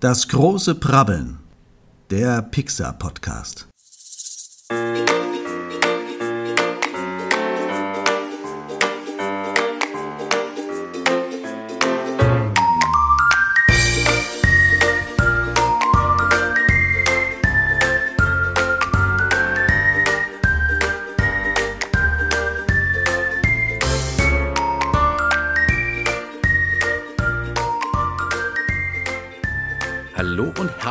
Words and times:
Das 0.00 0.28
große 0.28 0.76
Prabbeln. 0.76 1.40
Der 2.08 2.40
Pixar-Podcast. 2.40 3.69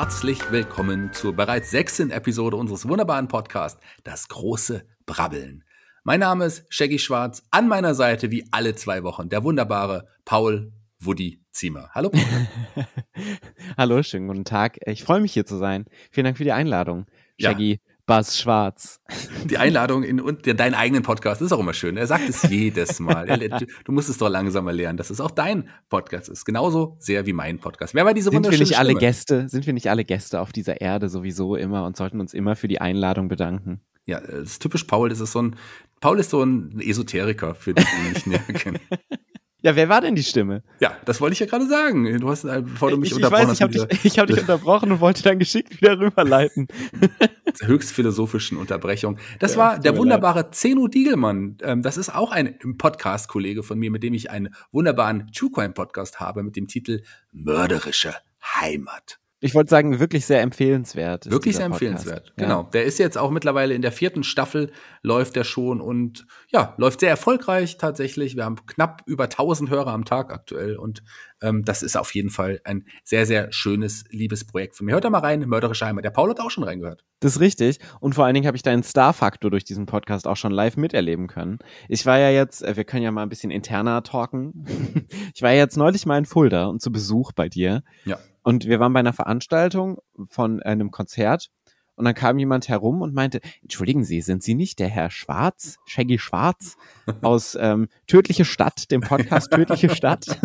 Herzlich 0.09 0.51
willkommen 0.51 1.13
zur 1.13 1.35
bereits 1.35 1.69
sechsten 1.69 2.09
Episode 2.09 2.57
unseres 2.57 2.87
wunderbaren 2.87 3.27
Podcasts, 3.27 3.79
Das 4.03 4.27
große 4.27 4.83
Brabbeln. 5.05 5.63
Mein 6.03 6.21
Name 6.21 6.45
ist 6.45 6.65
Shaggy 6.69 6.97
Schwarz, 6.97 7.43
an 7.51 7.67
meiner 7.67 7.93
Seite 7.93 8.31
wie 8.31 8.43
alle 8.49 8.73
zwei 8.73 9.03
Wochen 9.03 9.29
der 9.29 9.43
wunderbare 9.43 10.07
Paul 10.25 10.73
Woody 10.99 11.43
Ziemer. 11.51 11.91
Hallo. 11.93 12.09
Paul. 12.09 12.87
Hallo, 13.77 14.01
schönen 14.01 14.27
guten 14.27 14.45
Tag. 14.45 14.79
Ich 14.87 15.03
freue 15.03 15.21
mich 15.21 15.31
hier 15.31 15.45
zu 15.45 15.57
sein. 15.57 15.85
Vielen 16.09 16.25
Dank 16.25 16.37
für 16.37 16.43
die 16.43 16.53
Einladung. 16.53 17.05
Shaggy, 17.39 17.79
Buzz 18.09 18.39
Schwarz. 18.39 19.01
Die 19.45 19.59
Einladung 19.59 20.01
in, 20.01 20.17
in 20.17 20.57
deinen 20.57 20.73
eigenen 20.73 21.03
Podcast 21.03 21.43
ist 21.43 21.51
auch 21.51 21.59
immer 21.59 21.75
schön. 21.75 21.95
Er 21.95 22.07
sagt 22.07 22.27
es 22.27 22.41
jedes 22.41 22.99
Mal. 22.99 23.27
Du 23.85 23.91
musst 23.91 24.09
es 24.09 24.17
doch 24.17 24.29
langsamer 24.29 24.73
lernen, 24.73 24.97
dass 24.97 25.11
es 25.11 25.21
auch 25.21 25.29
dein 25.29 25.69
Podcast 25.89 26.27
ist. 26.27 26.43
Genauso 26.43 26.97
sehr 26.97 27.27
wie 27.27 27.33
mein 27.33 27.59
Podcast. 27.59 27.93
Wer 27.93 28.05
war 28.05 28.15
diese 28.15 28.31
sind 28.31 28.49
wir 28.49 28.57
nicht 28.57 28.79
alle 28.79 28.95
Gäste? 28.95 29.47
Sind 29.47 29.67
wir 29.67 29.73
nicht 29.73 29.91
alle 29.91 30.05
Gäste 30.05 30.41
auf 30.41 30.51
dieser 30.51 30.81
Erde 30.81 31.07
sowieso 31.07 31.55
immer 31.55 31.85
und 31.85 31.97
sollten 31.97 32.19
uns 32.19 32.33
immer 32.33 32.55
für 32.55 32.67
die 32.67 32.81
Einladung 32.81 33.27
bedanken? 33.27 33.79
Ja, 34.05 34.19
das 34.19 34.53
ist 34.53 34.61
typisch 34.63 34.85
Paul. 34.85 35.09
Das 35.09 35.19
ist 35.19 35.33
so 35.33 35.43
ein, 35.43 35.55
Paul 36.01 36.19
ist 36.19 36.31
so 36.31 36.41
ein 36.41 36.79
Esoteriker, 36.79 37.53
für 37.53 37.75
die 37.75 37.83
ihn 37.83 38.13
nicht 38.13 38.25
näher 38.27 38.39
kennen. 38.39 38.79
Ja, 39.61 39.75
wer 39.75 39.89
war 39.89 39.99
denn 39.99 40.15
die 40.15 40.23
Stimme? 40.23 40.63
Ja, 40.79 40.95
das 41.05 41.19
wollte 41.19 41.33
ich 41.33 41.39
ja 41.39 41.45
gerade 41.45 41.67
sagen. 41.67 42.19
Du 42.19 42.29
hast, 42.29 42.45
äh, 42.45 42.61
bevor 42.61 42.91
du 42.91 42.97
mich 42.97 43.09
ich, 43.09 43.15
unterbrochen 43.15 43.41
ich 43.41 43.59
weiß, 43.59 43.61
hast. 43.61 43.75
Ich 43.75 43.87
habe 43.87 43.97
dich, 43.97 44.19
hab 44.19 44.27
dich 44.27 44.39
unterbrochen 44.39 44.91
und 44.91 45.01
wollte 45.01 45.21
dann 45.21 45.37
geschickt 45.37 45.81
wieder 45.81 45.99
rüberleiten. 45.99 46.67
höchst 47.61 47.91
philosophischen 47.91 48.57
Unterbrechung. 48.57 49.17
Das 49.39 49.53
ja, 49.53 49.57
war 49.57 49.79
der 49.79 49.97
wunderbare. 49.97 50.51
Zeno 50.51 50.87
Diegelmann. 50.87 51.57
Ähm, 51.61 51.81
das 51.81 51.97
ist 51.97 52.13
auch 52.13 52.31
ein 52.31 52.57
Podcast-Kollege 52.77 53.63
von 53.63 53.77
mir, 53.77 53.91
mit 53.91 54.03
dem 54.03 54.13
ich 54.13 54.31
einen 54.31 54.53
wunderbaren 54.71 55.29
True 55.33 55.49
Crime 55.53 55.73
Podcast 55.73 56.19
habe 56.19 56.43
mit 56.43 56.55
dem 56.55 56.67
Titel 56.67 57.01
Mörderische 57.31 58.15
Heimat. 58.41 59.18
Ich 59.41 59.55
wollte 59.55 59.69
sagen, 59.69 59.99
wirklich 59.99 60.25
sehr 60.25 60.41
empfehlenswert. 60.41 61.31
Wirklich 61.31 61.55
sehr 61.55 61.65
empfehlenswert, 61.65 62.33
ja. 62.37 62.43
genau. 62.43 62.63
Der 62.73 62.83
ist 62.83 62.99
jetzt 62.99 63.17
auch 63.17 63.31
mittlerweile 63.31 63.73
in 63.73 63.81
der 63.81 63.93
vierten 63.93 64.23
Staffel, 64.23 64.71
läuft 65.01 65.37
der 65.37 65.45
schon 65.45 65.79
und 65.79 66.27
ja, 66.49 66.73
läuft 66.77 66.99
sehr 66.99 67.09
erfolgreich 67.09 67.77
tatsächlich. 67.77 68.35
Wir 68.35 68.43
haben 68.43 68.57
knapp 68.65 69.01
über 69.05 69.25
1000 69.25 69.69
Hörer 69.69 69.93
am 69.93 70.03
Tag 70.03 70.33
aktuell 70.33 70.75
und 70.75 71.03
ähm, 71.41 71.63
das 71.63 71.83
ist 71.83 71.95
auf 71.95 72.13
jeden 72.13 72.29
Fall 72.29 72.59
ein 72.65 72.85
sehr, 73.05 73.25
sehr 73.25 73.51
schönes, 73.53 74.03
liebes 74.09 74.45
Projekt 74.45 74.75
von 74.75 74.85
mir. 74.85 74.91
Hört 74.93 75.05
da 75.05 75.09
mal 75.09 75.19
rein, 75.19 75.39
Mörderische 75.47 75.85
Heimat. 75.85 76.03
Der 76.03 76.09
Paul 76.09 76.29
hat 76.31 76.41
auch 76.41 76.51
schon 76.51 76.65
reingehört. 76.65 77.05
Das 77.21 77.35
ist 77.35 77.39
richtig 77.39 77.79
und 78.01 78.15
vor 78.15 78.25
allen 78.25 78.33
Dingen 78.33 78.47
habe 78.47 78.57
ich 78.57 78.63
deinen 78.63 78.83
Star-Faktor 78.83 79.51
durch 79.51 79.63
diesen 79.63 79.85
Podcast 79.85 80.27
auch 80.27 80.37
schon 80.37 80.51
live 80.51 80.75
miterleben 80.75 81.27
können. 81.27 81.59
Ich 81.87 82.05
war 82.05 82.19
ja 82.19 82.29
jetzt, 82.29 82.61
äh, 82.61 82.75
wir 82.75 82.83
können 82.83 83.03
ja 83.03 83.11
mal 83.11 83.23
ein 83.23 83.29
bisschen 83.29 83.51
interner 83.51 84.03
talken. 84.03 84.65
ich 85.33 85.41
war 85.41 85.51
ja 85.51 85.59
jetzt 85.59 85.77
neulich 85.77 86.05
mal 86.05 86.17
in 86.17 86.25
Fulda 86.25 86.65
und 86.65 86.81
zu 86.81 86.91
Besuch 86.91 87.31
bei 87.31 87.47
dir. 87.47 87.83
Ja. 88.03 88.17
Und 88.49 88.65
wir 88.65 88.79
waren 88.79 88.93
bei 88.93 88.99
einer 88.99 89.13
Veranstaltung 89.13 89.99
von 90.25 90.59
einem 90.63 90.89
Konzert 90.89 91.51
und 91.93 92.05
dann 92.05 92.15
kam 92.15 92.39
jemand 92.39 92.67
herum 92.67 93.03
und 93.03 93.13
meinte, 93.13 93.41
entschuldigen 93.61 94.03
Sie, 94.03 94.21
sind 94.21 94.41
Sie 94.41 94.55
nicht 94.55 94.79
der 94.79 94.87
Herr 94.87 95.11
Schwarz, 95.11 95.77
Shaggy 95.85 96.17
Schwarz 96.17 96.75
aus 97.21 97.55
ähm, 97.61 97.89
Tödliche 98.07 98.45
Stadt, 98.45 98.89
dem 98.89 99.01
Podcast 99.01 99.51
Tödliche 99.53 99.91
Stadt? 99.91 100.39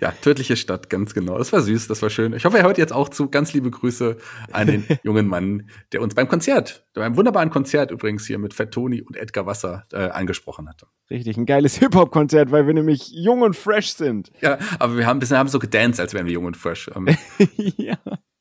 Ja, 0.00 0.10
tödliche 0.10 0.56
Stadt, 0.56 0.90
ganz 0.90 1.14
genau. 1.14 1.38
Das 1.38 1.52
war 1.52 1.60
süß, 1.60 1.88
das 1.88 2.02
war 2.02 2.10
schön. 2.10 2.32
Ich 2.34 2.44
hoffe, 2.44 2.58
er 2.58 2.64
hört 2.64 2.78
jetzt 2.78 2.92
auch 2.92 3.08
zu. 3.08 3.28
Ganz 3.30 3.52
liebe 3.52 3.70
Grüße 3.70 4.16
an 4.50 4.66
den 4.66 4.86
jungen 5.02 5.26
Mann, 5.26 5.68
der 5.92 6.02
uns 6.02 6.14
beim 6.14 6.28
Konzert, 6.28 6.86
beim 6.94 7.16
wunderbaren 7.16 7.50
Konzert 7.50 7.90
übrigens 7.90 8.26
hier 8.26 8.38
mit 8.38 8.54
Fat 8.54 8.72
Tony 8.72 9.00
und 9.02 9.16
Edgar 9.16 9.46
Wasser 9.46 9.86
äh, 9.92 10.08
angesprochen 10.08 10.68
hatte. 10.68 10.86
Richtig, 11.10 11.36
ein 11.36 11.46
geiles 11.46 11.74
Hip-Hop-Konzert, 11.78 12.50
weil 12.50 12.66
wir 12.66 12.74
nämlich 12.74 13.10
jung 13.12 13.42
und 13.42 13.56
fresh 13.56 13.94
sind. 13.94 14.30
Ja, 14.40 14.58
aber 14.78 14.96
wir 14.96 15.06
haben 15.06 15.16
ein 15.16 15.20
bisschen 15.20 15.38
haben 15.38 15.48
so 15.48 15.58
gedanced, 15.58 16.00
als 16.00 16.14
wären 16.14 16.26
wir 16.26 16.32
jung 16.32 16.44
und 16.44 16.56
fresh. 16.56 16.90
Ähm, 16.94 17.08
ja. 17.56 17.96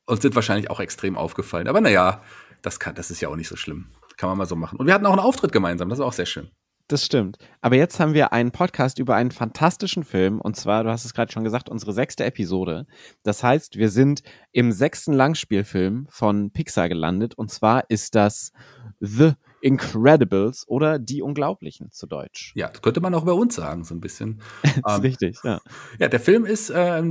Und 0.05 0.21
sind 0.21 0.35
wahrscheinlich 0.35 0.69
auch 0.69 0.79
extrem 0.79 1.17
aufgefallen. 1.17 1.67
Aber 1.67 1.79
naja, 1.79 2.21
das 2.61 2.79
kann, 2.79 2.95
das 2.95 3.11
ist 3.11 3.21
ja 3.21 3.29
auch 3.29 3.35
nicht 3.35 3.47
so 3.47 3.55
schlimm. 3.55 3.87
Kann 4.17 4.29
man 4.29 4.37
mal 4.37 4.45
so 4.45 4.55
machen. 4.55 4.77
Und 4.77 4.87
wir 4.87 4.93
hatten 4.93 5.05
auch 5.05 5.11
einen 5.11 5.19
Auftritt 5.19 5.51
gemeinsam, 5.51 5.89
das 5.89 5.99
war 5.99 6.05
auch 6.05 6.13
sehr 6.13 6.25
schön. 6.25 6.49
Das 6.91 7.05
stimmt. 7.05 7.37
Aber 7.61 7.77
jetzt 7.77 8.01
haben 8.01 8.13
wir 8.13 8.33
einen 8.33 8.51
Podcast 8.51 8.99
über 8.99 9.15
einen 9.15 9.31
fantastischen 9.31 10.03
Film. 10.03 10.41
Und 10.41 10.57
zwar, 10.57 10.83
du 10.83 10.89
hast 10.89 11.05
es 11.05 11.13
gerade 11.13 11.31
schon 11.31 11.45
gesagt, 11.45 11.69
unsere 11.69 11.93
sechste 11.93 12.25
Episode. 12.25 12.85
Das 13.23 13.43
heißt, 13.43 13.77
wir 13.77 13.87
sind 13.87 14.23
im 14.51 14.73
sechsten 14.73 15.13
Langspielfilm 15.13 16.07
von 16.09 16.51
Pixar 16.51 16.89
gelandet. 16.89 17.33
Und 17.35 17.49
zwar 17.49 17.89
ist 17.89 18.15
das 18.15 18.51
The 18.99 19.35
Incredibles 19.61 20.67
oder 20.67 20.99
Die 20.99 21.21
Unglaublichen 21.21 21.91
zu 21.91 22.07
Deutsch. 22.07 22.51
Ja, 22.57 22.67
das 22.67 22.81
könnte 22.81 22.99
man 22.99 23.13
auch 23.13 23.23
bei 23.23 23.31
uns 23.31 23.55
sagen, 23.55 23.85
so 23.85 23.95
ein 23.95 24.01
bisschen. 24.01 24.41
das 24.63 24.75
ist 24.75 24.83
ähm, 24.85 25.01
richtig, 25.01 25.37
ja. 25.45 25.61
Ja, 25.97 26.09
der 26.09 26.19
Film 26.19 26.43
ist 26.43 26.71
äh, 26.71 27.01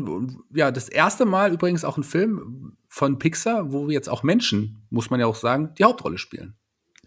ja 0.53 0.71
das 0.73 0.91
erste 0.91 1.25
Mal 1.25 1.55
übrigens 1.55 1.87
auch 1.87 1.97
ein 1.97 2.05
Film 2.05 2.77
von 2.87 3.19
Pixar, 3.19 3.73
wo 3.73 3.89
jetzt 3.89 4.11
auch 4.11 4.25
Menschen, 4.25 4.87
muss 4.91 5.09
man 5.09 5.21
ja 5.21 5.27
auch 5.27 5.37
sagen, 5.37 5.73
die 5.79 5.85
Hauptrolle 5.85 6.19
spielen. 6.19 6.60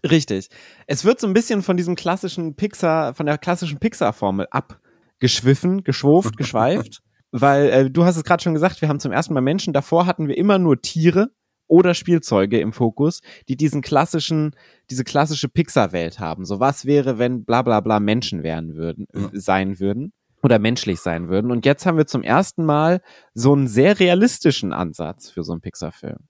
Richtig. 0.08 0.48
Es 0.86 1.04
wird 1.04 1.20
so 1.20 1.26
ein 1.26 1.32
bisschen 1.32 1.62
von 1.62 1.76
diesem 1.76 1.94
klassischen 1.94 2.54
Pixar, 2.54 3.14
von 3.14 3.26
der 3.26 3.38
klassischen 3.38 3.78
Pixar-Formel 3.78 4.46
abgeschwiffen, 4.50 5.82
geschwurft, 5.82 6.36
geschweift. 6.36 7.02
weil 7.32 7.68
äh, 7.70 7.90
du 7.90 8.04
hast 8.04 8.16
es 8.16 8.24
gerade 8.24 8.42
schon 8.42 8.54
gesagt, 8.54 8.80
wir 8.82 8.88
haben 8.88 9.00
zum 9.00 9.12
ersten 9.12 9.34
Mal 9.34 9.40
Menschen. 9.40 9.72
Davor 9.72 10.06
hatten 10.06 10.28
wir 10.28 10.36
immer 10.36 10.58
nur 10.58 10.80
Tiere 10.80 11.30
oder 11.66 11.94
Spielzeuge 11.94 12.60
im 12.60 12.72
Fokus, 12.72 13.20
die 13.48 13.56
diesen 13.56 13.80
klassischen, 13.80 14.54
diese 14.90 15.04
klassische 15.04 15.48
Pixar-Welt 15.48 16.18
haben. 16.20 16.44
So 16.44 16.60
was 16.60 16.84
wäre, 16.84 17.18
wenn 17.18 17.44
bla 17.44 17.62
bla 17.62 17.80
bla 17.80 18.00
Menschen 18.00 18.42
werden 18.42 18.74
würden, 18.74 19.06
ja. 19.14 19.30
sein 19.32 19.80
würden 19.80 20.12
oder 20.42 20.58
menschlich 20.58 21.00
sein 21.00 21.30
würden. 21.30 21.50
Und 21.50 21.64
jetzt 21.64 21.86
haben 21.86 21.96
wir 21.96 22.06
zum 22.06 22.22
ersten 22.22 22.66
Mal 22.66 23.00
so 23.32 23.54
einen 23.54 23.66
sehr 23.66 23.98
realistischen 23.98 24.74
Ansatz 24.74 25.30
für 25.30 25.42
so 25.42 25.52
einen 25.52 25.62
Pixar-Film. 25.62 26.28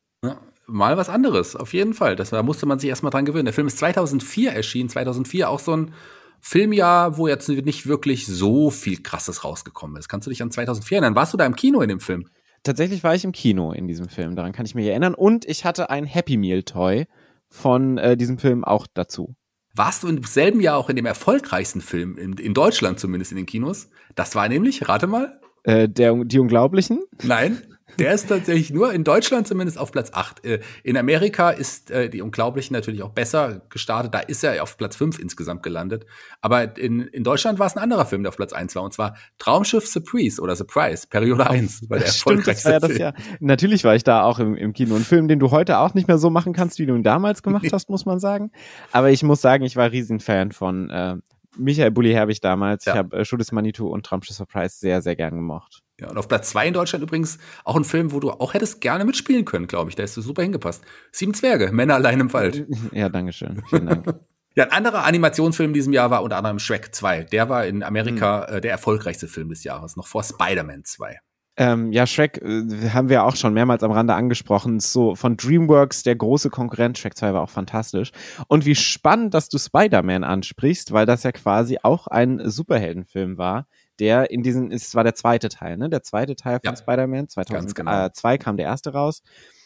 Mal 0.66 0.96
was 0.96 1.08
anderes, 1.08 1.56
auf 1.56 1.72
jeden 1.74 1.94
Fall. 1.94 2.16
Das, 2.16 2.30
da 2.30 2.42
musste 2.42 2.66
man 2.66 2.78
sich 2.78 2.88
erstmal 2.88 3.10
dran 3.10 3.24
gewöhnen. 3.24 3.44
Der 3.44 3.54
Film 3.54 3.66
ist 3.66 3.78
2004 3.78 4.52
erschienen, 4.52 4.88
2004 4.88 5.48
auch 5.48 5.60
so 5.60 5.76
ein 5.76 5.94
Filmjahr, 6.40 7.16
wo 7.16 7.26
jetzt 7.28 7.48
nicht 7.48 7.86
wirklich 7.86 8.26
so 8.26 8.70
viel 8.70 9.02
Krasses 9.02 9.44
rausgekommen 9.44 9.96
ist. 9.96 10.08
Kannst 10.08 10.26
du 10.26 10.30
dich 10.30 10.42
an 10.42 10.50
2004 10.50 10.96
erinnern? 10.98 11.14
Warst 11.14 11.32
du 11.32 11.38
da 11.38 11.46
im 11.46 11.56
Kino 11.56 11.80
in 11.80 11.88
dem 11.88 12.00
Film? 12.00 12.28
Tatsächlich 12.62 13.02
war 13.04 13.14
ich 13.14 13.24
im 13.24 13.32
Kino 13.32 13.72
in 13.72 13.88
diesem 13.88 14.08
Film, 14.08 14.36
daran 14.36 14.52
kann 14.52 14.64
ich 14.64 14.74
mich 14.74 14.86
erinnern. 14.86 15.14
Und 15.14 15.44
ich 15.46 15.64
hatte 15.64 15.90
ein 15.90 16.04
Happy 16.04 16.36
Meal 16.36 16.62
Toy 16.62 17.06
von 17.48 17.98
äh, 17.98 18.16
diesem 18.16 18.38
Film 18.38 18.64
auch 18.64 18.86
dazu. 18.92 19.36
Warst 19.74 20.02
du 20.02 20.08
im 20.08 20.22
selben 20.22 20.60
Jahr 20.60 20.76
auch 20.76 20.88
in 20.88 20.96
dem 20.96 21.06
erfolgreichsten 21.06 21.80
Film, 21.80 22.16
in, 22.16 22.34
in 22.34 22.54
Deutschland 22.54 23.00
zumindest 23.00 23.32
in 23.32 23.36
den 23.36 23.46
Kinos? 23.46 23.90
Das 24.14 24.34
war 24.34 24.48
nämlich, 24.48 24.88
rate 24.88 25.06
mal. 25.06 25.40
Äh, 25.64 25.88
der, 25.88 26.14
die 26.24 26.38
Unglaublichen? 26.38 27.02
Nein, 27.22 27.62
der 27.98 28.14
ist 28.14 28.28
tatsächlich 28.28 28.70
nur 28.70 28.92
in 28.92 29.04
Deutschland 29.04 29.46
zumindest 29.46 29.78
auf 29.78 29.92
Platz 29.92 30.10
8. 30.12 30.44
Äh, 30.44 30.60
in 30.82 30.96
Amerika 30.96 31.50
ist 31.50 31.90
äh, 31.90 32.08
die 32.08 32.22
Unglaublichen 32.22 32.74
natürlich 32.74 33.02
auch 33.02 33.10
besser 33.10 33.62
gestartet. 33.68 34.14
Da 34.14 34.20
ist 34.20 34.42
er 34.42 34.62
auf 34.62 34.76
Platz 34.76 34.96
5 34.96 35.18
insgesamt 35.18 35.62
gelandet. 35.62 36.06
Aber 36.40 36.76
in, 36.76 37.02
in 37.02 37.24
Deutschland 37.24 37.58
war 37.58 37.66
es 37.66 37.76
ein 37.76 37.82
anderer 37.82 38.06
Film, 38.06 38.22
der 38.22 38.30
auf 38.30 38.36
Platz 38.36 38.52
1 38.52 38.74
war. 38.74 38.82
Und 38.82 38.92
zwar 38.92 39.16
Traumschiff 39.38 39.86
Surprise 39.86 40.40
oder 40.40 40.56
Surprise, 40.56 41.06
Periode 41.08 41.48
1. 41.48 41.88
War 41.90 41.98
der 41.98 42.06
Stimmt, 42.08 42.46
das 42.46 42.64
war 42.64 42.72
ja 42.72 42.80
das 42.80 42.98
ja. 42.98 43.12
Natürlich 43.40 43.84
war 43.84 43.94
ich 43.94 44.02
da 44.02 44.24
auch 44.24 44.38
im, 44.38 44.56
im 44.56 44.72
Kino. 44.72 44.96
Ein 44.96 45.04
Film, 45.04 45.28
den 45.28 45.38
du 45.38 45.50
heute 45.50 45.78
auch 45.78 45.94
nicht 45.94 46.08
mehr 46.08 46.18
so 46.18 46.30
machen 46.30 46.52
kannst, 46.52 46.78
wie 46.78 46.86
du 46.86 46.94
ihn 46.96 47.02
damals 47.02 47.42
gemacht 47.42 47.66
hast, 47.72 47.90
muss 47.90 48.06
man 48.06 48.18
sagen. 48.18 48.50
Aber 48.92 49.10
ich 49.10 49.22
muss 49.22 49.40
sagen, 49.40 49.64
ich 49.64 49.76
war 49.76 49.92
Riesenfan 49.92 50.52
von 50.52 50.90
äh, 50.90 51.16
Michael 51.56 51.90
Bulli 51.90 52.12
Herbig 52.12 52.40
damals. 52.40 52.86
Ja. 52.86 52.92
Ich 52.92 52.98
habe 52.98 53.16
äh, 53.18 53.24
Schuh 53.24 53.38
Manitou 53.52 53.88
und 53.88 54.04
Traumschiff 54.04 54.36
Surprise 54.36 54.76
sehr, 54.78 55.02
sehr 55.02 55.14
gern 55.16 55.36
gemocht. 55.36 55.83
Ja, 56.00 56.10
und 56.10 56.18
auf 56.18 56.26
Platz 56.26 56.50
zwei 56.50 56.66
in 56.66 56.74
Deutschland 56.74 57.04
übrigens 57.04 57.38
auch 57.64 57.76
ein 57.76 57.84
Film, 57.84 58.12
wo 58.12 58.18
du 58.18 58.30
auch 58.30 58.54
hättest 58.54 58.80
gerne 58.80 59.04
mitspielen 59.04 59.44
können, 59.44 59.68
glaube 59.68 59.90
ich. 59.90 59.96
Da 59.96 60.02
ist 60.02 60.16
du 60.16 60.22
super 60.22 60.42
hingepasst. 60.42 60.82
Sieben 61.12 61.34
Zwerge, 61.34 61.70
Männer 61.72 61.94
allein 61.94 62.20
im 62.20 62.32
Wald. 62.32 62.66
Ja, 62.92 63.08
danke 63.08 63.32
schön. 63.32 63.62
Vielen 63.68 63.86
Dank. 63.86 64.06
ja, 64.56 64.64
ein 64.64 64.72
anderer 64.72 65.04
Animationsfilm 65.04 65.70
in 65.70 65.74
diesem 65.74 65.92
Jahr 65.92 66.10
war 66.10 66.22
unter 66.22 66.36
anderem 66.36 66.58
Shrek 66.58 66.94
2. 66.94 67.24
Der 67.24 67.48
war 67.48 67.66
in 67.66 67.82
Amerika 67.82 68.46
mhm. 68.48 68.56
äh, 68.56 68.60
der 68.60 68.72
erfolgreichste 68.72 69.28
Film 69.28 69.48
des 69.48 69.62
Jahres, 69.62 69.96
noch 69.96 70.06
vor 70.06 70.24
Spider-Man 70.24 70.84
2. 70.84 71.18
Ähm, 71.56 71.92
ja, 71.92 72.04
Shrek 72.06 72.38
äh, 72.42 72.90
haben 72.90 73.08
wir 73.08 73.24
auch 73.24 73.36
schon 73.36 73.54
mehrmals 73.54 73.84
am 73.84 73.92
Rande 73.92 74.14
angesprochen. 74.14 74.80
So 74.80 75.14
von 75.14 75.36
DreamWorks, 75.36 76.02
der 76.02 76.16
große 76.16 76.50
Konkurrent. 76.50 76.98
Shrek 76.98 77.16
2 77.16 77.34
war 77.34 77.42
auch 77.42 77.50
fantastisch. 77.50 78.10
Und 78.48 78.66
wie 78.66 78.74
spannend, 78.74 79.34
dass 79.34 79.48
du 79.48 79.58
Spider-Man 79.58 80.24
ansprichst, 80.24 80.92
weil 80.92 81.06
das 81.06 81.22
ja 81.22 81.30
quasi 81.30 81.78
auch 81.82 82.08
ein 82.08 82.40
Superheldenfilm 82.44 83.38
war, 83.38 83.66
der 84.00 84.30
in 84.30 84.42
diesen, 84.42 84.70
es 84.72 84.94
war 84.94 85.04
der 85.04 85.14
zweite 85.14 85.48
Teil, 85.48 85.76
ne? 85.76 85.88
Der 85.88 86.02
zweite 86.02 86.36
Teil 86.36 86.60
von 86.64 86.74
Ja. 86.74 86.76
Spider-Man, 86.76 87.28
2002 87.28 87.82
genau. 87.82 88.06
äh, 88.06 88.38
kam 88.38 88.56
der 88.56 88.66
erste 88.66 88.92
raus, 88.92 89.22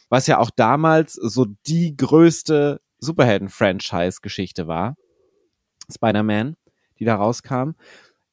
was 0.09 0.27
ja 0.27 0.39
auch 0.39 0.51
damals 0.55 1.15
so 1.15 1.47
die 1.67 1.97
größte 1.97 2.81
Superhelden-Franchise-Geschichte 3.01 4.67
war. 4.67 4.97
Spider-Man, 5.93 6.57
die 6.99 7.05
da 7.05 7.17
rauskam. 7.17 7.73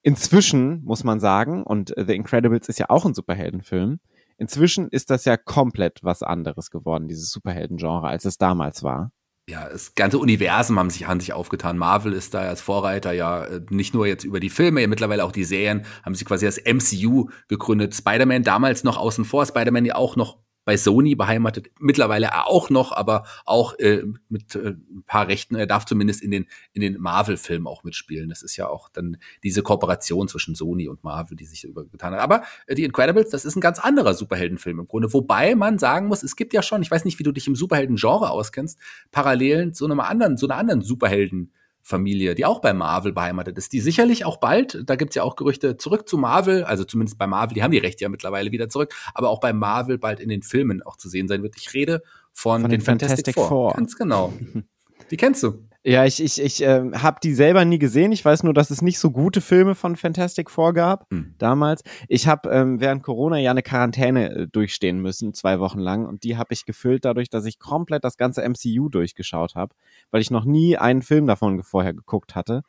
Inzwischen 0.01 0.83
muss 0.83 1.03
man 1.03 1.19
sagen, 1.19 1.63
und 1.63 1.93
The 1.97 2.15
Incredibles 2.15 2.69
ist 2.69 2.79
ja 2.79 2.89
auch 2.89 3.05
ein 3.05 3.13
Superheldenfilm, 3.13 3.99
inzwischen 4.37 4.89
ist 4.89 5.09
das 5.09 5.25
ja 5.25 5.37
komplett 5.37 6.03
was 6.03 6.21
anderes 6.21 6.69
geworden, 6.69 7.07
dieses 7.07 7.31
Superhelden-Genre, 7.31 8.07
als 8.07 8.25
es 8.25 8.37
damals 8.37 8.83
war. 8.83 9.11
Ja, 9.47 9.69
das 9.69 9.93
ganze 9.93 10.17
Universum 10.17 10.79
haben 10.79 10.89
sich 10.89 11.07
an 11.07 11.19
sich 11.19 11.33
aufgetan. 11.33 11.77
Marvel 11.77 12.13
ist 12.13 12.33
da 12.33 12.39
als 12.39 12.61
Vorreiter 12.61 13.11
ja 13.11 13.45
äh, 13.45 13.61
nicht 13.69 13.93
nur 13.93 14.07
jetzt 14.07 14.23
über 14.23 14.39
die 14.39 14.49
Filme, 14.49 14.81
ja 14.81 14.87
mittlerweile 14.87 15.23
auch 15.23 15.31
die 15.31 15.43
Serien, 15.43 15.85
haben 16.03 16.15
sich 16.15 16.25
quasi 16.25 16.45
das 16.45 16.59
MCU 16.63 17.29
gegründet. 17.47 17.93
Spider-Man 17.93 18.43
damals 18.43 18.83
noch 18.83 18.97
außen 18.97 19.23
vor, 19.23 19.45
Spider-Man 19.45 19.85
ja 19.85 19.95
auch 19.95 20.15
noch 20.15 20.44
bei 20.65 20.77
Sony 20.77 21.15
beheimatet, 21.15 21.69
mittlerweile 21.79 22.45
auch 22.47 22.69
noch, 22.69 22.91
aber 22.91 23.23
auch 23.45 23.77
äh, 23.79 24.03
mit 24.29 24.55
äh, 24.55 24.69
ein 24.71 25.03
paar 25.05 25.27
Rechten. 25.27 25.55
Er 25.55 25.67
darf 25.67 25.85
zumindest 25.85 26.21
in 26.21 26.31
den 26.31 26.47
in 26.73 26.81
den 26.81 26.99
Marvel-Filmen 26.99 27.67
auch 27.67 27.83
mitspielen. 27.83 28.29
Das 28.29 28.41
ist 28.41 28.57
ja 28.57 28.67
auch 28.67 28.89
dann 28.89 29.17
diese 29.43 29.61
Kooperation 29.61 30.27
zwischen 30.27 30.55
Sony 30.55 30.87
und 30.87 31.03
Marvel, 31.03 31.37
die 31.37 31.45
sich 31.45 31.63
übergetan 31.63 32.13
hat. 32.13 32.19
Aber 32.19 32.43
äh, 32.65 32.75
die 32.75 32.83
Incredibles, 32.83 33.29
das 33.29 33.45
ist 33.45 33.55
ein 33.55 33.61
ganz 33.61 33.79
anderer 33.79 34.15
Superheldenfilm 34.15 34.79
im 34.79 34.87
Grunde. 34.87 35.13
Wobei 35.13 35.55
man 35.55 35.77
sagen 35.77 36.07
muss, 36.07 36.23
es 36.23 36.35
gibt 36.35 36.53
ja 36.53 36.63
schon, 36.63 36.81
ich 36.81 36.91
weiß 36.91 37.05
nicht, 37.05 37.19
wie 37.19 37.23
du 37.23 37.31
dich 37.31 37.47
im 37.47 37.55
Superhelden-Genre 37.55 38.31
auskennst, 38.31 38.79
Parallelen 39.11 39.73
zu 39.73 39.85
einem 39.85 39.99
anderen, 39.99 40.37
zu 40.37 40.47
einer 40.47 40.57
anderen 40.57 40.81
Superhelden. 40.81 41.53
Familie, 41.87 42.33
die 42.33 42.45
auch 42.45 42.61
bei 42.61 42.73
Marvel 42.73 43.13
beheimatet 43.13 43.59
ist, 43.59 43.71
die 43.71 43.79
sicherlich 43.79 44.25
auch 44.25 44.37
bald, 44.37 44.81
da 44.89 44.95
gibt's 44.95 45.13
ja 45.13 45.21
auch 45.21 45.35
Gerüchte, 45.35 45.77
zurück 45.77 46.09
zu 46.09 46.17
Marvel, 46.17 46.63
also 46.63 46.83
zumindest 46.83 47.19
bei 47.19 47.27
Marvel, 47.27 47.53
die 47.53 47.61
haben 47.61 47.69
die 47.69 47.77
Rechte 47.77 48.03
ja 48.03 48.09
mittlerweile 48.09 48.51
wieder 48.51 48.69
zurück, 48.69 48.95
aber 49.13 49.29
auch 49.29 49.39
bei 49.39 49.53
Marvel 49.53 49.99
bald 49.99 50.19
in 50.19 50.29
den 50.29 50.41
Filmen 50.41 50.81
auch 50.81 50.97
zu 50.97 51.09
sehen 51.09 51.27
sein 51.27 51.43
wird. 51.43 51.55
Ich 51.57 51.75
rede 51.75 52.01
von, 52.33 52.61
Von 52.61 52.71
den, 52.71 52.79
den 52.79 52.85
Fantastic, 52.85 53.35
Fantastic 53.35 53.35
Four. 53.35 53.47
Four. 53.47 53.73
Ganz 53.73 53.95
genau. 53.95 54.33
Die 55.11 55.17
kennst 55.17 55.43
du. 55.43 55.63
Ja, 55.87 56.03
ich, 56.03 56.21
ich, 56.21 56.41
ich 56.41 56.63
äh, 56.63 56.91
habe 56.93 57.19
die 57.21 57.35
selber 57.35 57.63
nie 57.63 57.77
gesehen. 57.77 58.11
Ich 58.11 58.25
weiß 58.25 58.41
nur, 58.41 58.55
dass 58.55 58.71
es 58.71 58.81
nicht 58.81 58.97
so 58.97 59.11
gute 59.11 59.39
Filme 59.39 59.75
von 59.75 59.95
Fantastic 59.95 60.49
Four 60.49 60.73
gab 60.73 61.05
Hm. 61.11 61.35
damals. 61.37 61.83
Ich 62.07 62.27
habe 62.27 62.49
ähm, 62.49 62.79
während 62.79 63.03
Corona 63.03 63.37
ja 63.37 63.51
eine 63.51 63.61
Quarantäne 63.61 64.31
äh, 64.31 64.47
durchstehen 64.47 64.99
müssen, 64.99 65.35
zwei 65.35 65.59
Wochen 65.59 65.77
lang. 65.77 66.07
Und 66.07 66.23
die 66.23 66.37
habe 66.37 66.55
ich 66.55 66.65
gefüllt 66.65 67.05
dadurch, 67.05 67.29
dass 67.29 67.45
ich 67.45 67.59
komplett 67.59 68.03
das 68.03 68.17
ganze 68.17 68.41
MCU 68.41 68.89
durchgeschaut 68.89 69.53
habe, 69.53 69.75
weil 70.09 70.21
ich 70.21 70.31
noch 70.31 70.45
nie 70.45 70.75
einen 70.75 71.03
Film 71.03 71.27
davon 71.27 71.61
vorher 71.61 71.93
geguckt 71.93 72.33
hatte. 72.33 72.63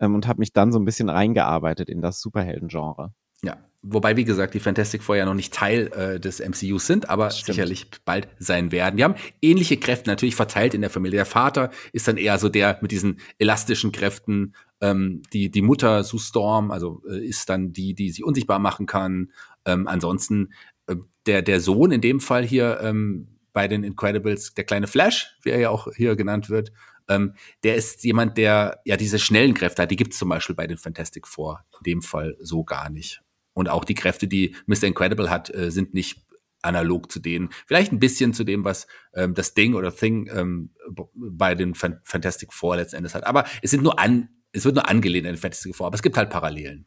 Ähm, 0.00 0.14
und 0.14 0.26
habe 0.26 0.38
mich 0.38 0.54
dann 0.54 0.72
so 0.72 0.78
ein 0.78 0.86
bisschen 0.86 1.10
reingearbeitet 1.10 1.90
in 1.90 2.00
das 2.00 2.22
Superhelden-Genre. 2.22 3.12
Ja, 3.42 3.58
wobei, 3.82 4.16
wie 4.16 4.24
gesagt, 4.24 4.54
die 4.54 4.60
Fantastic 4.60 5.02
Four 5.02 5.16
ja 5.16 5.24
noch 5.24 5.34
nicht 5.34 5.52
Teil 5.54 5.88
äh, 5.92 6.20
des 6.20 6.40
MCUs 6.40 6.86
sind, 6.86 7.08
aber 7.08 7.30
Stimmt. 7.30 7.46
sicherlich 7.46 7.86
bald 8.04 8.28
sein 8.38 8.72
werden. 8.72 8.96
Die 8.96 9.04
haben 9.04 9.14
ähnliche 9.40 9.76
Kräfte 9.76 10.10
natürlich 10.10 10.34
verteilt 10.34 10.74
in 10.74 10.80
der 10.80 10.90
Familie. 10.90 11.18
Der 11.18 11.26
Vater 11.26 11.70
ist 11.92 12.08
dann 12.08 12.16
eher 12.16 12.38
so 12.38 12.48
der 12.48 12.78
mit 12.80 12.90
diesen 12.90 13.20
elastischen 13.38 13.92
Kräften. 13.92 14.54
Ähm, 14.80 15.22
die, 15.32 15.50
die 15.50 15.62
Mutter, 15.62 16.04
Sue 16.04 16.20
Storm, 16.20 16.70
also 16.70 17.02
äh, 17.08 17.24
ist 17.24 17.48
dann 17.48 17.72
die, 17.72 17.94
die 17.94 18.10
sie 18.10 18.22
unsichtbar 18.22 18.58
machen 18.58 18.86
kann. 18.86 19.32
Ähm, 19.64 19.86
ansonsten 19.86 20.52
äh, 20.86 20.96
der, 21.26 21.42
der 21.42 21.60
Sohn 21.60 21.92
in 21.92 22.00
dem 22.00 22.20
Fall 22.20 22.44
hier 22.44 22.80
ähm, 22.82 23.38
bei 23.52 23.68
den 23.68 23.84
Incredibles, 23.84 24.54
der 24.54 24.64
kleine 24.64 24.86
Flash, 24.86 25.36
wie 25.42 25.50
er 25.50 25.58
ja 25.58 25.70
auch 25.70 25.88
hier 25.94 26.14
genannt 26.16 26.48
wird, 26.48 26.72
ähm, 27.08 27.34
der 27.64 27.76
ist 27.76 28.04
jemand, 28.04 28.36
der 28.36 28.80
ja 28.84 28.96
diese 28.96 29.18
schnellen 29.18 29.54
Kräfte 29.54 29.82
hat. 29.82 29.90
Die 29.90 29.96
gibt 29.96 30.12
es 30.12 30.18
zum 30.18 30.28
Beispiel 30.28 30.54
bei 30.54 30.66
den 30.66 30.78
Fantastic 30.78 31.26
Four 31.26 31.64
in 31.78 31.84
dem 31.84 32.02
Fall 32.02 32.36
so 32.40 32.64
gar 32.64 32.90
nicht. 32.90 33.22
Und 33.58 33.68
auch 33.68 33.84
die 33.84 33.94
Kräfte, 33.94 34.28
die 34.28 34.54
Mr. 34.66 34.84
Incredible 34.84 35.30
hat, 35.30 35.52
äh, 35.52 35.72
sind 35.72 35.92
nicht 35.92 36.24
analog 36.62 37.10
zu 37.10 37.18
denen. 37.18 37.48
Vielleicht 37.66 37.90
ein 37.90 37.98
bisschen 37.98 38.32
zu 38.32 38.44
dem, 38.44 38.64
was 38.64 38.86
ähm, 39.14 39.34
das 39.34 39.54
Ding 39.54 39.74
oder 39.74 39.92
Thing 39.92 40.30
ähm, 40.32 40.70
bei 41.12 41.56
den 41.56 41.74
Fan 41.74 41.98
Fantastic 42.04 42.52
Four 42.52 42.76
letzten 42.76 42.98
Endes 42.98 43.16
hat. 43.16 43.26
Aber 43.26 43.46
es 43.60 43.72
sind 43.72 43.82
nur 43.82 43.98
an, 43.98 44.28
es 44.52 44.64
wird 44.64 44.76
nur 44.76 44.88
angelehnt 44.88 45.26
an 45.26 45.32
den 45.32 45.40
Fantastic 45.40 45.74
Four, 45.74 45.88
aber 45.88 45.96
es 45.96 46.02
gibt 46.02 46.16
halt 46.16 46.30
Parallelen. 46.30 46.86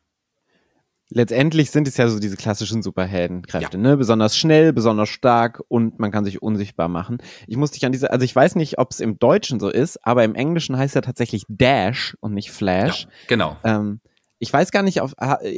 Letztendlich 1.09 1.71
sind 1.71 1.89
es 1.89 1.97
ja 1.97 2.07
so 2.07 2.19
diese 2.19 2.37
klassischen 2.37 2.81
Superheldenkräfte, 2.81 3.77
ne? 3.77 3.97
Besonders 3.97 4.37
schnell, 4.37 4.71
besonders 4.71 5.09
stark 5.09 5.61
und 5.67 5.99
man 5.99 6.09
kann 6.09 6.23
sich 6.23 6.41
unsichtbar 6.41 6.87
machen. 6.87 7.17
Ich 7.47 7.57
muss 7.57 7.71
dich 7.71 7.85
an 7.85 7.91
diese, 7.91 8.11
also 8.11 8.23
ich 8.23 8.33
weiß 8.33 8.55
nicht, 8.55 8.79
ob 8.79 8.91
es 8.91 9.01
im 9.01 9.19
Deutschen 9.19 9.59
so 9.59 9.67
ist, 9.67 10.05
aber 10.07 10.23
im 10.23 10.35
Englischen 10.35 10.77
heißt 10.77 10.95
er 10.95 11.01
tatsächlich 11.01 11.43
Dash 11.49 12.15
und 12.21 12.33
nicht 12.33 12.51
Flash. 12.51 13.03
Ja, 13.03 13.09
genau. 13.27 13.57
Ähm, 13.65 13.99
ich 14.41 14.51
weiß 14.51 14.71
gar 14.71 14.81
nicht, 14.81 15.01
auf, 15.01 15.13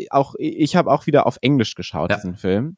auch 0.09 0.35
ich 0.37 0.75
habe 0.75 0.91
auch 0.91 1.07
wieder 1.07 1.25
auf 1.25 1.37
Englisch 1.41 1.73
geschaut, 1.75 2.11
Ja. 2.11 2.17
diesen 2.17 2.35
Film. 2.35 2.75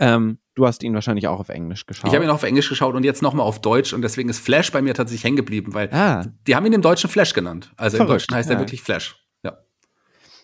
Ähm, 0.00 0.38
du 0.54 0.66
hast 0.66 0.82
ihn 0.82 0.94
wahrscheinlich 0.94 1.28
auch 1.28 1.38
auf 1.38 1.50
Englisch 1.50 1.84
geschaut. 1.86 2.08
Ich 2.08 2.14
habe 2.14 2.24
ihn 2.24 2.30
auf 2.30 2.42
Englisch 2.42 2.68
geschaut 2.68 2.94
und 2.94 3.04
jetzt 3.04 3.20
nochmal 3.22 3.46
auf 3.46 3.60
Deutsch 3.60 3.92
und 3.92 4.00
deswegen 4.02 4.30
ist 4.30 4.40
Flash 4.40 4.72
bei 4.72 4.80
mir 4.82 4.94
tatsächlich 4.94 5.22
hängen 5.24 5.36
geblieben, 5.36 5.74
weil 5.74 5.90
Ah. 5.92 6.24
die 6.46 6.56
haben 6.56 6.64
ihn 6.66 6.72
im 6.72 6.82
Deutschen 6.82 7.10
Flash 7.10 7.34
genannt. 7.34 7.72
Also 7.76 7.98
im 7.98 8.06
Verrückt, 8.06 8.22
Deutschen 8.22 8.34
heißt 8.36 8.48
ja. 8.48 8.56
er 8.56 8.60
wirklich 8.60 8.80
Flash. 8.82 9.16
Ja. 9.44 9.58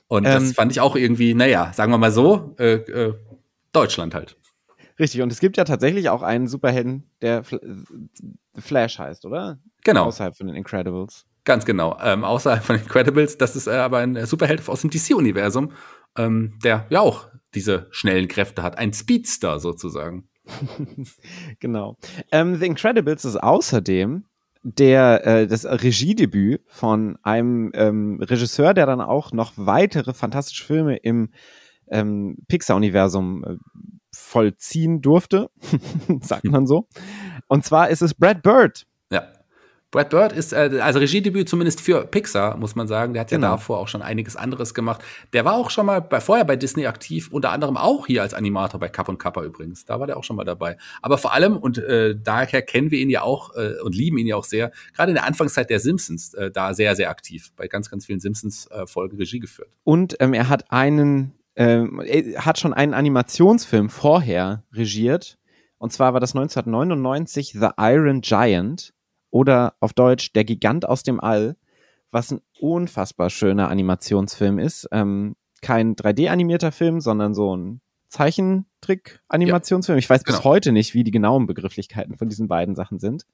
Und 0.06 0.26
Ähm, 0.26 0.32
das 0.44 0.52
fand 0.52 0.70
ich 0.70 0.80
auch 0.80 0.94
irgendwie, 0.96 1.32
naja, 1.34 1.72
sagen 1.72 1.90
wir 1.90 1.98
mal 1.98 2.12
so, 2.12 2.54
äh, 2.58 2.74
äh, 2.74 3.14
Deutschland 3.72 4.14
halt. 4.14 4.36
Richtig, 4.98 5.22
und 5.22 5.32
es 5.32 5.40
gibt 5.40 5.56
ja 5.56 5.64
tatsächlich 5.64 6.08
auch 6.10 6.22
einen 6.22 6.46
Superhelden, 6.46 7.10
der 7.22 7.42
Fl 7.42 7.58
Flash 8.56 8.98
heißt, 8.98 9.24
oder? 9.24 9.58
Genau. 9.84 10.04
Außerhalb 10.04 10.36
von 10.36 10.46
den 10.48 10.56
Incredibles. 10.56 11.24
Ganz 11.48 11.64
genau. 11.64 11.96
Ähm, 12.02 12.24
außerhalb 12.24 12.62
von 12.62 12.76
Incredibles, 12.76 13.38
das 13.38 13.56
ist 13.56 13.68
äh, 13.68 13.70
aber 13.70 14.00
ein 14.00 14.26
Superheld 14.26 14.68
aus 14.68 14.82
dem 14.82 14.90
DC-Universum, 14.90 15.72
ähm, 16.18 16.58
der 16.62 16.84
ja 16.90 17.00
auch 17.00 17.28
diese 17.54 17.86
schnellen 17.90 18.28
Kräfte 18.28 18.62
hat. 18.62 18.76
Ein 18.76 18.92
Speedster 18.92 19.58
sozusagen. 19.58 20.28
Genau. 21.60 21.96
Ähm, 22.32 22.56
The 22.56 22.66
Incredibles 22.66 23.24
ist 23.24 23.36
außerdem 23.36 24.26
der 24.62 25.26
äh, 25.26 25.46
das 25.46 25.64
Regiedebüt 25.64 26.60
von 26.66 27.16
einem 27.22 27.70
ähm, 27.72 28.20
Regisseur, 28.20 28.74
der 28.74 28.84
dann 28.84 29.00
auch 29.00 29.32
noch 29.32 29.54
weitere 29.56 30.12
fantastische 30.12 30.66
Filme 30.66 30.98
im 30.98 31.30
ähm, 31.90 32.36
Pixar-Universum 32.48 33.44
äh, 33.44 33.56
vollziehen 34.14 35.00
durfte, 35.00 35.48
sagt 36.20 36.44
man 36.44 36.66
so. 36.66 36.88
Und 37.46 37.64
zwar 37.64 37.88
ist 37.88 38.02
es 38.02 38.12
Brad 38.12 38.42
Bird. 38.42 38.86
Brad 39.90 40.10
Bird 40.10 40.32
ist, 40.32 40.52
äh, 40.52 40.80
also 40.82 40.98
Regiedebüt 40.98 41.48
zumindest 41.48 41.80
für 41.80 42.04
Pixar, 42.06 42.58
muss 42.58 42.74
man 42.74 42.86
sagen. 42.86 43.14
Der 43.14 43.22
hat 43.22 43.30
ja 43.30 43.38
Genau. 43.38 43.52
davor 43.52 43.78
auch 43.78 43.88
schon 43.88 44.02
einiges 44.02 44.36
anderes 44.36 44.74
gemacht. 44.74 45.02
Der 45.32 45.46
war 45.46 45.54
auch 45.54 45.70
schon 45.70 45.86
mal 45.86 46.00
bei, 46.00 46.20
vorher 46.20 46.44
bei 46.44 46.56
Disney 46.56 46.86
aktiv, 46.86 47.28
unter 47.32 47.50
anderem 47.52 47.78
auch 47.78 48.06
hier 48.06 48.20
als 48.20 48.34
Animator 48.34 48.78
bei 48.78 48.88
Kapp 48.90 49.08
und 49.08 49.18
Kappa 49.18 49.42
übrigens. 49.42 49.86
Da 49.86 49.98
war 49.98 50.06
der 50.06 50.18
auch 50.18 50.24
schon 50.24 50.36
mal 50.36 50.44
dabei. 50.44 50.76
Aber 51.00 51.16
vor 51.16 51.32
allem, 51.32 51.56
und 51.56 51.78
äh, 51.78 52.14
daher 52.22 52.60
kennen 52.60 52.90
wir 52.90 52.98
ihn 52.98 53.08
ja 53.08 53.22
auch 53.22 53.54
äh, 53.56 53.80
und 53.82 53.94
lieben 53.94 54.18
ihn 54.18 54.26
ja 54.26 54.36
auch 54.36 54.44
sehr, 54.44 54.72
gerade 54.94 55.10
in 55.12 55.14
der 55.14 55.24
Anfangszeit 55.24 55.70
der 55.70 55.80
Simpsons, 55.80 56.34
äh, 56.34 56.50
da 56.50 56.74
sehr, 56.74 56.94
sehr 56.94 57.08
aktiv. 57.08 57.50
Bei 57.56 57.66
ganz, 57.66 57.90
ganz 57.90 58.04
vielen 58.04 58.20
Simpsons-Folgen 58.20 59.16
Regie 59.16 59.40
geführt. 59.40 59.70
Und 59.84 60.16
ähm, 60.20 60.34
er 60.34 60.50
hat 60.50 60.70
einen, 60.70 61.32
ähm, 61.56 62.00
er 62.04 62.44
hat 62.44 62.58
schon 62.58 62.74
einen 62.74 62.92
Animationsfilm 62.92 63.88
vorher 63.88 64.64
regiert. 64.72 65.38
Und 65.78 65.94
zwar 65.94 66.12
war 66.12 66.20
das 66.20 66.34
1999 66.34 67.52
The 67.58 67.68
Iron 67.78 68.20
Giant 68.20 68.92
oder 69.30 69.74
auf 69.80 69.92
Deutsch 69.92 70.32
Der 70.32 70.44
Gigant 70.44 70.88
aus 70.88 71.02
dem 71.02 71.20
All, 71.20 71.56
was 72.10 72.30
ein 72.32 72.40
unfassbar 72.60 73.30
schöner 73.30 73.68
Animationsfilm 73.68 74.58
ist. 74.58 74.88
Ähm, 74.92 75.36
kein 75.60 75.96
3D-animierter 75.96 76.72
Film, 76.72 77.00
sondern 77.00 77.34
so 77.34 77.56
ein 77.56 77.80
Zeichentrick-Animationsfilm. 78.08 79.98
Ich 79.98 80.08
weiß 80.08 80.24
bis 80.24 80.36
Genau. 80.36 80.44
heute 80.44 80.72
nicht, 80.72 80.94
wie 80.94 81.04
die 81.04 81.10
genauen 81.10 81.46
Begrifflichkeiten 81.46 82.16
von 82.16 82.28
diesen 82.28 82.48
beiden 82.48 82.74
Sachen 82.74 82.98
sind. 82.98 83.24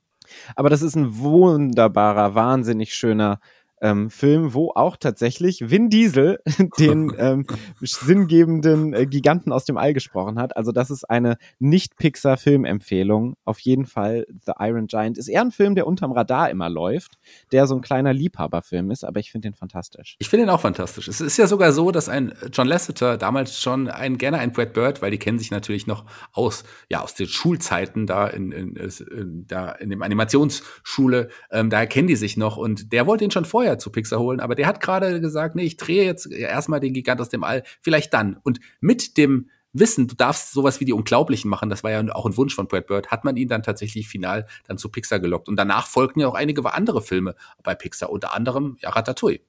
Aber 0.56 0.70
das 0.70 0.82
ist 0.82 0.96
ein 0.96 1.18
wunderbarer, 1.18 2.34
wahnsinnig 2.34 2.94
schöner 2.94 3.40
ähm, 3.80 4.10
Film, 4.10 4.54
wo 4.54 4.72
auch 4.74 4.96
tatsächlich 4.96 5.70
Vin 5.70 5.90
Diesel 5.90 6.40
den 6.78 7.12
ähm, 7.18 7.46
sinngebenden 7.80 8.94
äh, 8.94 9.06
Giganten 9.06 9.52
aus 9.52 9.64
dem 9.64 9.76
All 9.76 9.92
gesprochen 9.92 10.38
hat. 10.38 10.56
Also 10.56 10.72
das 10.72 10.90
ist 10.90 11.04
eine 11.04 11.36
Nicht-Pixar-Filmempfehlung. 11.58 13.36
Auf 13.44 13.60
jeden 13.60 13.86
Fall 13.86 14.26
The 14.46 14.52
Iron 14.58 14.86
Giant. 14.86 15.18
Ist 15.18 15.28
eher 15.28 15.42
ein 15.42 15.50
Film, 15.50 15.74
der 15.74 15.86
unterm 15.86 16.12
Radar 16.12 16.50
immer 16.50 16.70
läuft, 16.70 17.18
der 17.52 17.66
so 17.66 17.74
ein 17.74 17.82
kleiner 17.82 18.12
Liebhaberfilm 18.12 18.90
ist, 18.90 19.04
aber 19.04 19.20
ich 19.20 19.30
finde 19.30 19.48
den 19.48 19.54
fantastisch. 19.54 20.16
Ich 20.18 20.28
finde 20.28 20.46
ihn 20.46 20.50
auch 20.50 20.60
fantastisch. 20.60 21.08
Es 21.08 21.20
ist 21.20 21.36
ja 21.36 21.46
sogar 21.46 21.72
so, 21.72 21.90
dass 21.90 22.08
ein 22.08 22.32
John 22.52 22.66
Lasseter 22.66 23.18
damals 23.18 23.60
schon 23.60 23.88
ein, 23.88 24.18
gerne 24.18 24.38
ein 24.38 24.52
Brad 24.52 24.72
Bird, 24.72 25.02
weil 25.02 25.10
die 25.10 25.18
kennen 25.18 25.38
sich 25.38 25.50
natürlich 25.50 25.86
noch 25.86 26.04
aus, 26.32 26.64
ja, 26.88 27.02
aus 27.02 27.14
den 27.14 27.26
Schulzeiten 27.26 28.06
da 28.06 28.26
in, 28.28 28.52
in, 28.52 28.76
in, 28.76 29.46
da 29.46 29.72
in 29.72 29.90
dem 29.90 30.02
Animationsschule, 30.02 31.28
ähm, 31.50 31.70
daher 31.70 31.86
kennen 31.86 32.08
die 32.08 32.16
sich 32.16 32.36
noch 32.36 32.56
und 32.56 32.92
der 32.92 33.06
wollte 33.06 33.24
ihn 33.24 33.30
schon 33.30 33.44
vorher 33.44 33.63
zu 33.78 33.90
Pixar 33.90 34.18
holen, 34.18 34.40
aber 34.40 34.54
der 34.54 34.66
hat 34.66 34.80
gerade 34.80 35.20
gesagt, 35.20 35.56
nee, 35.56 35.64
ich 35.64 35.76
drehe 35.76 36.04
jetzt 36.04 36.30
erstmal 36.30 36.80
den 36.80 36.92
Gigant 36.92 37.20
aus 37.20 37.28
dem 37.28 37.44
All, 37.44 37.62
vielleicht 37.80 38.14
dann. 38.14 38.38
Und 38.42 38.60
mit 38.80 39.16
dem 39.16 39.50
Wissen, 39.72 40.06
du 40.06 40.14
darfst 40.14 40.52
sowas 40.52 40.80
wie 40.80 40.84
die 40.84 40.92
Unglaublichen 40.92 41.50
machen, 41.50 41.68
das 41.68 41.82
war 41.82 41.90
ja 41.90 42.02
auch 42.14 42.26
ein 42.26 42.36
Wunsch 42.36 42.54
von 42.54 42.68
Brad 42.68 42.86
Bird, 42.86 43.08
hat 43.08 43.24
man 43.24 43.36
ihn 43.36 43.48
dann 43.48 43.62
tatsächlich 43.62 44.08
final 44.08 44.46
dann 44.68 44.78
zu 44.78 44.88
Pixar 44.88 45.18
gelockt. 45.18 45.48
Und 45.48 45.56
danach 45.56 45.86
folgten 45.86 46.20
ja 46.20 46.28
auch 46.28 46.34
einige 46.34 46.72
andere 46.72 47.02
Filme 47.02 47.34
bei 47.62 47.74
Pixar, 47.74 48.10
unter 48.10 48.34
anderem 48.34 48.76
ja 48.80 48.90
Ratatouille. 48.90 49.40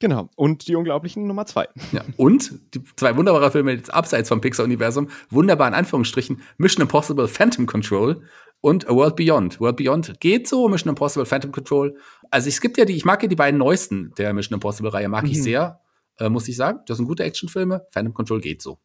Genau. 0.00 0.30
Und 0.36 0.68
die 0.68 0.76
Unglaublichen 0.76 1.26
Nummer 1.26 1.46
zwei. 1.46 1.68
Ja. 1.92 2.02
Und 2.16 2.60
die 2.74 2.82
zwei 2.96 3.16
wunderbare 3.16 3.50
Filme 3.50 3.72
jetzt 3.72 3.92
abseits 3.92 4.28
vom 4.28 4.40
Pixar-Universum, 4.40 5.08
wunderbar 5.30 5.66
in 5.68 5.74
Anführungsstrichen, 5.74 6.40
Mission 6.56 6.82
Impossible 6.82 7.26
Phantom 7.26 7.66
Control 7.66 8.22
und 8.60 8.88
A 8.88 8.94
World 8.94 9.16
Beyond. 9.16 9.60
World 9.60 9.76
Beyond 9.76 10.20
geht 10.20 10.48
so, 10.48 10.68
Mission 10.68 10.90
Impossible 10.90 11.26
Phantom 11.26 11.52
Control. 11.52 11.96
Also 12.30 12.48
es 12.48 12.60
gibt 12.60 12.78
ja 12.78 12.84
die, 12.84 12.94
ich 12.94 13.04
mag 13.04 13.22
ja 13.22 13.28
die 13.28 13.36
beiden 13.36 13.58
neuesten 13.58 14.12
der 14.18 14.32
Mission 14.32 14.54
Impossible-Reihe, 14.54 15.08
mag 15.08 15.24
mhm. 15.24 15.30
ich 15.30 15.42
sehr, 15.42 15.80
äh, 16.18 16.28
muss 16.28 16.48
ich 16.48 16.56
sagen. 16.56 16.80
Das 16.86 16.96
sind 16.96 17.06
gute 17.06 17.24
Actionfilme. 17.24 17.86
Phantom 17.90 18.14
Control 18.14 18.40
geht 18.40 18.62
so. 18.62 18.78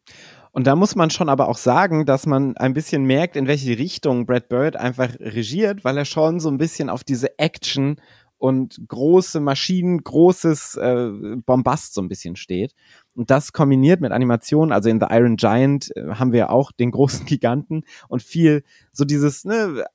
Und 0.52 0.68
da 0.68 0.76
muss 0.76 0.96
man 0.96 1.10
schon 1.10 1.30
aber 1.30 1.50
auch 1.50 1.58
sagen, 1.58 2.06
dass 2.06 2.28
man 2.28 2.56
ein 2.58 2.74
bisschen 2.74 3.06
merkt, 3.06 3.36
in 3.36 3.48
welche 3.48 3.78
Richtung 3.78 4.28
Brad 4.28 4.50
Bird 4.50 4.76
einfach 4.76 5.10
regiert, 5.20 5.84
weil 5.84 5.98
er 5.98 6.06
schon 6.06 6.40
so 6.40 6.50
ein 6.50 6.60
bisschen 6.60 6.90
auf 6.90 7.04
diese 7.04 7.40
Action 7.40 8.00
und 8.44 8.78
große 8.90 9.40
Maschinen, 9.40 10.04
großes 10.04 10.76
äh, 10.76 11.12
Bombast 11.46 11.94
so 11.94 12.02
ein 12.02 12.10
bisschen 12.10 12.36
steht. 12.36 12.76
Und 13.16 13.32
das 13.32 13.54
kombiniert 13.54 14.02
mit 14.02 14.12
Animationen, 14.12 14.74
also 14.74 14.90
in 14.90 15.00
The 15.00 15.08
Iron 15.12 15.38
Giant 15.38 15.96
äh, 15.96 16.16
haben 16.16 16.34
wir 16.34 16.50
auch 16.52 16.74
den 16.74 16.92
großen 16.92 17.26
Giganten 17.26 17.84
und 18.10 18.22
viel 18.22 18.64
so 18.92 19.06
dieses, 19.06 19.46
ne, 19.46 19.86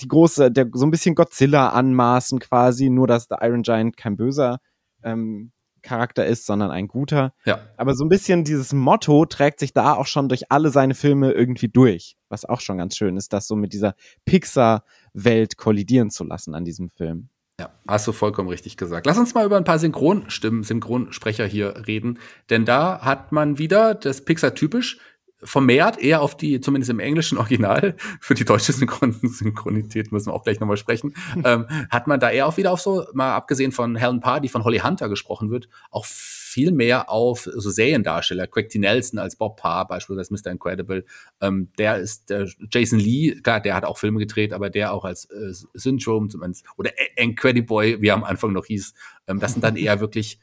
die 0.00 0.08
große, 0.08 0.50
der 0.50 0.68
so 0.72 0.86
ein 0.86 0.90
bisschen 0.90 1.14
Godzilla 1.14 1.70
anmaßen 1.70 2.38
quasi, 2.38 2.90
nur 2.90 3.06
dass 3.06 3.28
The 3.28 3.36
Iron 3.40 3.62
Giant 3.62 3.96
kein 3.96 4.16
böser 4.16 4.58
ähm, 5.02 5.52
Charakter 5.82 6.24
ist, 6.24 6.46
sondern 6.46 6.70
ein 6.70 6.88
guter. 6.88 7.34
Ja. 7.44 7.60
Aber 7.76 7.94
so 7.94 8.04
ein 8.04 8.08
bisschen 8.08 8.44
dieses 8.44 8.72
Motto 8.72 9.26
trägt 9.26 9.60
sich 9.60 9.72
da 9.72 9.94
auch 9.94 10.06
schon 10.06 10.28
durch 10.28 10.50
alle 10.50 10.70
seine 10.70 10.94
Filme 10.94 11.32
irgendwie 11.32 11.68
durch, 11.68 12.16
was 12.28 12.44
auch 12.44 12.60
schon 12.60 12.78
ganz 12.78 12.96
schön 12.96 13.16
ist, 13.16 13.32
das 13.32 13.46
so 13.46 13.56
mit 13.56 13.72
dieser 13.72 13.94
Pixar-Welt 14.24 15.56
kollidieren 15.56 16.10
zu 16.10 16.24
lassen 16.24 16.54
an 16.54 16.64
diesem 16.64 16.88
Film. 16.88 17.28
Ja, 17.60 17.70
hast 17.86 18.06
du 18.08 18.12
vollkommen 18.12 18.48
richtig 18.48 18.76
gesagt. 18.76 19.06
Lass 19.06 19.18
uns 19.18 19.34
mal 19.34 19.44
über 19.44 19.56
ein 19.56 19.64
paar 19.64 19.78
Synchronstimmen, 19.78 20.62
Synchronsprecher 20.62 21.46
hier 21.46 21.86
reden. 21.86 22.18
Denn 22.48 22.64
da 22.64 23.02
hat 23.02 23.30
man 23.30 23.58
wieder 23.58 23.94
das 23.94 24.24
Pixar 24.24 24.54
typisch 24.54 24.98
vermehrt 25.44 25.98
eher 25.98 26.22
auf 26.22 26.36
die, 26.36 26.60
zumindest 26.60 26.90
im 26.90 27.00
englischen 27.00 27.38
Original, 27.38 27.96
für 28.20 28.34
die 28.34 28.44
deutsche 28.44 28.72
Synchron 28.72 29.16
Synchronität 29.22 30.12
müssen 30.12 30.26
wir 30.26 30.34
auch 30.34 30.44
gleich 30.44 30.60
nochmal 30.60 30.76
sprechen, 30.76 31.14
ähm, 31.44 31.66
hat 31.90 32.06
man 32.06 32.20
da 32.20 32.30
eher 32.30 32.46
auch 32.46 32.56
wieder 32.56 32.72
auf 32.72 32.80
so, 32.80 33.04
mal 33.12 33.34
abgesehen 33.34 33.72
von 33.72 33.96
Helen 33.96 34.20
Parr, 34.20 34.40
die 34.40 34.48
von 34.48 34.64
Holly 34.64 34.78
Hunter 34.78 35.08
gesprochen 35.08 35.50
wird, 35.50 35.68
auch 35.90 36.04
viel 36.04 36.70
mehr 36.70 37.08
auf 37.08 37.48
so 37.50 37.70
Seriendarsteller. 37.70 38.46
Craig 38.46 38.68
T. 38.68 38.78
Nelson 38.78 39.18
als 39.18 39.36
Bob 39.36 39.58
Parr, 39.58 39.88
beispielsweise 39.88 40.34
Mr. 40.34 40.50
Incredible. 40.52 41.06
Ähm, 41.40 41.70
der 41.78 41.96
ist 41.96 42.28
der 42.28 42.46
Jason 42.70 42.98
Lee, 42.98 43.40
klar, 43.42 43.60
der 43.60 43.74
hat 43.74 43.84
auch 43.84 43.96
Filme 43.96 44.18
gedreht, 44.18 44.52
aber 44.52 44.68
der 44.68 44.92
auch 44.92 45.06
als 45.06 45.24
äh, 45.30 45.52
Syndrome 45.72 46.28
zumindest, 46.28 46.66
oder 46.76 46.90
Incrediboy, 47.16 48.02
wie 48.02 48.08
er 48.08 48.14
am 48.14 48.24
Anfang 48.24 48.52
noch 48.52 48.66
hieß. 48.66 48.92
Ähm, 49.28 49.40
das 49.40 49.52
sind 49.52 49.64
dann 49.64 49.76
eher 49.76 50.00
wirklich 50.00 50.40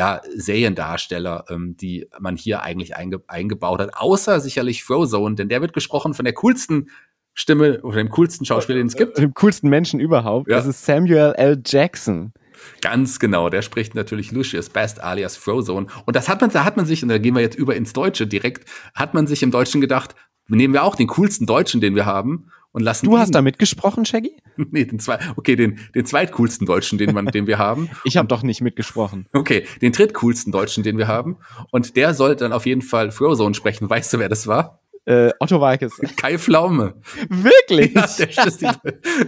ja, 0.00 0.22
Seriendarsteller, 0.34 1.44
ähm, 1.50 1.76
die 1.76 2.08
man 2.18 2.34
hier 2.34 2.62
eigentlich 2.62 2.96
einge 2.96 3.20
eingebaut 3.26 3.80
hat, 3.80 3.90
außer 3.92 4.40
sicherlich 4.40 4.82
Frozone, 4.82 5.34
denn 5.34 5.50
der 5.50 5.60
wird 5.60 5.74
gesprochen 5.74 6.14
von 6.14 6.24
der 6.24 6.32
coolsten 6.32 6.88
Stimme 7.34 7.82
oder 7.82 7.98
dem 7.98 8.08
coolsten 8.08 8.46
Schauspieler, 8.46 8.78
den 8.78 8.86
es 8.86 8.96
gibt. 8.96 9.18
Dem 9.18 9.34
coolsten 9.34 9.68
Menschen 9.68 10.00
überhaupt. 10.00 10.48
Ja. 10.48 10.56
Das 10.56 10.64
ist 10.64 10.86
Samuel 10.86 11.34
L. 11.36 11.60
Jackson. 11.66 12.32
Ganz 12.80 13.18
genau, 13.18 13.50
der 13.50 13.60
spricht 13.60 13.94
natürlich 13.94 14.32
Lucius 14.32 14.70
Best 14.70 15.02
alias 15.02 15.36
Frozone. 15.36 15.86
Und 16.06 16.16
das 16.16 16.30
hat 16.30 16.40
man, 16.40 16.48
da 16.48 16.64
hat 16.64 16.78
man 16.78 16.86
sich, 16.86 17.02
und 17.02 17.10
da 17.10 17.18
gehen 17.18 17.34
wir 17.34 17.42
jetzt 17.42 17.58
über 17.58 17.76
ins 17.76 17.92
Deutsche 17.92 18.26
direkt, 18.26 18.70
hat 18.94 19.12
man 19.12 19.26
sich 19.26 19.42
im 19.42 19.50
Deutschen 19.50 19.82
gedacht, 19.82 20.14
nehmen 20.48 20.72
wir 20.72 20.82
auch 20.82 20.94
den 20.94 21.08
coolsten 21.08 21.44
Deutschen, 21.44 21.82
den 21.82 21.94
wir 21.94 22.06
haben, 22.06 22.50
und 22.72 22.82
lassen. 22.82 23.06
Du 23.06 23.18
hast 23.18 23.34
da 23.34 23.42
mitgesprochen, 23.42 24.04
Shaggy? 24.04 24.36
nee, 24.56 24.84
den 24.84 24.98
zwei, 24.98 25.18
okay, 25.36 25.56
den, 25.56 25.78
den 25.94 26.06
zweitcoolsten 26.06 26.66
Deutschen, 26.66 26.98
den 26.98 27.12
man, 27.12 27.26
den 27.26 27.46
wir 27.46 27.58
haben. 27.58 27.90
ich 28.04 28.16
habe 28.16 28.28
doch 28.28 28.42
nicht 28.42 28.60
mitgesprochen. 28.60 29.26
Okay, 29.32 29.66
den 29.82 29.92
drittcoolsten 29.92 30.52
Deutschen, 30.52 30.82
den 30.82 30.98
wir 30.98 31.08
haben. 31.08 31.38
Und 31.70 31.96
der 31.96 32.14
soll 32.14 32.36
dann 32.36 32.52
auf 32.52 32.66
jeden 32.66 32.82
Fall 32.82 33.10
Frozone 33.10 33.54
sprechen. 33.54 33.88
Weißt 33.88 34.12
du, 34.12 34.18
wer 34.18 34.28
das 34.28 34.46
war? 34.46 34.80
Äh, 35.06 35.32
Otto 35.40 35.60
Walkes. 35.60 35.98
Kai 36.16 36.38
Pflaume. 36.38 36.94
Wirklich? 37.28 37.94
Ja, 37.94 38.02
das, 38.02 38.20
ist 38.20 38.60
die, 38.60 38.68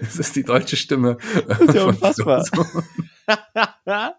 das 0.01 0.19
ist 0.19 0.37
die 0.37 0.45
deutsche 0.45 0.77
Stimme. 0.77 1.17
Das 1.49 1.61
ist 1.61 1.75
ja 1.75 1.85
unfassbar. 1.85 2.45
ja, 3.87 4.15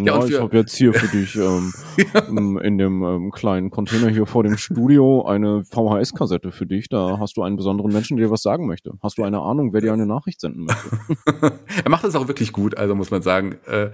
ja, 0.00 0.24
ich 0.24 0.38
habe 0.38 0.56
jetzt 0.56 0.76
hier 0.76 0.94
für 0.94 1.08
dich 1.08 1.34
ähm, 1.36 1.72
ja. 1.96 2.60
in 2.60 2.78
dem 2.78 3.02
ähm, 3.02 3.30
kleinen 3.30 3.70
Container 3.70 4.08
hier 4.08 4.26
vor 4.26 4.42
dem 4.42 4.56
Studio 4.56 5.24
eine 5.24 5.64
VHS-Kassette 5.64 6.52
für 6.52 6.66
dich. 6.66 6.88
Da 6.88 7.18
hast 7.18 7.36
du 7.36 7.42
einen 7.42 7.56
besonderen 7.56 7.92
Menschen, 7.92 8.16
der 8.16 8.26
dir 8.26 8.32
was 8.32 8.42
sagen 8.42 8.66
möchte. 8.66 8.92
Hast 9.02 9.18
du 9.18 9.24
eine 9.24 9.40
Ahnung, 9.40 9.72
wer 9.72 9.80
dir 9.80 9.92
eine 9.92 10.06
Nachricht 10.06 10.40
senden 10.40 10.64
möchte? 10.64 11.58
er 11.84 11.90
macht 11.90 12.04
das 12.04 12.14
auch 12.14 12.28
wirklich 12.28 12.52
gut, 12.52 12.76
also 12.76 12.94
muss 12.94 13.10
man 13.10 13.22
sagen. 13.22 13.56
Äh, 13.66 13.90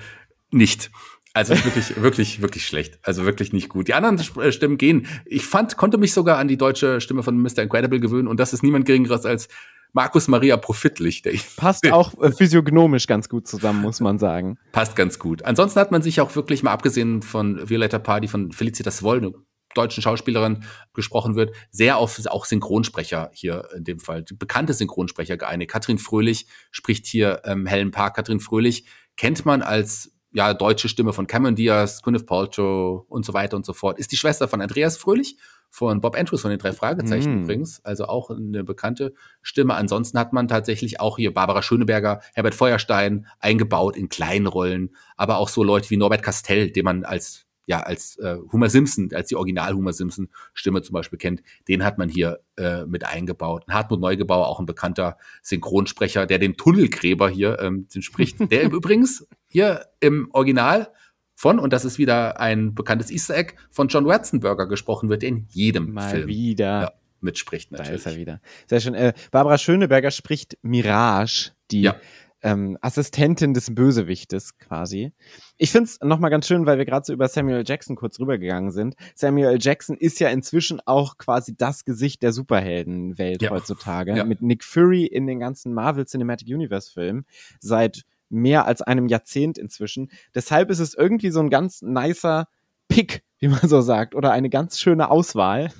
nicht. 0.50 0.90
Also 1.34 1.54
wirklich, 1.54 2.02
wirklich, 2.02 2.42
wirklich 2.42 2.66
schlecht. 2.66 2.98
Also 3.02 3.24
wirklich 3.24 3.52
nicht 3.52 3.68
gut. 3.68 3.88
Die 3.88 3.94
anderen 3.94 4.18
äh, 4.40 4.52
Stimmen 4.52 4.76
gehen. 4.76 5.06
Ich 5.24 5.46
fand, 5.46 5.76
konnte 5.76 5.98
mich 5.98 6.12
sogar 6.12 6.38
an 6.38 6.48
die 6.48 6.56
deutsche 6.56 7.00
Stimme 7.00 7.22
von 7.22 7.38
Mr. 7.40 7.60
Incredible 7.62 8.00
gewöhnen 8.00 8.28
und 8.28 8.38
das 8.38 8.52
ist 8.52 8.62
niemand 8.62 8.84
geringeres 8.84 9.24
als 9.24 9.48
Markus 9.94 10.28
Maria 10.28 10.56
Profitlich. 10.56 11.22
Der 11.22 11.32
Passt 11.56 11.86
auch 11.92 12.20
äh, 12.22 12.32
physiognomisch 12.32 13.06
ganz 13.06 13.28
gut 13.28 13.46
zusammen, 13.46 13.82
muss 13.82 14.00
man 14.00 14.18
sagen. 14.18 14.58
Passt 14.72 14.96
ganz 14.96 15.18
gut. 15.18 15.44
Ansonsten 15.44 15.80
hat 15.80 15.90
man 15.90 16.02
sich 16.02 16.20
auch 16.20 16.34
wirklich 16.36 16.62
mal 16.62 16.72
abgesehen 16.72 17.22
von 17.22 17.68
Violetta 17.68 17.98
Party, 17.98 18.28
von 18.28 18.52
Felicitas 18.52 19.02
Woll, 19.02 19.18
eine 19.18 19.32
deutschen 19.74 20.02
Schauspielerin 20.02 20.64
gesprochen 20.92 21.34
wird, 21.34 21.54
sehr 21.70 21.96
auf 21.96 22.20
auch 22.26 22.44
Synchronsprecher 22.44 23.30
hier 23.32 23.68
in 23.74 23.84
dem 23.84 24.00
Fall, 24.00 24.24
bekannte 24.34 24.74
Synchronsprecher 24.74 25.38
geeinigt. 25.38 25.70
Katrin 25.70 25.98
Fröhlich 25.98 26.46
spricht 26.70 27.06
hier 27.06 27.40
ähm, 27.44 27.66
Helen 27.66 27.90
Park. 27.90 28.16
Katrin 28.16 28.40
Fröhlich 28.40 28.84
kennt 29.16 29.46
man 29.46 29.62
als 29.62 30.11
ja, 30.32 30.54
deutsche 30.54 30.88
Stimme 30.88 31.12
von 31.12 31.26
Cameron 31.26 31.54
Diaz, 31.54 32.02
Gwyneth 32.02 32.26
Paltrow 32.26 33.04
und 33.08 33.24
so 33.24 33.34
weiter 33.34 33.56
und 33.56 33.66
so 33.66 33.72
fort. 33.72 33.98
Ist 33.98 34.12
die 34.12 34.16
Schwester 34.16 34.48
von 34.48 34.60
Andreas 34.60 34.96
Fröhlich, 34.96 35.36
von 35.72 36.02
Bob 36.02 36.16
Andrews 36.16 36.42
von 36.42 36.50
den 36.50 36.58
drei 36.58 36.72
Fragezeichen 36.72 37.40
mm. 37.40 37.42
übrigens. 37.44 37.84
Also 37.84 38.04
auch 38.04 38.30
eine 38.30 38.62
bekannte 38.62 39.14
Stimme. 39.40 39.74
Ansonsten 39.74 40.18
hat 40.18 40.32
man 40.34 40.46
tatsächlich 40.46 41.00
auch 41.00 41.16
hier 41.16 41.32
Barbara 41.32 41.62
Schöneberger, 41.62 42.20
Herbert 42.34 42.54
Feuerstein 42.54 43.26
eingebaut 43.40 43.96
in 43.96 44.10
kleinen 44.10 44.46
Rollen, 44.46 44.90
aber 45.16 45.38
auch 45.38 45.48
so 45.48 45.64
Leute 45.64 45.88
wie 45.90 45.96
Norbert 45.96 46.22
Castell, 46.22 46.70
den 46.70 46.84
man 46.84 47.04
als 47.04 47.46
ja, 47.64 47.80
als 47.80 48.18
äh, 48.18 48.38
Homer 48.52 48.68
Simpson, 48.68 49.10
als 49.14 49.28
die 49.28 49.36
Original 49.36 49.74
Homer 49.74 49.92
Simpson 49.92 50.28
Stimme 50.52 50.82
zum 50.82 50.94
Beispiel 50.94 51.18
kennt, 51.18 51.42
den 51.68 51.84
hat 51.84 51.96
man 51.96 52.08
hier 52.08 52.40
äh, 52.56 52.84
mit 52.86 53.06
eingebaut. 53.06 53.64
Hartmut 53.68 54.00
Neugebauer, 54.00 54.48
auch 54.48 54.58
ein 54.58 54.66
bekannter 54.66 55.16
Synchronsprecher, 55.42 56.26
der 56.26 56.38
den 56.38 56.56
Tunnelgräber 56.56 57.30
hier 57.30 57.60
ähm, 57.60 57.86
spricht, 58.00 58.50
der 58.50 58.64
übrigens 58.72 59.28
hier 59.52 59.86
im 60.00 60.28
Original 60.32 60.88
von, 61.34 61.58
und 61.58 61.72
das 61.72 61.84
ist 61.84 61.98
wieder 61.98 62.40
ein 62.40 62.74
bekanntes 62.74 63.10
Easter 63.10 63.36
Egg, 63.36 63.54
von 63.70 63.88
John 63.88 64.08
Ratzenberger 64.08 64.66
gesprochen 64.66 65.08
wird, 65.08 65.22
der 65.22 65.28
in 65.28 65.46
jedem 65.50 65.92
Mal 65.92 66.10
Film 66.10 66.28
wieder. 66.28 66.80
Ja, 66.82 66.92
mitspricht 67.20 67.70
natürlich. 67.70 68.02
Da 68.02 68.10
ist 68.10 68.16
er 68.16 68.20
wieder. 68.20 68.40
Sehr 68.66 68.80
schön. 68.80 68.94
Äh, 68.94 69.12
Barbara 69.30 69.58
Schöneberger 69.58 70.10
spricht 70.10 70.56
Mirage, 70.62 71.52
die 71.70 71.82
ja 71.82 71.96
ähm, 72.42 72.76
Assistentin 72.80 73.54
des 73.54 73.74
Bösewichtes 73.74 74.58
quasi. 74.58 75.12
Ich 75.56 75.70
finde 75.70 75.84
es 75.84 76.00
nochmal 76.00 76.30
ganz 76.30 76.46
schön, 76.46 76.66
weil 76.66 76.78
wir 76.78 76.84
gerade 76.84 77.06
so 77.06 77.12
über 77.12 77.28
Samuel 77.28 77.62
Jackson 77.66 77.96
kurz 77.96 78.18
rübergegangen 78.18 78.72
sind. 78.72 78.96
Samuel 79.14 79.58
Jackson 79.60 79.96
ist 79.96 80.18
ja 80.20 80.28
inzwischen 80.28 80.80
auch 80.84 81.18
quasi 81.18 81.56
das 81.56 81.84
Gesicht 81.84 82.22
der 82.22 82.32
Superheldenwelt 82.32 83.42
ja. 83.42 83.50
heutzutage. 83.50 84.24
Mit 84.24 84.42
Nick 84.42 84.64
Fury 84.64 85.06
in 85.06 85.26
den 85.26 85.38
ganzen 85.38 85.72
Marvel 85.72 86.04
Cinematic 86.04 86.48
Universe 86.48 86.90
Filmen 86.92 87.24
seit 87.60 88.02
mehr 88.32 88.66
als 88.66 88.82
einem 88.82 89.06
Jahrzehnt 89.06 89.58
inzwischen. 89.58 90.10
Deshalb 90.34 90.70
ist 90.70 90.78
es 90.78 90.94
irgendwie 90.94 91.30
so 91.30 91.40
ein 91.40 91.50
ganz 91.50 91.82
nicer 91.82 92.48
Pick, 92.88 93.24
wie 93.38 93.48
man 93.48 93.68
so 93.68 93.80
sagt, 93.80 94.14
oder 94.14 94.32
eine 94.32 94.50
ganz 94.50 94.78
schöne 94.78 95.10
Auswahl. 95.10 95.70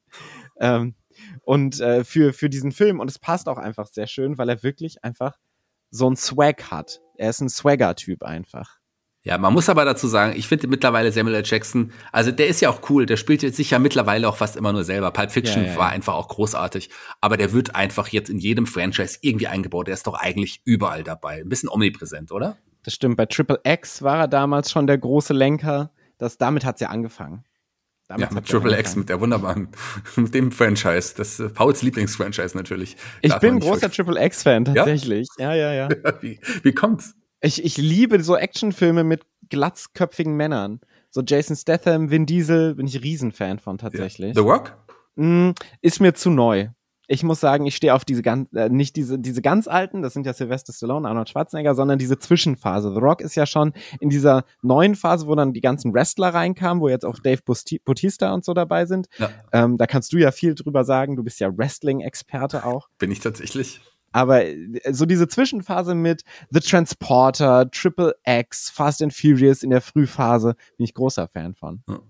ähm, 0.60 0.94
und 1.42 1.80
äh, 1.80 2.04
für, 2.04 2.32
für 2.32 2.48
diesen 2.48 2.72
Film. 2.72 3.00
Und 3.00 3.10
es 3.10 3.18
passt 3.18 3.48
auch 3.48 3.58
einfach 3.58 3.86
sehr 3.86 4.06
schön, 4.06 4.38
weil 4.38 4.48
er 4.48 4.62
wirklich 4.62 5.02
einfach 5.04 5.38
so 5.90 6.08
ein 6.08 6.16
Swag 6.16 6.70
hat. 6.70 7.00
Er 7.16 7.30
ist 7.30 7.40
ein 7.40 7.48
Swagger-Typ 7.48 8.22
einfach. 8.22 8.81
Ja, 9.24 9.38
man 9.38 9.52
muss 9.52 9.68
aber 9.68 9.84
dazu 9.84 10.08
sagen, 10.08 10.34
ich 10.36 10.48
finde 10.48 10.66
mittlerweile 10.66 11.12
Samuel 11.12 11.36
L. 11.36 11.42
Jackson, 11.44 11.92
also 12.10 12.32
der 12.32 12.48
ist 12.48 12.60
ja 12.60 12.70
auch 12.70 12.90
cool, 12.90 13.06
der 13.06 13.16
spielt 13.16 13.44
jetzt 13.44 13.56
sicher 13.56 13.78
mittlerweile 13.78 14.28
auch 14.28 14.36
fast 14.36 14.56
immer 14.56 14.72
nur 14.72 14.82
selber. 14.82 15.12
Pulp 15.12 15.30
Fiction 15.30 15.62
ja, 15.62 15.68
ja, 15.68 15.74
ja. 15.74 15.78
war 15.78 15.90
einfach 15.90 16.14
auch 16.14 16.26
großartig, 16.26 16.90
aber 17.20 17.36
der 17.36 17.52
wird 17.52 17.76
einfach 17.76 18.08
jetzt 18.08 18.30
in 18.30 18.38
jedem 18.38 18.66
Franchise 18.66 19.18
irgendwie 19.20 19.46
eingebaut. 19.46 19.86
Der 19.86 19.94
ist 19.94 20.08
doch 20.08 20.14
eigentlich 20.14 20.60
überall 20.64 21.04
dabei. 21.04 21.40
Ein 21.40 21.48
bisschen 21.48 21.68
omnipräsent, 21.68 22.32
oder? 22.32 22.56
Das 22.82 22.94
stimmt. 22.94 23.16
Bei 23.16 23.26
Triple 23.26 23.60
X 23.62 24.02
war 24.02 24.18
er 24.18 24.28
damals 24.28 24.72
schon 24.72 24.88
der 24.88 24.98
große 24.98 25.32
Lenker. 25.32 25.92
Das, 26.18 26.36
damit 26.36 26.64
hat's 26.64 26.80
ja 26.80 26.88
angefangen. 26.88 27.44
Damit 28.08 28.30
ja, 28.30 28.34
mit 28.34 28.48
Triple 28.48 28.78
X, 28.78 28.96
mit 28.96 29.08
der 29.08 29.20
wunderbaren, 29.20 29.68
mit 30.16 30.34
dem 30.34 30.50
Franchise. 30.50 31.14
Das 31.16 31.38
ist 31.38 31.54
Pauls 31.54 31.82
Lieblingsfranchise 31.82 32.56
natürlich. 32.56 32.96
Ich 33.20 33.34
bin 33.36 33.60
großer 33.60 33.88
Triple 33.88 34.22
X-Fan, 34.24 34.64
tatsächlich. 34.64 35.28
Ja, 35.38 35.54
ja, 35.54 35.72
ja. 35.72 35.88
ja. 35.88 36.12
wie, 36.20 36.40
wie 36.64 36.72
kommt's? 36.72 37.14
Ich, 37.44 37.64
ich 37.64 37.76
liebe 37.76 38.22
so 38.22 38.36
Actionfilme 38.36 39.02
mit 39.02 39.22
glatzköpfigen 39.50 40.36
Männern. 40.36 40.80
So 41.10 41.22
Jason 41.26 41.56
Statham, 41.56 42.10
Vin 42.10 42.24
Diesel, 42.24 42.76
bin 42.76 42.86
ich 42.86 43.02
Riesenfan 43.02 43.58
von 43.58 43.78
tatsächlich. 43.78 44.34
The 44.34 44.40
Rock? 44.40 44.76
Mm, 45.16 45.50
ist 45.80 46.00
mir 46.00 46.14
zu 46.14 46.30
neu. 46.30 46.68
ich 47.08 47.24
muss 47.24 47.40
sagen, 47.40 47.66
ich 47.66 47.74
stehe 47.76 47.94
auf 47.94 48.04
diese 48.04 48.22
ganz, 48.22 48.48
äh, 48.54 48.68
nicht 48.68 48.94
diese, 48.96 49.18
diese 49.18 49.42
ganz 49.42 49.66
alten, 49.66 50.02
das 50.02 50.14
sind 50.14 50.24
ja 50.24 50.32
Sylvester 50.32 50.72
Stallone, 50.72 51.06
Arnold 51.06 51.28
Schwarzenegger, 51.28 51.74
sondern 51.74 51.98
diese 51.98 52.18
Zwischenphase. 52.18 52.94
The 52.94 53.00
Rock 53.00 53.20
ist 53.20 53.34
ja 53.34 53.44
schon 53.44 53.72
in 54.00 54.08
dieser 54.08 54.44
neuen 54.62 54.94
Phase, 54.94 55.26
wo 55.26 55.34
dann 55.34 55.52
die 55.52 55.60
ganzen 55.60 55.92
Wrestler 55.92 56.28
reinkamen, 56.32 56.80
wo 56.80 56.88
jetzt 56.88 57.04
auch 57.04 57.18
Dave 57.18 57.42
Bautista 57.84 58.32
und 58.32 58.44
so 58.44 58.54
dabei 58.54 58.86
sind. 58.86 59.08
Ja. 59.18 59.30
Ähm, 59.52 59.76
da 59.78 59.86
kannst 59.86 60.12
du 60.12 60.18
ja 60.18 60.30
viel 60.30 60.54
drüber 60.54 60.84
sagen. 60.84 61.16
Du 61.16 61.24
bist 61.24 61.40
ja 61.40 61.50
Wrestling-Experte 61.54 62.64
auch. 62.64 62.88
Bin 62.98 63.10
ich 63.10 63.20
tatsächlich. 63.20 63.80
Aber 64.12 64.44
äh, 64.44 64.80
so 64.90 65.06
diese 65.06 65.28
Zwischenphase 65.28 65.94
mit 65.94 66.22
The 66.50 66.60
Transporter, 66.60 67.70
Triple 67.70 68.14
X, 68.24 68.70
Fast 68.70 69.02
and 69.02 69.14
Furious 69.14 69.62
in 69.62 69.70
der 69.70 69.80
Frühphase, 69.80 70.54
bin 70.76 70.84
ich 70.84 70.94
großer 70.94 71.28
Fan 71.28 71.54
von. 71.54 71.82
Ja. 71.88 72.00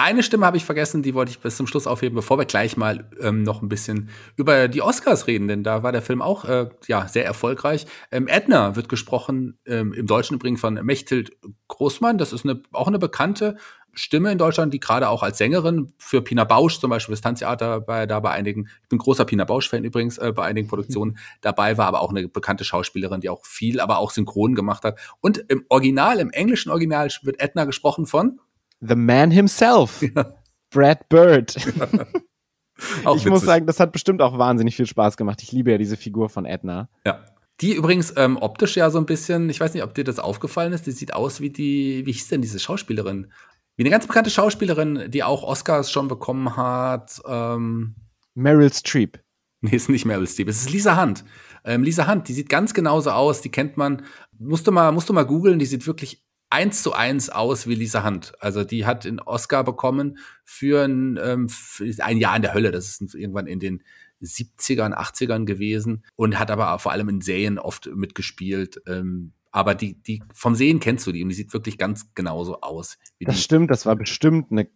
Eine 0.00 0.22
Stimme 0.22 0.46
habe 0.46 0.56
ich 0.56 0.64
vergessen, 0.64 1.02
die 1.02 1.12
wollte 1.12 1.32
ich 1.32 1.40
bis 1.40 1.56
zum 1.56 1.66
Schluss 1.66 1.88
aufheben, 1.88 2.14
bevor 2.14 2.38
wir 2.38 2.44
gleich 2.44 2.76
mal 2.76 3.10
ähm, 3.20 3.42
noch 3.42 3.62
ein 3.62 3.68
bisschen 3.68 4.10
über 4.36 4.68
die 4.68 4.80
Oscars 4.80 5.26
reden, 5.26 5.48
denn 5.48 5.64
da 5.64 5.82
war 5.82 5.90
der 5.90 6.02
Film 6.02 6.22
auch 6.22 6.44
äh, 6.44 6.68
ja 6.86 7.08
sehr 7.08 7.24
erfolgreich. 7.24 7.84
Ähm, 8.12 8.28
Edna 8.28 8.76
wird 8.76 8.88
gesprochen, 8.88 9.58
ähm, 9.66 9.92
im 9.92 10.06
Deutschen 10.06 10.36
übrigens 10.36 10.60
von 10.60 10.74
Mechthild 10.74 11.32
Großmann. 11.66 12.16
Das 12.16 12.32
ist 12.32 12.44
eine, 12.44 12.62
auch 12.70 12.86
eine 12.86 13.00
bekannte 13.00 13.56
Stimme 13.92 14.30
in 14.30 14.38
Deutschland, 14.38 14.72
die 14.72 14.78
gerade 14.78 15.08
auch 15.08 15.24
als 15.24 15.38
Sängerin 15.38 15.92
für 15.98 16.22
Pina 16.22 16.44
Bausch 16.44 16.78
zum 16.78 16.90
Beispiel 16.90 17.14
das 17.14 17.20
Tanztheater 17.20 17.80
bei, 17.80 18.06
da 18.06 18.20
bei 18.20 18.30
einigen, 18.30 18.68
ich 18.84 18.88
bin 18.88 19.00
großer 19.00 19.24
Pina 19.24 19.46
Bausch-Fan 19.46 19.82
übrigens, 19.82 20.16
äh, 20.18 20.32
bei 20.32 20.44
einigen 20.44 20.68
Produktionen 20.68 21.14
mhm. 21.14 21.18
dabei 21.40 21.76
war, 21.76 21.88
aber 21.88 22.02
auch 22.02 22.10
eine 22.10 22.28
bekannte 22.28 22.62
Schauspielerin, 22.62 23.20
die 23.20 23.30
auch 23.30 23.44
viel, 23.44 23.80
aber 23.80 23.98
auch 23.98 24.12
synchron 24.12 24.54
gemacht 24.54 24.84
hat. 24.84 24.96
Und 25.20 25.38
im 25.48 25.64
Original, 25.68 26.20
im 26.20 26.30
englischen 26.30 26.70
Original 26.70 27.08
wird 27.22 27.40
Edna 27.40 27.64
gesprochen 27.64 28.06
von 28.06 28.38
The 28.80 28.94
Man 28.94 29.30
himself, 29.30 30.02
ja. 30.14 30.34
Brad 30.70 31.08
Bird. 31.08 31.56
Ja. 31.76 33.14
ich 33.16 33.26
muss 33.26 33.42
sagen, 33.42 33.66
das 33.66 33.80
hat 33.80 33.92
bestimmt 33.92 34.22
auch 34.22 34.38
wahnsinnig 34.38 34.76
viel 34.76 34.86
Spaß 34.86 35.16
gemacht. 35.16 35.42
Ich 35.42 35.52
liebe 35.52 35.70
ja 35.70 35.78
diese 35.78 35.96
Figur 35.96 36.28
von 36.28 36.44
Edna. 36.44 36.88
Ja. 37.04 37.24
Die 37.60 37.74
übrigens 37.74 38.14
ähm, 38.16 38.36
optisch 38.36 38.76
ja 38.76 38.88
so 38.90 38.98
ein 38.98 39.06
bisschen, 39.06 39.50
ich 39.50 39.58
weiß 39.58 39.74
nicht, 39.74 39.82
ob 39.82 39.94
dir 39.94 40.04
das 40.04 40.20
aufgefallen 40.20 40.72
ist, 40.72 40.86
die 40.86 40.92
sieht 40.92 41.12
aus 41.12 41.40
wie 41.40 41.50
die, 41.50 42.06
wie 42.06 42.12
hieß 42.12 42.28
denn 42.28 42.40
diese 42.40 42.60
Schauspielerin? 42.60 43.32
Wie 43.76 43.82
eine 43.82 43.90
ganz 43.90 44.06
bekannte 44.06 44.30
Schauspielerin, 44.30 45.10
die 45.10 45.24
auch 45.24 45.42
Oscars 45.42 45.90
schon 45.90 46.06
bekommen 46.06 46.56
hat. 46.56 47.20
Ähm, 47.26 47.96
Meryl 48.34 48.72
Streep. 48.72 49.18
Nee, 49.60 49.74
ist 49.74 49.88
nicht 49.88 50.04
Meryl 50.04 50.28
Streep, 50.28 50.48
es 50.48 50.60
ist 50.60 50.70
Lisa 50.70 51.00
Hunt. 51.02 51.24
Ähm, 51.64 51.82
Lisa 51.82 52.06
Hunt, 52.06 52.28
die 52.28 52.32
sieht 52.32 52.48
ganz 52.48 52.74
genauso 52.74 53.10
aus, 53.10 53.40
die 53.40 53.50
kennt 53.50 53.76
man. 53.76 54.02
Musst 54.38 54.68
du 54.68 54.72
mal, 54.72 54.92
musst 54.92 55.08
du 55.08 55.12
mal 55.12 55.26
googeln, 55.26 55.58
die 55.58 55.66
sieht 55.66 55.86
wirklich 55.88 56.24
eins 56.50 56.82
zu 56.82 56.92
eins 56.92 57.30
aus 57.30 57.66
wie 57.66 57.74
Lisa 57.74 58.04
Hunt. 58.04 58.32
Also 58.40 58.64
die 58.64 58.86
hat 58.86 59.06
einen 59.06 59.20
Oscar 59.20 59.64
bekommen 59.64 60.18
für 60.44 60.84
ein, 60.84 61.18
ähm, 61.22 61.48
für 61.48 61.84
ein 62.02 62.18
Jahr 62.18 62.36
in 62.36 62.42
der 62.42 62.54
Hölle. 62.54 62.70
Das 62.70 63.00
ist 63.00 63.14
irgendwann 63.14 63.46
in 63.46 63.60
den 63.60 63.82
70ern, 64.22 64.94
80ern 64.94 65.44
gewesen 65.44 66.04
und 66.16 66.38
hat 66.38 66.50
aber 66.50 66.78
vor 66.78 66.92
allem 66.92 67.08
in 67.08 67.20
Serien 67.20 67.58
oft 67.58 67.88
mitgespielt. 67.94 68.80
Ähm, 68.86 69.32
aber 69.50 69.74
die, 69.74 69.94
die 70.02 70.22
vom 70.34 70.54
Sehen 70.54 70.80
kennst 70.80 71.06
du 71.06 71.12
die 71.12 71.22
und 71.22 71.30
die 71.30 71.34
sieht 71.34 71.52
wirklich 71.52 71.78
ganz 71.78 72.14
genauso 72.14 72.60
aus. 72.60 72.98
das 73.20 73.36
die. 73.36 73.40
stimmt, 73.40 73.70
das 73.70 73.86
war 73.86 73.96
bestimmt 73.96 74.50
eine 74.50 74.68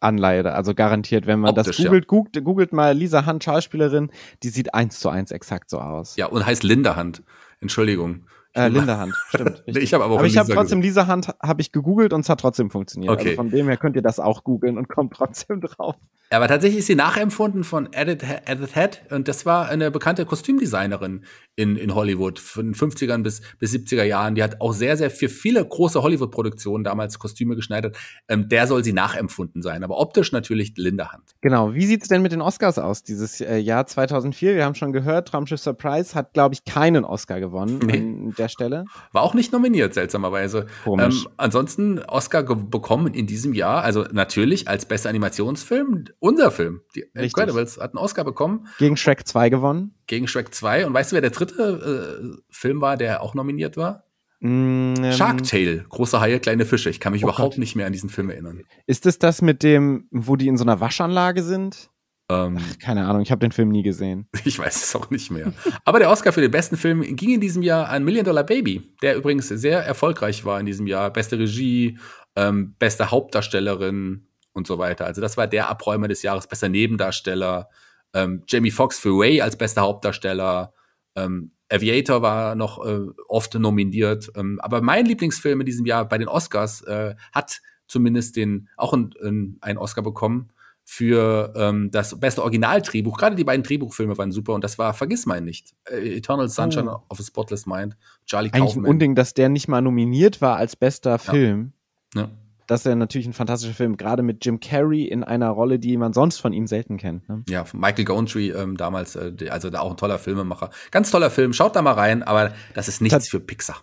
Anleihe, 0.00 0.52
also 0.52 0.74
garantiert, 0.74 1.26
wenn 1.26 1.40
man 1.40 1.50
Optisch, 1.50 1.76
das 1.76 1.84
googelt, 1.84 2.04
ja. 2.04 2.08
googelt, 2.08 2.44
googelt 2.44 2.72
mal 2.72 2.96
Lisa 2.96 3.24
Hunt, 3.24 3.44
Schauspielerin, 3.44 4.10
die 4.42 4.48
sieht 4.48 4.74
eins 4.74 4.98
zu 4.98 5.08
eins 5.08 5.30
exakt 5.30 5.70
so 5.70 5.78
aus. 5.78 6.16
Ja, 6.16 6.26
und 6.26 6.44
heißt 6.44 6.64
Linda 6.64 6.96
Hunt. 6.96 7.22
Entschuldigung. 7.60 8.26
Äh, 8.56 8.68
Linda 8.68 8.98
Hand, 8.98 9.14
stimmt. 9.28 9.62
ich 9.66 9.92
habe 9.92 10.04
aber 10.04 10.14
auch 10.14 10.18
Aber 10.18 10.26
ich 10.26 10.38
habe 10.38 10.52
trotzdem 10.52 10.80
Lisa 10.80 11.06
Hand 11.06 11.28
habe 11.42 11.60
ich 11.60 11.72
gegoogelt 11.72 12.12
und 12.12 12.20
es 12.20 12.28
hat 12.28 12.40
trotzdem 12.40 12.70
funktioniert. 12.70 13.10
Also 13.10 13.20
okay. 13.20 13.30
Also 13.30 13.36
von 13.36 13.50
dem 13.50 13.68
her 13.68 13.76
könnt 13.76 13.96
ihr 13.96 14.02
das 14.02 14.18
auch 14.18 14.44
googeln 14.44 14.78
und 14.78 14.88
kommt 14.88 15.12
trotzdem 15.14 15.60
drauf. 15.60 15.96
Aber 16.30 16.48
tatsächlich 16.48 16.80
ist 16.80 16.86
sie 16.86 16.94
nachempfunden 16.94 17.64
von 17.64 17.88
Edith, 17.92 18.26
Edith 18.46 18.74
Head 18.74 19.02
und 19.10 19.28
das 19.28 19.46
war 19.46 19.68
eine 19.68 19.90
bekannte 19.90 20.24
Kostümdesignerin 20.24 21.24
in, 21.54 21.76
in 21.76 21.94
Hollywood 21.94 22.38
von 22.38 22.66
den 22.66 22.74
50ern 22.74 23.22
bis, 23.22 23.42
bis 23.58 23.72
70er 23.72 24.02
Jahren. 24.04 24.34
Die 24.34 24.42
hat 24.42 24.60
auch 24.60 24.72
sehr, 24.72 24.96
sehr 24.96 25.10
für 25.10 25.28
viele 25.28 25.64
große 25.64 26.02
Hollywood-Produktionen 26.02 26.82
damals 26.82 27.18
Kostüme 27.18 27.56
geschneidert. 27.56 27.96
Ähm, 28.28 28.48
der 28.48 28.66
soll 28.66 28.82
sie 28.82 28.92
nachempfunden 28.92 29.62
sein, 29.62 29.84
aber 29.84 29.98
optisch 29.98 30.32
natürlich 30.32 30.74
Linda 30.76 31.12
Hand. 31.12 31.34
Genau. 31.42 31.74
Wie 31.74 31.86
sieht's 31.86 32.08
denn 32.08 32.22
mit 32.22 32.32
den 32.32 32.42
Oscars 32.42 32.78
aus 32.78 33.02
dieses 33.02 33.40
äh, 33.40 33.58
Jahr 33.58 33.86
2004? 33.86 34.56
Wir 34.56 34.64
haben 34.64 34.74
schon 34.74 34.92
gehört, 34.92 35.28
Traumschiff 35.28 35.60
Surprise 35.60 36.14
hat, 36.14 36.32
glaube 36.32 36.54
ich, 36.54 36.64
keinen 36.64 37.04
Oscar 37.04 37.38
gewonnen 37.40 37.78
nee. 37.84 38.32
Der 38.46 38.50
Stelle. 38.50 38.84
War 39.12 39.22
auch 39.22 39.34
nicht 39.34 39.52
nominiert, 39.52 39.94
seltsamerweise. 39.94 40.66
Ähm, 40.86 41.26
ansonsten 41.36 41.98
Oscar 42.00 42.42
bekommen 42.42 43.14
in 43.14 43.26
diesem 43.26 43.54
Jahr, 43.54 43.82
also 43.82 44.04
natürlich 44.12 44.68
als 44.68 44.86
bester 44.86 45.10
Animationsfilm, 45.10 46.04
unser 46.18 46.50
Film, 46.50 46.82
die 46.94 47.00
Richtig. 47.00 47.24
Incredibles, 47.24 47.78
hat 47.78 47.94
einen 47.94 48.02
Oscar 48.02 48.24
bekommen. 48.24 48.66
Gegen 48.78 48.96
Shrek 48.96 49.26
2 49.26 49.48
gewonnen. 49.48 49.94
Gegen 50.06 50.28
Shrek 50.28 50.54
2. 50.54 50.86
Und 50.86 50.94
weißt 50.94 51.12
du, 51.12 51.14
wer 51.14 51.20
der 51.20 51.30
dritte 51.30 52.22
äh, 52.22 52.42
Film 52.50 52.80
war, 52.80 52.96
der 52.96 53.22
auch 53.22 53.34
nominiert 53.34 53.76
war? 53.76 54.04
Mm, 54.40 54.94
ähm, 54.98 55.12
Shark 55.12 55.44
Tale, 55.44 55.84
große 55.88 56.20
Haie, 56.20 56.40
kleine 56.40 56.66
Fische. 56.66 56.90
Ich 56.90 57.00
kann 57.00 57.12
mich 57.12 57.24
oh 57.24 57.28
überhaupt 57.28 57.54
Gott. 57.54 57.58
nicht 57.58 57.74
mehr 57.74 57.86
an 57.86 57.92
diesen 57.92 58.10
Film 58.10 58.30
erinnern. 58.30 58.62
Ist 58.86 59.06
es 59.06 59.18
das 59.18 59.42
mit 59.42 59.62
dem, 59.62 60.08
wo 60.10 60.36
die 60.36 60.48
in 60.48 60.56
so 60.56 60.64
einer 60.64 60.80
Waschanlage 60.80 61.42
sind? 61.42 61.90
Ähm, 62.28 62.58
Ach, 62.60 62.78
keine 62.80 63.06
Ahnung, 63.06 63.22
ich 63.22 63.30
habe 63.30 63.38
den 63.38 63.52
Film 63.52 63.68
nie 63.68 63.82
gesehen. 63.82 64.28
Ich 64.44 64.58
weiß 64.58 64.82
es 64.82 64.96
auch 64.96 65.10
nicht 65.10 65.30
mehr. 65.30 65.52
Aber 65.84 65.98
der 65.98 66.10
Oscar 66.10 66.32
für 66.32 66.40
den 66.40 66.50
besten 66.50 66.76
Film 66.76 67.02
ging 67.02 67.34
in 67.34 67.40
diesem 67.40 67.62
Jahr 67.62 67.88
an 67.88 68.04
Million 68.04 68.24
Dollar 68.24 68.44
Baby, 68.44 68.94
der 69.02 69.16
übrigens 69.16 69.48
sehr 69.48 69.80
erfolgreich 69.80 70.44
war 70.44 70.58
in 70.58 70.66
diesem 70.66 70.86
Jahr. 70.86 71.12
Beste 71.12 71.38
Regie, 71.38 71.98
ähm, 72.34 72.74
beste 72.78 73.10
Hauptdarstellerin 73.10 74.26
und 74.52 74.66
so 74.66 74.78
weiter. 74.78 75.06
Also 75.06 75.20
das 75.20 75.36
war 75.36 75.46
der 75.46 75.68
Abräumer 75.68 76.08
des 76.08 76.22
Jahres, 76.22 76.46
bester 76.46 76.68
Nebendarsteller. 76.68 77.68
Ähm, 78.12 78.42
Jamie 78.48 78.70
Foxx 78.70 78.98
für 78.98 79.18
Ray 79.18 79.40
als 79.40 79.56
bester 79.56 79.82
Hauptdarsteller. 79.82 80.72
Ähm, 81.14 81.52
Aviator 81.70 82.22
war 82.22 82.54
noch 82.54 82.84
äh, 82.84 83.00
oft 83.28 83.54
nominiert. 83.54 84.30
Ähm, 84.36 84.60
aber 84.60 84.80
mein 84.80 85.06
Lieblingsfilm 85.06 85.60
in 85.60 85.66
diesem 85.66 85.86
Jahr 85.86 86.08
bei 86.08 86.18
den 86.18 86.28
Oscars 86.28 86.82
äh, 86.82 87.14
hat 87.32 87.60
zumindest 87.88 88.36
den 88.36 88.68
auch 88.76 88.92
einen 88.92 89.78
Oscar 89.78 90.02
bekommen 90.02 90.50
für 90.88 91.52
ähm, 91.56 91.90
das 91.90 92.18
beste 92.18 92.42
Originaldrehbuch. 92.42 93.18
Gerade 93.18 93.34
die 93.34 93.42
beiden 93.42 93.64
Drehbuchfilme 93.64 94.16
waren 94.16 94.30
super 94.30 94.54
und 94.54 94.62
das 94.62 94.78
war 94.78 94.94
Vergiss 94.94 95.26
mein 95.26 95.44
nicht. 95.44 95.74
Äh, 95.90 96.16
Eternal 96.16 96.48
Sunshine 96.48 96.88
oh. 96.88 97.02
of 97.08 97.18
a 97.18 97.24
Spotless 97.24 97.66
Mind, 97.66 97.96
Charlie 98.24 98.50
Eigentlich 98.52 98.66
Kaufman. 98.66 98.84
ein 98.84 98.90
Unding, 98.90 99.14
dass 99.16 99.34
der 99.34 99.48
nicht 99.48 99.66
mal 99.66 99.82
nominiert 99.82 100.40
war 100.40 100.56
als 100.56 100.76
bester 100.76 101.18
Film. 101.18 101.72
Ja. 102.14 102.22
ja. 102.22 102.28
Das 102.68 102.80
ist 102.80 102.86
ja 102.86 102.94
natürlich 102.94 103.26
ein 103.26 103.32
fantastischer 103.32 103.74
Film, 103.74 103.96
gerade 103.96 104.22
mit 104.22 104.44
Jim 104.44 104.60
Carrey 104.60 105.04
in 105.04 105.22
einer 105.24 105.50
Rolle, 105.50 105.78
die 105.78 105.96
man 105.96 106.12
sonst 106.12 106.38
von 106.38 106.52
ihm 106.52 106.66
selten 106.66 106.98
kennt. 106.98 107.28
Ne? 107.28 107.42
Ja, 107.48 107.64
Michael 107.72 108.04
Gontry 108.04 108.50
ähm, 108.50 108.76
damals, 108.76 109.16
äh, 109.16 109.32
also 109.50 109.70
da 109.70 109.80
auch 109.80 109.90
ein 109.90 109.96
toller 109.96 110.18
Filmemacher. 110.18 110.70
Ganz 110.92 111.10
toller 111.10 111.30
Film, 111.30 111.52
schaut 111.52 111.74
da 111.76 111.82
mal 111.82 111.92
rein, 111.92 112.22
aber 112.22 112.52
das 112.74 112.88
ist 112.88 113.00
nichts 113.00 113.14
Tats 113.14 113.28
für 113.28 113.40
Pixar 113.40 113.76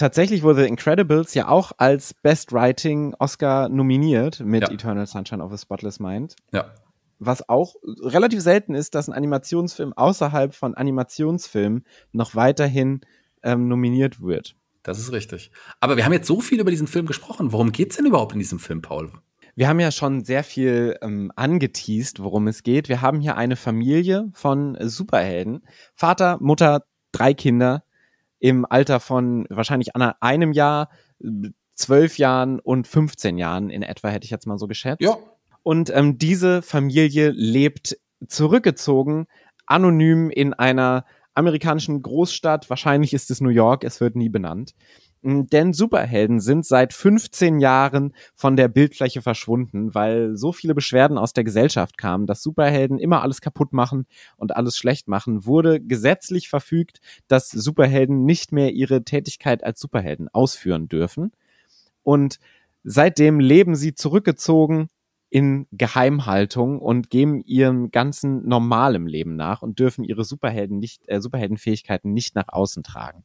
tatsächlich 0.00 0.42
wurde 0.42 0.66
Incredibles 0.66 1.34
ja 1.34 1.48
auch 1.48 1.72
als 1.78 2.14
Best 2.14 2.52
Writing 2.52 3.14
Oscar 3.18 3.68
nominiert 3.68 4.40
mit 4.40 4.62
ja. 4.62 4.70
Eternal 4.70 5.06
Sunshine 5.06 5.42
of 5.42 5.52
a 5.52 5.58
Spotless 5.58 6.00
Mind. 6.00 6.34
Ja. 6.52 6.74
Was 7.18 7.48
auch 7.48 7.74
relativ 8.02 8.40
selten 8.40 8.74
ist, 8.74 8.94
dass 8.94 9.08
ein 9.08 9.12
Animationsfilm 9.12 9.92
außerhalb 9.92 10.54
von 10.54 10.74
Animationsfilmen 10.74 11.84
noch 12.12 12.34
weiterhin 12.34 13.02
ähm, 13.42 13.68
nominiert 13.68 14.22
wird. 14.22 14.56
Das 14.82 14.98
ist 14.98 15.12
richtig. 15.12 15.50
Aber 15.80 15.96
wir 15.96 16.04
haben 16.04 16.14
jetzt 16.14 16.26
so 16.26 16.40
viel 16.40 16.60
über 16.60 16.70
diesen 16.70 16.86
Film 16.86 17.06
gesprochen. 17.06 17.52
Worum 17.52 17.72
geht 17.72 17.90
es 17.90 17.96
denn 17.96 18.06
überhaupt 18.06 18.32
in 18.32 18.38
diesem 18.38 18.58
Film, 18.58 18.80
Paul? 18.80 19.12
Wir 19.54 19.68
haben 19.68 19.80
ja 19.80 19.90
schon 19.90 20.24
sehr 20.24 20.42
viel 20.42 20.96
ähm, 21.02 21.30
angeteased, 21.36 22.22
worum 22.22 22.48
es 22.48 22.62
geht. 22.62 22.88
Wir 22.88 23.02
haben 23.02 23.20
hier 23.20 23.36
eine 23.36 23.56
Familie 23.56 24.30
von 24.32 24.78
Superhelden. 24.80 25.62
Vater, 25.94 26.38
Mutter, 26.40 26.84
drei 27.12 27.34
Kinder 27.34 27.84
im 28.40 28.66
Alter 28.68 28.98
von 28.98 29.46
wahrscheinlich 29.48 29.90
einem 29.94 30.52
Jahr, 30.52 30.90
zwölf 31.74 32.18
Jahren 32.18 32.58
und 32.58 32.88
15 32.88 33.38
Jahren 33.38 33.70
in 33.70 33.82
etwa, 33.82 34.08
hätte 34.08 34.24
ich 34.24 34.30
jetzt 34.30 34.46
mal 34.46 34.58
so 34.58 34.66
geschätzt. 34.66 35.02
Ja. 35.02 35.16
Und 35.62 35.90
ähm, 35.94 36.18
diese 36.18 36.62
Familie 36.62 37.30
lebt 37.30 37.96
zurückgezogen, 38.26 39.26
anonym 39.66 40.30
in 40.30 40.54
einer 40.54 41.04
amerikanischen 41.34 42.02
Großstadt. 42.02 42.68
Wahrscheinlich 42.70 43.12
ist 43.12 43.30
es 43.30 43.40
New 43.40 43.50
York, 43.50 43.84
es 43.84 44.00
wird 44.00 44.16
nie 44.16 44.28
benannt. 44.28 44.74
Hm, 45.22 45.46
denn 45.48 45.72
Superhelden 45.74 46.40
sind 46.40 46.64
seit 46.64 46.94
15 46.94 47.60
Jahren 47.60 48.14
von 48.34 48.56
der 48.56 48.68
Bildfläche 48.68 49.20
verschwunden, 49.20 49.94
weil 49.94 50.36
so 50.36 50.52
viele 50.52 50.74
Beschwerden 50.74 51.18
aus 51.18 51.34
der 51.34 51.44
Gesellschaft 51.44 51.98
kamen, 51.98 52.26
dass 52.26 52.42
Superhelden 52.42 52.98
immer 52.98 53.22
alles 53.22 53.40
kaputt 53.42 53.72
machen 53.72 54.06
und 54.36 54.56
alles 54.56 54.76
schlecht 54.76 55.08
machen, 55.08 55.44
wurde 55.44 55.80
gesetzlich 55.80 56.48
verfügt, 56.48 57.00
dass 57.28 57.50
Superhelden 57.50 58.24
nicht 58.24 58.52
mehr 58.52 58.72
ihre 58.72 59.04
Tätigkeit 59.04 59.62
als 59.62 59.80
Superhelden 59.80 60.28
ausführen 60.28 60.88
dürfen. 60.88 61.32
Und 62.02 62.38
seitdem 62.82 63.40
leben 63.40 63.74
sie 63.74 63.94
zurückgezogen 63.94 64.88
in 65.28 65.66
Geheimhaltung 65.70 66.80
und 66.80 67.10
geben 67.10 67.40
ihrem 67.44 67.90
ganzen 67.90 68.48
normalem 68.48 69.06
Leben 69.06 69.36
nach 69.36 69.62
und 69.62 69.78
dürfen 69.78 70.02
ihre 70.02 70.24
Superhelden 70.24 70.78
nicht, 70.78 71.02
äh, 71.08 71.20
Superheldenfähigkeiten 71.20 72.12
nicht 72.12 72.34
nach 72.34 72.48
außen 72.48 72.82
tragen. 72.82 73.24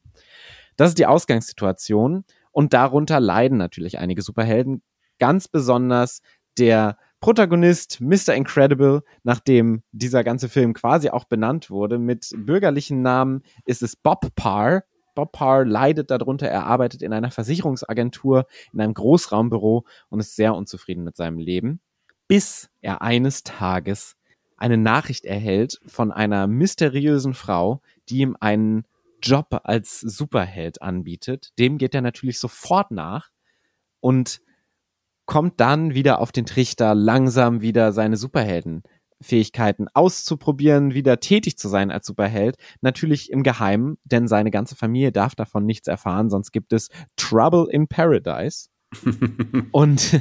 Das 0.76 0.90
ist 0.90 0.98
die 0.98 1.06
Ausgangssituation 1.06 2.24
und 2.52 2.72
darunter 2.72 3.20
leiden 3.20 3.58
natürlich 3.58 3.98
einige 3.98 4.22
Superhelden, 4.22 4.82
ganz 5.18 5.48
besonders 5.48 6.20
der 6.58 6.98
Protagonist 7.20 8.00
Mr. 8.00 8.34
Incredible, 8.34 9.02
nachdem 9.22 9.82
dieser 9.92 10.22
ganze 10.22 10.48
Film 10.48 10.74
quasi 10.74 11.10
auch 11.10 11.24
benannt 11.24 11.70
wurde, 11.70 11.98
mit 11.98 12.30
bürgerlichen 12.36 13.02
Namen 13.02 13.42
ist 13.64 13.82
es 13.82 13.96
Bob 13.96 14.34
Parr. 14.36 14.84
Bob 15.14 15.32
Parr 15.32 15.64
leidet 15.64 16.10
darunter, 16.10 16.46
er 16.46 16.66
arbeitet 16.66 17.02
in 17.02 17.14
einer 17.14 17.30
Versicherungsagentur, 17.30 18.46
in 18.72 18.80
einem 18.80 18.94
Großraumbüro 18.94 19.86
und 20.10 20.20
ist 20.20 20.36
sehr 20.36 20.54
unzufrieden 20.54 21.04
mit 21.04 21.16
seinem 21.16 21.38
Leben, 21.38 21.80
bis 22.28 22.68
er 22.82 23.00
eines 23.00 23.42
Tages 23.42 24.16
eine 24.58 24.76
Nachricht 24.76 25.24
erhält 25.24 25.80
von 25.86 26.12
einer 26.12 26.46
mysteriösen 26.46 27.34
Frau, 27.34 27.80
die 28.08 28.18
ihm 28.18 28.36
einen 28.40 28.84
Job 29.26 29.60
als 29.64 30.00
Superheld 30.00 30.82
anbietet. 30.82 31.50
Dem 31.58 31.78
geht 31.78 31.94
er 31.94 32.02
natürlich 32.02 32.38
sofort 32.38 32.90
nach 32.90 33.30
und 34.00 34.40
kommt 35.26 35.60
dann 35.60 35.94
wieder 35.94 36.20
auf 36.20 36.32
den 36.32 36.46
Trichter, 36.46 36.94
langsam 36.94 37.60
wieder 37.60 37.92
seine 37.92 38.16
Superheldenfähigkeiten 38.16 39.88
auszuprobieren, 39.92 40.94
wieder 40.94 41.18
tätig 41.18 41.58
zu 41.58 41.68
sein 41.68 41.90
als 41.90 42.06
Superheld. 42.06 42.56
Natürlich 42.80 43.30
im 43.30 43.42
Geheimen, 43.42 43.98
denn 44.04 44.28
seine 44.28 44.52
ganze 44.52 44.76
Familie 44.76 45.12
darf 45.12 45.34
davon 45.34 45.66
nichts 45.66 45.88
erfahren, 45.88 46.30
sonst 46.30 46.52
gibt 46.52 46.72
es 46.72 46.88
Trouble 47.16 47.66
in 47.70 47.88
Paradise. 47.88 48.68
und 49.72 50.20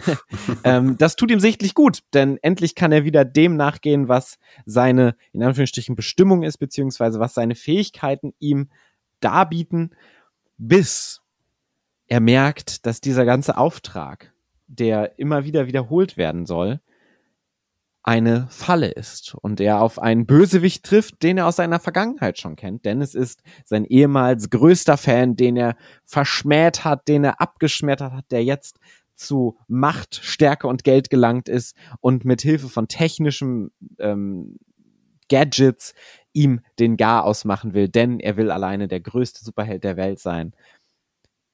ähm, 0.63 0.98
das 0.98 1.15
tut 1.15 1.30
ihm 1.30 1.39
sichtlich 1.39 1.76
gut, 1.76 2.00
denn 2.13 2.38
endlich 2.41 2.74
kann 2.74 2.91
er 2.91 3.06
wieder 3.06 3.24
dem 3.24 3.56
nachgehen, 3.56 4.08
was 4.08 4.38
seine, 4.65 5.15
in 5.34 5.44
Anführungsstrichen, 5.44 5.96
Bestimmung 5.96 6.41
ist, 6.41 6.58
beziehungsweise 6.58 7.20
was 7.20 7.36
seine 7.36 7.54
Fähigkeiten 7.54 8.34
ihm 8.39 8.70
darbieten, 9.19 9.95
bis 10.58 11.21
er 12.08 12.19
merkt, 12.19 12.86
dass 12.86 13.01
dieser 13.01 13.25
ganze 13.25 13.58
Auftrag, 13.58 14.34
der 14.67 15.19
immer 15.19 15.43
wieder 15.43 15.67
wiederholt 15.67 16.17
werden 16.17 16.45
soll, 16.45 16.80
eine 18.04 18.45
Falle 18.51 18.91
ist 18.91 19.34
und 19.34 19.60
er 19.60 19.82
auf 19.82 19.97
einen 19.97 20.28
Bösewicht 20.28 20.86
trifft, 20.86 21.23
den 21.23 21.39
er 21.39 21.47
aus 21.47 21.56
seiner 21.56 21.80
Vergangenheit 21.80 22.38
schon 22.38 22.56
kennt, 22.56 22.86
denn 22.86 23.01
es 23.01 23.15
ist 23.15 23.41
sein 23.63 23.84
ehemals 23.84 24.51
größter 24.51 24.95
Fan, 24.97 25.36
den 25.36 25.58
er 25.58 25.75
verschmäht 26.06 26.84
hat, 26.84 27.08
den 27.08 27.23
er 27.23 27.41
abgeschmettert 27.41 28.13
hat, 28.13 28.25
der 28.30 28.43
jetzt 28.43 28.80
zu 29.15 29.58
Macht, 29.67 30.19
Stärke 30.21 30.67
und 30.67 30.84
Geld 30.84 31.10
gelangt 31.10 31.49
ist 31.49 31.75
und 31.99 32.25
mit 32.25 32.43
Hilfe 32.43 32.69
von 32.69 32.88
technischen 32.88 33.71
ähm, 33.97 34.58
Gadgets 35.29 35.93
ihm 36.33 36.61
den 36.79 36.97
Gar 36.97 37.23
ausmachen 37.23 37.73
will, 37.73 37.88
denn 37.88 38.19
er 38.19 38.38
will 38.38 38.51
alleine 38.51 38.88
der 38.88 38.99
größte 38.99 39.43
Superheld 39.43 39.83
der 39.83 39.97
Welt 39.97 40.19
sein. 40.19 40.53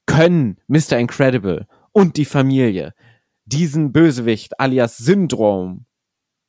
Können 0.06 0.60
Mr. 0.66 0.98
Incredible 0.98 1.66
und 1.92 2.16
die 2.16 2.24
Familie 2.24 2.94
diesen 3.44 3.92
Bösewicht 3.92 4.58
alias 4.58 4.96
Syndrom 4.96 5.86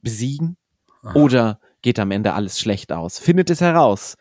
besiegen? 0.02 0.58
Aha. 1.04 1.14
Oder 1.16 1.60
geht 1.82 2.00
am 2.00 2.12
Ende 2.12 2.34
alles 2.34 2.60
schlecht 2.60 2.92
aus? 2.92 3.20
Findet 3.20 3.50
es 3.50 3.62
heraus 3.62 4.18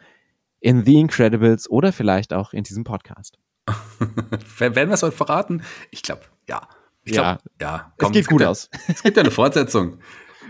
in 0.60 0.84
The 0.84 1.00
Incredibles 1.00 1.68
oder 1.70 1.92
vielleicht 1.92 2.32
auch 2.32 2.52
in 2.52 2.64
diesem 2.64 2.84
Podcast. 2.84 3.38
Werden 4.58 4.90
wir 4.90 4.94
es 4.94 5.02
heute 5.02 5.16
verraten? 5.16 5.62
Ich 5.90 6.02
glaube, 6.02 6.22
ja. 6.48 6.68
Ich 7.04 7.12
glaub, 7.12 7.24
ja, 7.24 7.38
ja 7.60 7.92
komm, 7.98 8.10
es 8.10 8.12
geht 8.12 8.22
es 8.22 8.28
gut 8.28 8.42
aus. 8.44 8.70
Es 8.86 9.02
gibt 9.02 9.16
ja 9.16 9.22
eine 9.22 9.32
Fortsetzung. 9.32 9.98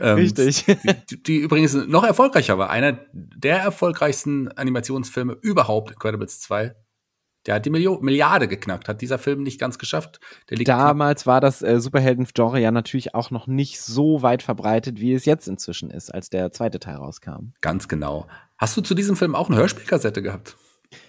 Ähm, 0.00 0.16
Richtig. 0.16 0.64
Die, 1.10 1.22
die, 1.22 1.36
übrigens 1.38 1.74
noch 1.74 2.04
erfolgreicher 2.04 2.58
war. 2.58 2.70
Einer 2.70 2.98
der 3.12 3.58
erfolgreichsten 3.58 4.48
Animationsfilme 4.48 5.36
überhaupt, 5.40 5.90
Incredibles 5.90 6.40
2. 6.40 6.74
Der 7.46 7.56
hat 7.56 7.66
die 7.66 7.70
Milio 7.70 7.98
Milliarde 8.00 8.46
geknackt, 8.46 8.88
hat 8.88 9.00
dieser 9.00 9.18
Film 9.18 9.42
nicht 9.42 9.58
ganz 9.58 9.78
geschafft. 9.78 10.20
Damals 10.48 11.26
war 11.26 11.40
das 11.40 11.60
äh, 11.60 11.80
Superhelden-Genre 11.80 12.60
ja 12.60 12.70
natürlich 12.70 13.14
auch 13.14 13.30
noch 13.32 13.48
nicht 13.48 13.80
so 13.80 14.22
weit 14.22 14.42
verbreitet, 14.44 15.00
wie 15.00 15.12
es 15.12 15.24
jetzt 15.24 15.48
inzwischen 15.48 15.90
ist, 15.90 16.14
als 16.14 16.30
der 16.30 16.52
zweite 16.52 16.78
Teil 16.78 16.96
rauskam. 16.96 17.52
Ganz 17.60 17.88
genau. 17.88 18.28
Hast 18.58 18.76
du 18.76 18.80
zu 18.80 18.94
diesem 18.94 19.16
Film 19.16 19.34
auch 19.34 19.48
eine 19.48 19.56
Hörspielkassette 19.56 20.22
gehabt? 20.22 20.56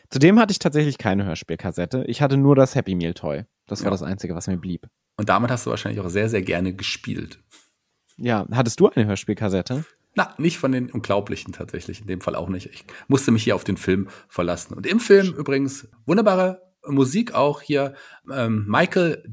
Zudem 0.10 0.40
hatte 0.40 0.52
ich 0.52 0.60
tatsächlich 0.60 0.98
keine 0.98 1.26
Hörspielkassette. 1.26 2.04
Ich 2.08 2.22
hatte 2.22 2.38
nur 2.38 2.56
das 2.56 2.74
Happy 2.74 2.96
Meal 2.96 3.14
Toy. 3.14 3.44
Das 3.68 3.82
war 3.82 3.88
ja. 3.88 3.92
das 3.92 4.04
Einzige, 4.04 4.34
was 4.34 4.48
mir 4.48 4.58
blieb. 4.58 4.88
Und 5.18 5.30
damit 5.30 5.52
hast 5.52 5.66
du 5.66 5.70
wahrscheinlich 5.70 6.02
auch 6.04 6.10
sehr, 6.10 6.30
sehr 6.30 6.42
gerne 6.42 6.74
gespielt. 6.74 7.40
Ja, 8.18 8.46
hattest 8.52 8.80
du 8.80 8.90
eine 8.90 9.06
Hörspielkassette? 9.06 9.86
Na, 10.16 10.34
nicht 10.38 10.60
von 10.60 10.72
den 10.72 10.92
Unglaublichen 10.92 11.54
tatsächlich, 11.54 12.02
in 12.02 12.08
dem 12.08 12.22
Fall 12.22 12.36
auch 12.36 12.50
nicht. 12.50 12.68
Ich 12.68 12.86
musste 13.08 13.32
mich 13.32 13.44
hier 13.44 13.56
auf 13.56 13.64
den 13.64 13.78
Film 13.78 14.10
verlassen. 14.28 14.76
Und 14.76 14.86
im 14.86 15.00
Film 15.00 15.34
übrigens 15.34 15.88
wunderbare 16.06 16.62
Musik 16.86 17.34
auch 17.34 17.62
hier. 17.62 17.94
Ähm, 18.32 18.66
Michael 18.68 19.24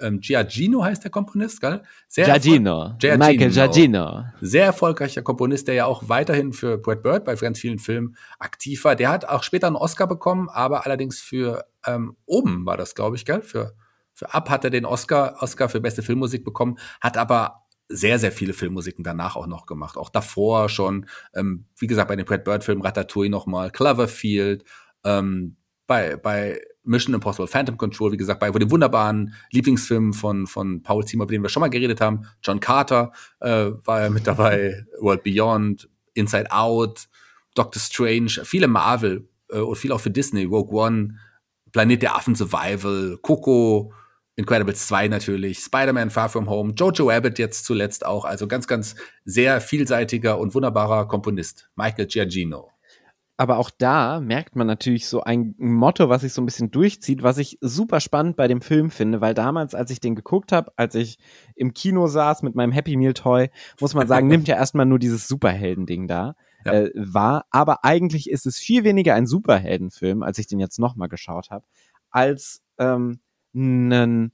ähm, 0.00 0.20
Giacchino 0.20 0.84
heißt 0.84 1.04
der 1.04 1.10
Komponist, 1.10 1.60
gell? 1.60 1.82
Sehr 2.08 2.26
Giacchino. 2.26 2.94
Giacchino. 2.98 3.26
Michael 3.26 3.50
Giacchino. 3.50 4.24
Sehr 4.40 4.64
erfolgreicher 4.64 5.22
Komponist, 5.22 5.68
der 5.68 5.74
ja 5.74 5.86
auch 5.86 6.08
weiterhin 6.08 6.52
für 6.52 6.78
Brad 6.78 7.02
Bird 7.02 7.24
bei 7.24 7.34
ganz 7.34 7.58
vielen 7.58 7.78
Filmen 7.78 8.16
aktiv 8.38 8.84
war. 8.84 8.96
Der 8.96 9.10
hat 9.10 9.24
auch 9.24 9.42
später 9.42 9.66
einen 9.66 9.76
Oscar 9.76 10.06
bekommen, 10.06 10.48
aber 10.48 10.86
allerdings 10.86 11.20
für 11.20 11.64
ähm, 11.86 12.16
Oben 12.26 12.64
war 12.64 12.76
das, 12.76 12.94
glaube 12.94 13.16
ich, 13.16 13.24
gell? 13.24 13.42
Für, 13.42 13.74
für 14.12 14.32
Ab 14.32 14.48
hat 14.48 14.64
er 14.64 14.70
den 14.70 14.86
Oscar, 14.86 15.36
Oscar 15.40 15.68
für 15.68 15.80
beste 15.80 16.02
Filmmusik 16.02 16.44
bekommen, 16.44 16.78
hat 17.00 17.16
aber 17.16 17.63
sehr, 17.94 18.18
sehr 18.18 18.32
viele 18.32 18.52
Filmmusiken 18.52 19.04
danach 19.04 19.36
auch 19.36 19.46
noch 19.46 19.66
gemacht. 19.66 19.96
Auch 19.96 20.10
davor 20.10 20.68
schon, 20.68 21.06
ähm, 21.34 21.66
wie 21.78 21.86
gesagt, 21.86 22.08
bei 22.08 22.16
den 22.16 22.24
Brad 22.24 22.44
Bird-Filmen 22.44 22.82
Ratatouille 22.82 23.30
nochmal, 23.30 23.70
Cloverfield, 23.70 24.64
ähm, 25.04 25.56
bei, 25.86 26.16
bei 26.16 26.60
Mission 26.82 27.14
Impossible 27.14 27.46
Phantom 27.46 27.76
Control, 27.76 28.12
wie 28.12 28.16
gesagt, 28.16 28.40
bei 28.40 28.50
dem 28.50 28.70
wunderbaren 28.70 29.34
Lieblingsfilm 29.50 30.12
von, 30.12 30.46
von 30.46 30.82
Paul 30.82 31.04
Zimmer, 31.04 31.24
über 31.24 31.32
den 31.32 31.42
wir 31.42 31.48
schon 31.48 31.60
mal 31.60 31.68
geredet 31.68 32.00
haben, 32.00 32.26
John 32.42 32.60
Carter 32.60 33.12
äh, 33.40 33.70
war 33.84 34.02
ja 34.02 34.10
mit 34.10 34.26
dabei, 34.26 34.84
World 35.00 35.22
Beyond, 35.22 35.88
Inside 36.14 36.50
Out, 36.50 37.08
Doctor 37.54 37.80
Strange, 37.80 38.44
viele 38.44 38.68
Marvel 38.68 39.28
äh, 39.50 39.58
und 39.58 39.76
viel 39.76 39.92
auch 39.92 40.00
für 40.00 40.10
Disney, 40.10 40.44
Rogue 40.44 40.78
One, 40.78 41.18
Planet 41.72 42.02
der 42.02 42.16
Affen 42.16 42.34
Survival, 42.34 43.18
Coco, 43.22 43.92
Incredibles 44.36 44.86
2 44.88 45.08
natürlich, 45.08 45.58
Spider-Man 45.58 46.10
Far 46.10 46.28
From 46.28 46.48
Home, 46.48 46.74
Jojo 46.76 47.08
Rabbit 47.08 47.38
jetzt 47.38 47.64
zuletzt 47.64 48.04
auch. 48.04 48.24
Also 48.24 48.48
ganz, 48.48 48.66
ganz 48.66 48.96
sehr 49.24 49.60
vielseitiger 49.60 50.38
und 50.38 50.54
wunderbarer 50.54 51.06
Komponist. 51.06 51.70
Michael 51.76 52.06
Giacchino. 52.06 52.70
Aber 53.36 53.58
auch 53.58 53.70
da 53.70 54.20
merkt 54.20 54.54
man 54.54 54.68
natürlich 54.68 55.08
so 55.08 55.22
ein 55.22 55.54
Motto, 55.58 56.08
was 56.08 56.22
sich 56.22 56.32
so 56.32 56.40
ein 56.40 56.46
bisschen 56.46 56.70
durchzieht, 56.70 57.24
was 57.24 57.38
ich 57.38 57.58
super 57.60 57.98
spannend 57.98 58.36
bei 58.36 58.46
dem 58.46 58.60
Film 58.60 58.90
finde, 58.90 59.20
weil 59.20 59.34
damals, 59.34 59.74
als 59.74 59.90
ich 59.90 59.98
den 59.98 60.14
geguckt 60.14 60.52
habe, 60.52 60.72
als 60.76 60.94
ich 60.94 61.18
im 61.56 61.74
Kino 61.74 62.06
saß 62.06 62.42
mit 62.42 62.54
meinem 62.54 62.70
Happy 62.70 62.96
Meal 62.96 63.14
Toy, 63.14 63.50
muss 63.80 63.94
man 63.94 64.06
sagen, 64.06 64.28
nimmt 64.28 64.46
ja 64.46 64.56
erstmal 64.56 64.86
nur 64.86 65.00
dieses 65.00 65.26
Superhelden-Ding 65.26 66.06
da. 66.06 66.36
Ja. 66.64 66.72
Äh, 66.72 66.90
war, 66.94 67.44
aber 67.50 67.84
eigentlich 67.84 68.30
ist 68.30 68.46
es 68.46 68.56
viel 68.56 68.84
weniger 68.84 69.14
ein 69.14 69.26
Superheldenfilm, 69.26 70.22
als 70.22 70.38
ich 70.38 70.46
den 70.46 70.60
jetzt 70.60 70.78
nochmal 70.78 71.08
geschaut 71.08 71.50
habe, 71.50 71.66
als 72.10 72.62
ähm, 72.78 73.18
einen 73.54 74.32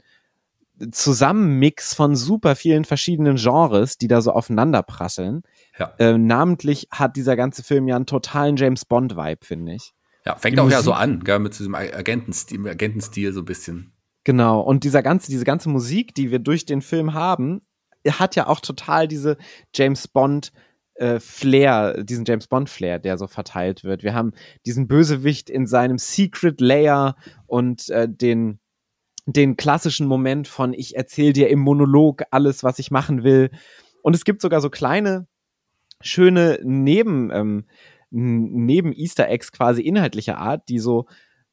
Zusammenmix 0.92 1.94
von 1.94 2.16
super 2.16 2.56
vielen 2.56 2.84
verschiedenen 2.84 3.36
Genres, 3.36 3.98
die 3.98 4.08
da 4.08 4.22
so 4.22 4.32
aufeinander 4.32 4.82
prasseln. 4.82 5.42
Ja. 5.78 5.94
Äh, 5.98 6.16
namentlich 6.16 6.88
hat 6.90 7.16
dieser 7.16 7.36
ganze 7.36 7.62
Film 7.62 7.86
ja 7.86 7.96
einen 7.96 8.06
totalen 8.06 8.56
James 8.56 8.84
Bond-Vibe, 8.84 9.44
finde 9.44 9.74
ich. 9.74 9.92
Ja, 10.24 10.36
fängt 10.36 10.56
die 10.56 10.60
auch 10.60 10.64
Musik 10.64 10.78
ja 10.78 10.82
so 10.82 10.92
an, 10.92 11.20
gell, 11.20 11.38
mit 11.38 11.58
diesem 11.58 11.74
Agentenstil, 11.74 12.66
Agentenstil 12.68 13.32
so 13.32 13.40
ein 13.40 13.46
bisschen. 13.46 13.92
Genau, 14.24 14.60
und 14.60 14.84
dieser 14.84 15.02
ganze, 15.02 15.30
diese 15.30 15.44
ganze 15.44 15.68
Musik, 15.68 16.14
die 16.14 16.30
wir 16.30 16.38
durch 16.38 16.66
den 16.66 16.82
Film 16.82 17.14
haben, 17.14 17.62
hat 18.08 18.36
ja 18.36 18.46
auch 18.46 18.60
total 18.60 19.08
diese 19.08 19.36
James 19.74 20.08
Bond 20.08 20.52
äh, 20.94 21.20
Flair, 21.20 22.04
diesen 22.04 22.24
James 22.26 22.46
Bond 22.46 22.68
Flair, 22.68 22.98
der 22.98 23.16
so 23.18 23.26
verteilt 23.26 23.84
wird. 23.84 24.02
Wir 24.02 24.14
haben 24.14 24.32
diesen 24.66 24.88
Bösewicht 24.88 25.48
in 25.48 25.66
seinem 25.66 25.98
Secret 25.98 26.60
Layer 26.60 27.16
und 27.46 27.88
äh, 27.88 28.08
den 28.08 28.60
den 29.26 29.56
klassischen 29.56 30.06
Moment 30.06 30.48
von 30.48 30.72
ich 30.72 30.96
erzähle 30.96 31.32
dir 31.32 31.48
im 31.48 31.60
Monolog 31.60 32.22
alles, 32.30 32.64
was 32.64 32.78
ich 32.78 32.90
machen 32.90 33.22
will. 33.22 33.50
Und 34.02 34.14
es 34.14 34.24
gibt 34.24 34.42
sogar 34.42 34.60
so 34.60 34.70
kleine, 34.70 35.26
schöne 36.00 36.58
Neben, 36.62 37.30
ähm, 37.30 37.66
neben 38.10 38.92
Easter 38.92 39.28
Eggs 39.28 39.52
quasi 39.52 39.82
inhaltlicher 39.82 40.38
Art, 40.38 40.68
die 40.68 40.78
so, 40.78 41.06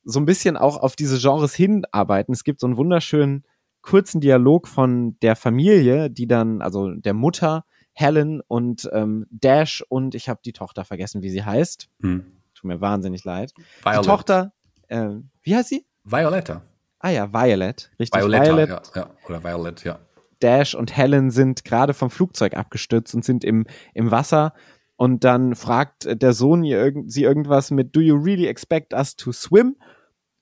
so 0.03 0.19
ein 0.19 0.25
bisschen 0.25 0.57
auch 0.57 0.77
auf 0.77 0.95
diese 0.95 1.19
Genres 1.19 1.53
hinarbeiten. 1.53 2.33
Es 2.33 2.43
gibt 2.43 2.59
so 2.59 2.67
einen 2.67 2.77
wunderschönen 2.77 3.43
kurzen 3.81 4.21
Dialog 4.21 4.67
von 4.67 5.17
der 5.21 5.35
Familie, 5.35 6.09
die 6.09 6.27
dann, 6.27 6.61
also 6.61 6.91
der 6.91 7.13
Mutter, 7.13 7.65
Helen 7.93 8.41
und 8.47 8.89
ähm, 8.93 9.25
Dash 9.29 9.83
und 9.89 10.13
ich 10.13 10.29
habe 10.29 10.39
die 10.43 10.53
Tochter 10.53 10.85
vergessen, 10.85 11.23
wie 11.23 11.29
sie 11.29 11.43
heißt. 11.43 11.89
Hm. 12.01 12.25
Tut 12.53 12.65
mir 12.65 12.81
wahnsinnig 12.81 13.23
leid. 13.23 13.53
Violet. 13.81 14.03
Die 14.03 14.07
Tochter, 14.07 14.53
äh, 14.87 15.09
wie 15.41 15.55
heißt 15.55 15.69
sie? 15.69 15.85
Violetta. 16.03 16.63
Ah 16.99 17.09
ja, 17.09 17.31
Violet, 17.31 17.91
richtig. 17.99 18.21
Violetta, 18.21 18.45
Violet. 18.45 18.69
Ja, 18.69 18.81
ja. 18.95 19.09
Oder 19.27 19.43
Violet, 19.43 19.83
ja. 19.83 19.99
Dash 20.39 20.75
und 20.75 20.95
Helen 20.95 21.31
sind 21.31 21.63
gerade 21.63 21.93
vom 21.93 22.09
Flugzeug 22.09 22.55
abgestürzt 22.55 23.13
und 23.15 23.25
sind 23.25 23.43
im, 23.43 23.65
im 23.93 24.11
Wasser. 24.11 24.53
Und 24.95 25.23
dann 25.23 25.55
fragt 25.55 26.07
der 26.21 26.33
Sohn 26.33 26.63
ihr, 26.63 26.93
sie 27.05 27.23
irgendwas 27.23 27.71
mit 27.71 27.95
Do 27.95 28.01
you 28.01 28.15
really 28.15 28.47
expect 28.47 28.93
us 28.93 29.15
to 29.15 29.31
swim? 29.31 29.75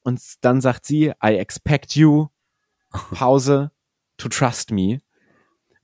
Und 0.04 0.22
dann 0.42 0.62
sagt 0.62 0.86
sie, 0.86 1.14
I 1.24 1.36
expect 1.36 1.96
you, 1.96 2.28
Pause, 3.12 3.72
to 4.18 4.30
trust 4.30 4.72
me. 4.72 5.02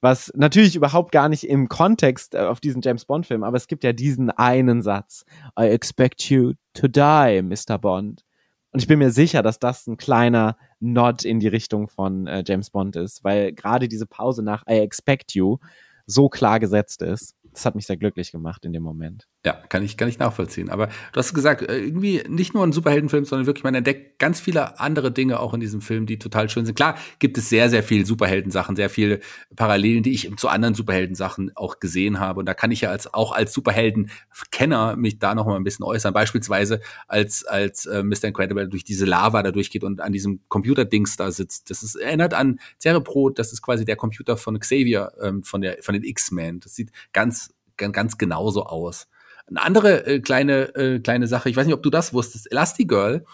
was 0.02 0.32
natürlich 0.36 0.76
überhaupt 0.76 1.12
gar 1.12 1.30
nicht 1.30 1.48
im 1.48 1.70
Kontext 1.70 2.34
äh, 2.34 2.40
auf 2.40 2.60
diesen 2.60 2.82
James 2.82 3.06
Bond 3.06 3.28
Film, 3.28 3.44
aber 3.44 3.58
es 3.58 3.68
gibt 3.68 3.84
ja 3.84 3.94
diesen 3.94 4.32
einen 4.32 4.82
Satz. 4.82 5.26
I 5.58 5.66
expect 5.66 6.30
you 6.30 6.54
to 6.74 6.88
die, 6.88 7.42
Mr. 7.42 7.78
Bond. 7.78 8.24
Und 8.72 8.82
ich 8.82 8.88
bin 8.88 9.00
mir 9.00 9.12
sicher, 9.12 9.44
dass 9.44 9.60
das 9.60 9.86
ein 9.88 9.98
kleiner 9.98 10.56
Nod 10.80 11.26
in 11.26 11.40
die 11.40 11.50
Richtung 11.50 11.90
von 11.90 12.28
äh, 12.28 12.44
James 12.46 12.70
Bond 12.70 12.96
ist, 12.96 13.24
weil 13.24 13.52
gerade 13.52 13.90
diese 13.90 14.06
Pause 14.06 14.44
nach 14.44 14.66
I 14.68 14.80
expect 14.80 15.34
you 15.34 15.58
so 16.06 16.30
klar 16.30 16.60
gesetzt 16.60 17.02
ist. 17.02 17.36
Das 17.52 17.66
hat 17.66 17.76
mich 17.76 17.86
sehr 17.86 17.98
glücklich 17.98 18.32
gemacht 18.32 18.64
in 18.66 18.72
dem 18.72 18.84
Moment. 18.84 19.28
Ja, 19.43 19.54
kann 19.54 19.82
ich, 19.82 19.97
kann 19.97 20.08
ich 20.08 20.19
nachvollziehen. 20.19 20.69
Aber 20.69 20.86
du 20.86 21.17
hast 21.17 21.34
gesagt, 21.34 21.63
äh, 21.63 21.80
irgendwie 21.80 22.21
nicht 22.30 22.54
nur 22.54 22.63
ein 22.63 22.71
Superheldenfilm, 22.71 23.25
sondern 23.25 23.47
wirklich, 23.47 23.63
man 23.63 23.73
entdeckt 23.73 24.19
ganz 24.19 24.39
viele 24.39 24.80
andere 24.80 25.12
Dinge 25.12 25.39
auch 25.39 25.56
in 25.56 25.60
diesem 25.60 25.82
Film, 25.82 26.06
die 26.06 26.19
total 26.19 26.47
schön 26.47 26.67
sind. 26.67 26.75
Klar 26.75 26.95
gibt 27.17 27.39
es 27.39 27.49
sehr, 27.49 27.71
sehr 27.71 27.82
viel 27.82 28.06
Superheldensachen, 28.06 28.75
sehr 28.75 28.91
viele 28.91 29.19
Parallelen, 29.56 30.04
die 30.04 30.12
ich 30.12 30.32
zu 30.38 30.47
anderen 30.47 30.75
Superheldensachen 30.75 31.54
auch 31.56 31.80
gesehen 31.80 32.19
habe. 32.19 32.39
Und 32.39 32.45
da 32.45 32.54
kann 32.54 32.69
ich 32.69 32.82
ja 32.82 32.91
als, 32.91 33.12
auch 33.15 33.32
als 33.32 33.51
Superheldenkenner 33.54 34.95
mich 34.95 35.17
da 35.17 35.34
noch 35.34 35.47
mal 35.47 35.56
ein 35.56 35.63
bisschen 35.63 35.86
äußern. 35.86 36.13
Beispielsweise 36.13 36.80
als, 37.08 37.43
als 37.43 37.88
äh, 37.88 38.04
Mr. 38.04 38.25
Incredible 38.25 38.69
durch 38.69 38.84
diese 38.84 39.06
Lava 39.06 39.41
da 39.41 39.51
durchgeht 39.51 39.84
und 39.84 40.01
an 40.01 40.12
diesem 40.12 40.41
Computerdings 40.49 41.17
da 41.17 41.32
sitzt. 41.32 41.71
Das 41.71 41.82
ist, 41.82 41.95
erinnert 41.95 42.36
an 42.36 42.60
Cerebro, 42.80 43.32
das 43.32 43.51
ist 43.54 43.63
quasi 43.63 43.86
der 43.86 43.95
Computer 43.95 44.38
von 44.38 44.60
Xavier, 44.60 45.13
ähm, 45.19 45.41
von 45.41 45.62
der, 45.62 45.80
von 45.82 45.93
den 45.93 46.04
X-Men. 46.04 46.60
Das 46.60 46.75
sieht 46.75 46.91
ganz, 47.12 47.56
ganz, 47.75 47.93
ganz 47.95 48.17
genauso 48.19 48.65
aus. 48.67 49.08
Eine 49.52 49.64
andere 49.64 50.06
äh, 50.08 50.20
kleine, 50.20 50.74
äh, 50.76 51.00
kleine 51.00 51.28
Sache, 51.28 51.50
ich 51.50 51.56
weiß 51.56 51.66
nicht, 51.66 51.76
ob 51.76 51.84
du 51.84 51.90
das 51.90 52.14
wusstest, 52.14 52.52
Elastigirl, 52.52 53.26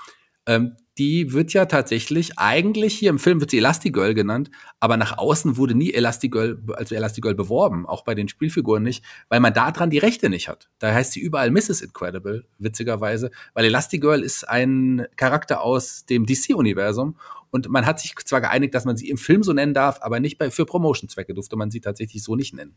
ähm, 0.48 0.76
die 0.98 1.34
wird 1.34 1.54
ja 1.54 1.66
tatsächlich, 1.66 2.38
eigentlich 2.38 2.98
hier 2.98 3.10
im 3.10 3.20
Film 3.20 3.40
wird 3.40 3.52
sie 3.52 3.58
Elastigirl 3.58 4.14
genannt, 4.14 4.50
aber 4.80 4.98
nach 4.98 5.18
außen 5.18 5.58
wurde 5.58 5.76
nie 5.76 5.94
Elastigirl, 5.94 6.62
also 6.74 6.96
Elastigirl 6.96 7.36
beworben, 7.36 7.86
auch 7.86 8.04
bei 8.04 8.16
den 8.16 8.28
Spielfiguren 8.28 8.84
nicht, 8.84 9.04
weil 9.30 9.40
man 9.40 9.54
da 9.54 9.72
dran 9.72 9.90
die 9.90 9.98
Rechte 9.98 10.30
nicht 10.30 10.50
hat. 10.50 10.70
Da 10.80 10.94
heißt 10.94 11.14
sie 11.14 11.20
überall 11.20 11.52
Mrs. 11.52 11.82
Incredible, 11.82 12.46
witzigerweise, 12.58 13.32
weil 13.54 13.66
Elastigirl 13.66 14.22
ist 14.22 14.48
ein 14.48 15.06
Charakter 15.16 15.62
aus 15.62 16.06
dem 16.06 16.26
DC-Universum 16.26 17.18
und 17.52 17.70
man 17.70 17.86
hat 17.86 18.00
sich 18.00 18.16
zwar 18.26 18.42
geeinigt, 18.42 18.74
dass 18.74 18.86
man 18.86 18.98
sie 18.98 19.10
im 19.10 19.18
Film 19.18 19.44
so 19.44 19.54
nennen 19.54 19.74
darf, 19.74 20.00
aber 20.02 20.20
nicht 20.20 20.38
bei, 20.38 20.52
für 20.52 20.66
Promotion-Zwecke 20.66 21.34
durfte 21.34 21.56
man 21.56 21.72
sie 21.72 21.82
tatsächlich 21.82 22.24
so 22.24 22.36
nicht 22.36 22.54
nennen. 22.54 22.76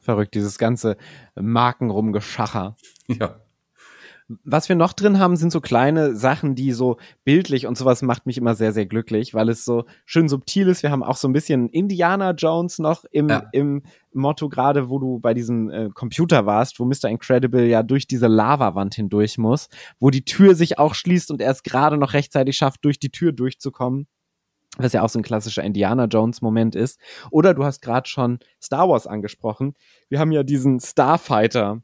Verrückt, 0.00 0.34
dieses 0.34 0.58
ganze 0.58 0.96
Markenrumgeschacher. 1.34 2.76
Ja. 3.08 3.40
Was 4.28 4.68
wir 4.68 4.76
noch 4.76 4.92
drin 4.92 5.18
haben, 5.18 5.36
sind 5.36 5.52
so 5.52 5.60
kleine 5.60 6.14
Sachen, 6.14 6.54
die 6.54 6.72
so 6.72 6.96
bildlich 7.24 7.66
und 7.66 7.76
sowas 7.76 8.02
macht 8.02 8.26
mich 8.26 8.38
immer 8.38 8.54
sehr, 8.54 8.72
sehr 8.72 8.86
glücklich, 8.86 9.34
weil 9.34 9.48
es 9.48 9.64
so 9.64 9.84
schön 10.04 10.28
subtil 10.28 10.68
ist. 10.68 10.82
Wir 10.82 10.90
haben 10.90 11.02
auch 11.02 11.16
so 11.16 11.28
ein 11.28 11.32
bisschen 11.32 11.68
Indiana 11.68 12.30
Jones 12.32 12.78
noch 12.78 13.04
im, 13.10 13.28
ja. 13.28 13.44
im 13.52 13.82
Motto, 14.12 14.48
gerade 14.48 14.88
wo 14.88 14.98
du 14.98 15.18
bei 15.18 15.34
diesem 15.34 15.70
äh, 15.70 15.90
Computer 15.92 16.46
warst, 16.46 16.80
wo 16.80 16.84
Mr. 16.84 17.08
Incredible 17.08 17.66
ja 17.66 17.82
durch 17.82 18.06
diese 18.06 18.26
Lavawand 18.26 18.94
hindurch 18.94 19.38
muss, 19.38 19.68
wo 19.98 20.10
die 20.10 20.24
Tür 20.24 20.54
sich 20.54 20.78
auch 20.78 20.94
schließt 20.94 21.30
und 21.30 21.40
er 21.40 21.50
es 21.50 21.62
gerade 21.62 21.96
noch 21.96 22.12
rechtzeitig 22.12 22.56
schafft, 22.56 22.84
durch 22.84 22.98
die 22.98 23.10
Tür 23.10 23.32
durchzukommen 23.32 24.06
was 24.78 24.92
ja 24.92 25.02
auch 25.02 25.08
so 25.08 25.18
ein 25.18 25.22
klassischer 25.22 25.62
Indiana 25.62 26.06
Jones 26.06 26.40
Moment 26.40 26.74
ist. 26.74 26.98
Oder 27.30 27.54
du 27.54 27.64
hast 27.64 27.82
gerade 27.82 28.08
schon 28.08 28.38
Star 28.60 28.88
Wars 28.88 29.06
angesprochen. 29.06 29.74
Wir 30.08 30.18
haben 30.18 30.32
ja 30.32 30.42
diesen 30.42 30.80
Starfighter 30.80 31.82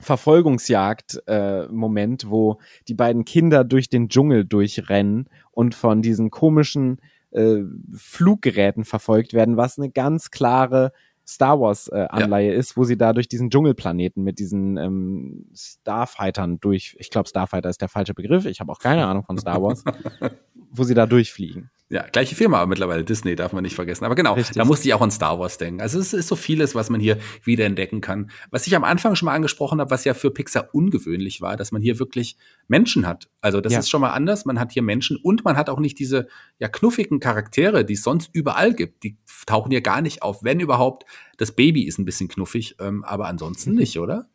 Verfolgungsjagd 0.00 1.22
äh, 1.26 1.66
wo 1.68 2.58
die 2.88 2.94
beiden 2.94 3.24
Kinder 3.24 3.64
durch 3.64 3.88
den 3.88 4.08
Dschungel 4.08 4.44
durchrennen 4.44 5.28
und 5.52 5.74
von 5.74 6.02
diesen 6.02 6.30
komischen 6.30 7.00
äh, 7.30 7.58
Fluggeräten 7.94 8.84
verfolgt 8.84 9.34
werden, 9.34 9.56
was 9.56 9.78
eine 9.78 9.90
ganz 9.90 10.30
klare 10.30 10.92
Star 11.26 11.60
Wars 11.60 11.86
äh, 11.88 12.06
Anleihe 12.08 12.52
ja. 12.52 12.58
ist, 12.58 12.76
wo 12.76 12.82
sie 12.82 12.96
da 12.96 13.12
durch 13.12 13.28
diesen 13.28 13.50
Dschungelplaneten 13.50 14.24
mit 14.24 14.40
diesen 14.40 14.76
ähm, 14.78 15.46
Starfightern 15.54 16.58
durch, 16.58 16.96
ich 16.98 17.10
glaube 17.10 17.28
Starfighter 17.28 17.68
ist 17.68 17.80
der 17.80 17.88
falsche 17.88 18.14
Begriff, 18.14 18.46
ich 18.46 18.58
habe 18.58 18.72
auch 18.72 18.80
keine 18.80 19.06
Ahnung 19.06 19.24
von 19.24 19.38
Star 19.38 19.62
Wars, 19.62 19.84
wo 20.72 20.82
sie 20.82 20.94
da 20.94 21.06
durchfliegen. 21.06 21.70
Ja, 21.92 22.06
gleiche 22.06 22.36
Firma 22.36 22.58
aber 22.58 22.68
mittlerweile, 22.68 23.02
Disney 23.02 23.34
darf 23.34 23.52
man 23.52 23.64
nicht 23.64 23.74
vergessen. 23.74 24.04
Aber 24.04 24.14
genau, 24.14 24.34
Richtig. 24.34 24.56
da 24.56 24.64
musste 24.64 24.86
ich 24.86 24.94
auch 24.94 25.00
an 25.00 25.10
Star 25.10 25.40
Wars 25.40 25.58
denken. 25.58 25.80
Also 25.80 25.98
es 25.98 26.12
ist 26.12 26.28
so 26.28 26.36
vieles, 26.36 26.76
was 26.76 26.88
man 26.88 27.00
hier 27.00 27.18
wieder 27.42 27.64
entdecken 27.64 28.00
kann. 28.00 28.30
Was 28.52 28.68
ich 28.68 28.76
am 28.76 28.84
Anfang 28.84 29.16
schon 29.16 29.26
mal 29.26 29.34
angesprochen 29.34 29.80
habe, 29.80 29.90
was 29.90 30.04
ja 30.04 30.14
für 30.14 30.30
Pixar 30.30 30.68
ungewöhnlich 30.72 31.40
war, 31.40 31.56
dass 31.56 31.72
man 31.72 31.82
hier 31.82 31.98
wirklich 31.98 32.36
Menschen 32.68 33.08
hat. 33.08 33.28
Also 33.40 33.60
das 33.60 33.72
ja. 33.72 33.80
ist 33.80 33.90
schon 33.90 34.00
mal 34.00 34.12
anders. 34.12 34.44
Man 34.44 34.60
hat 34.60 34.70
hier 34.70 34.82
Menschen 34.82 35.16
und 35.16 35.44
man 35.44 35.56
hat 35.56 35.68
auch 35.68 35.80
nicht 35.80 35.98
diese 35.98 36.28
ja 36.60 36.68
knuffigen 36.68 37.18
Charaktere, 37.18 37.84
die 37.84 37.94
es 37.94 38.04
sonst 38.04 38.30
überall 38.32 38.72
gibt. 38.72 39.02
Die 39.02 39.18
tauchen 39.46 39.72
hier 39.72 39.80
gar 39.80 40.00
nicht 40.00 40.22
auf. 40.22 40.44
Wenn 40.44 40.60
überhaupt, 40.60 41.04
das 41.38 41.50
Baby 41.50 41.82
ist 41.82 41.98
ein 41.98 42.04
bisschen 42.04 42.28
knuffig, 42.28 42.76
ähm, 42.78 43.02
aber 43.02 43.26
ansonsten 43.26 43.74
nicht, 43.74 43.98
oder? 43.98 44.28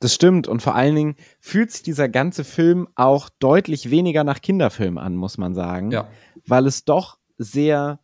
Das 0.00 0.14
stimmt. 0.14 0.48
Und 0.48 0.60
vor 0.60 0.74
allen 0.74 0.94
Dingen 0.94 1.16
fühlt 1.40 1.70
sich 1.70 1.82
dieser 1.82 2.08
ganze 2.08 2.44
Film 2.44 2.88
auch 2.94 3.28
deutlich 3.38 3.90
weniger 3.90 4.24
nach 4.24 4.40
Kinderfilm 4.40 4.98
an, 4.98 5.16
muss 5.16 5.38
man 5.38 5.54
sagen. 5.54 5.90
Ja. 5.90 6.08
Weil 6.46 6.66
es 6.66 6.84
doch 6.84 7.18
sehr, 7.38 8.00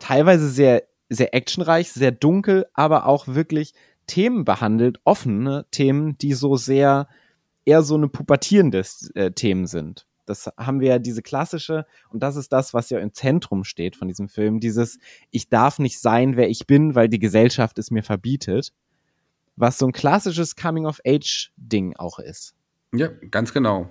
teilweise 0.00 0.48
sehr, 0.48 0.84
sehr 1.08 1.34
actionreich, 1.34 1.92
sehr 1.92 2.12
dunkel, 2.12 2.66
aber 2.74 3.06
auch 3.06 3.26
wirklich 3.26 3.74
Themen 4.06 4.44
behandelt, 4.44 5.00
offene 5.04 5.66
Themen, 5.70 6.18
die 6.18 6.32
so 6.32 6.56
sehr, 6.56 7.08
eher 7.64 7.82
so 7.82 7.94
eine 7.94 8.08
pubertierende 8.08 8.84
äh, 9.14 9.30
Themen 9.32 9.66
sind. 9.66 10.06
Das 10.26 10.50
haben 10.56 10.80
wir 10.80 10.88
ja 10.88 10.98
diese 10.98 11.22
klassische, 11.22 11.86
und 12.10 12.22
das 12.22 12.36
ist 12.36 12.52
das, 12.52 12.72
was 12.72 12.90
ja 12.90 12.98
im 13.00 13.12
Zentrum 13.12 13.64
steht 13.64 13.96
von 13.96 14.08
diesem 14.08 14.28
Film, 14.28 14.60
dieses, 14.60 14.98
ich 15.30 15.48
darf 15.48 15.78
nicht 15.78 16.00
sein, 16.00 16.36
wer 16.36 16.48
ich 16.48 16.66
bin, 16.66 16.94
weil 16.94 17.08
die 17.08 17.18
Gesellschaft 17.18 17.78
es 17.78 17.90
mir 17.90 18.02
verbietet 18.02 18.72
was 19.60 19.78
so 19.78 19.86
ein 19.86 19.92
klassisches 19.92 20.56
Coming-of-Age-Ding 20.56 21.96
auch 21.96 22.18
ist. 22.18 22.54
Ja, 22.94 23.08
ganz 23.30 23.52
genau. 23.52 23.88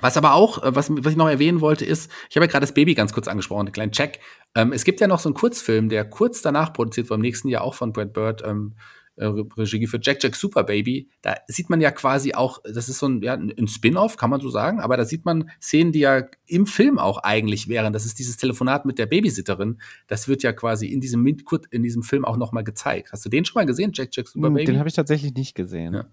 Was 0.00 0.16
aber 0.16 0.34
auch, 0.34 0.62
äh, 0.62 0.74
was, 0.74 0.90
was 0.90 1.12
ich 1.12 1.18
noch 1.18 1.28
erwähnen 1.28 1.60
wollte, 1.60 1.84
ist, 1.84 2.10
ich 2.30 2.36
habe 2.36 2.46
ja 2.46 2.50
gerade 2.50 2.62
das 2.62 2.74
Baby 2.74 2.94
ganz 2.94 3.12
kurz 3.12 3.28
angesprochen, 3.28 3.66
einen 3.66 3.72
kleinen 3.72 3.92
Check. 3.92 4.20
Ähm, 4.54 4.72
es 4.72 4.84
gibt 4.84 5.00
ja 5.00 5.06
noch 5.06 5.20
so 5.20 5.28
einen 5.28 5.34
Kurzfilm, 5.34 5.88
der 5.88 6.04
kurz 6.04 6.42
danach 6.42 6.72
produziert 6.72 7.10
wurde, 7.10 7.16
im 7.18 7.22
nächsten 7.22 7.48
Jahr 7.48 7.62
auch 7.62 7.74
von 7.74 7.92
Brad 7.92 8.12
Bird, 8.12 8.42
ähm, 8.44 8.74
äh, 9.16 9.26
Regie 9.26 9.86
für 9.86 9.98
Jack 10.00 10.22
Jack 10.22 10.34
Super 10.34 10.64
Baby. 10.64 11.10
Da 11.20 11.34
sieht 11.46 11.68
man 11.68 11.80
ja 11.80 11.90
quasi 11.90 12.32
auch, 12.32 12.60
das 12.64 12.88
ist 12.88 12.98
so 12.98 13.06
ein, 13.06 13.22
ja, 13.22 13.34
ein 13.34 13.68
Spin-off, 13.68 14.16
kann 14.16 14.30
man 14.30 14.40
so 14.40 14.48
sagen, 14.48 14.80
aber 14.80 14.96
da 14.96 15.04
sieht 15.04 15.24
man 15.26 15.50
Szenen, 15.60 15.92
die 15.92 16.00
ja 16.00 16.24
im 16.46 16.66
Film 16.66 16.98
auch 16.98 17.18
eigentlich 17.18 17.68
wären. 17.68 17.92
Das 17.92 18.06
ist 18.06 18.18
dieses 18.18 18.38
Telefonat 18.38 18.86
mit 18.86 18.98
der 18.98 19.06
Babysitterin. 19.06 19.80
Das 20.06 20.28
wird 20.28 20.42
ja 20.42 20.52
quasi 20.52 20.86
in 20.86 21.00
diesem, 21.00 21.26
in 21.26 21.82
diesem 21.82 22.02
Film 22.02 22.24
auch 22.24 22.38
nochmal 22.38 22.64
gezeigt. 22.64 23.12
Hast 23.12 23.24
du 23.24 23.28
den 23.28 23.44
schon 23.44 23.60
mal 23.60 23.66
gesehen, 23.66 23.92
Jack 23.94 24.10
Jack 24.12 24.28
Super 24.28 24.46
hm, 24.46 24.54
Baby? 24.54 24.66
Den 24.66 24.78
habe 24.78 24.88
ich 24.88 24.94
tatsächlich 24.94 25.34
nicht 25.34 25.54
gesehen. 25.54 25.94
Ja. 25.94 26.06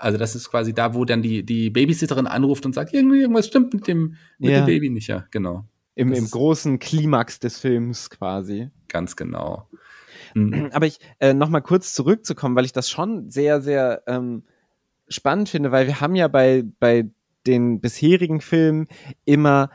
Also 0.00 0.16
das 0.16 0.34
ist 0.34 0.50
quasi 0.50 0.72
da, 0.72 0.94
wo 0.94 1.04
dann 1.04 1.20
die, 1.20 1.44
die 1.44 1.68
Babysitterin 1.68 2.26
anruft 2.26 2.64
und 2.64 2.74
sagt, 2.74 2.94
irgendwas 2.94 3.46
stimmt 3.46 3.74
mit 3.74 3.86
dem, 3.86 4.16
mit 4.38 4.50
ja. 4.50 4.62
dem 4.62 4.66
Baby 4.66 4.88
nicht, 4.88 5.08
ja, 5.08 5.26
genau. 5.30 5.66
Im, 5.94 6.12
Im 6.12 6.30
großen 6.30 6.78
Klimax 6.78 7.40
des 7.40 7.58
Films 7.58 8.08
quasi. 8.08 8.70
Ganz 8.88 9.14
genau. 9.14 9.68
Mhm. 10.34 10.70
Aber 10.72 10.86
ich, 10.86 10.98
äh, 11.18 11.34
nochmal 11.34 11.60
kurz 11.60 11.92
zurückzukommen, 11.92 12.56
weil 12.56 12.64
ich 12.64 12.72
das 12.72 12.88
schon 12.88 13.28
sehr, 13.28 13.60
sehr 13.60 14.02
ähm, 14.06 14.44
spannend 15.08 15.50
finde, 15.50 15.70
weil 15.70 15.86
wir 15.86 16.00
haben 16.00 16.14
ja 16.14 16.28
bei, 16.28 16.64
bei 16.78 17.10
den 17.46 17.80
bisherigen 17.80 18.40
Filmen 18.40 18.86
immer 19.26 19.70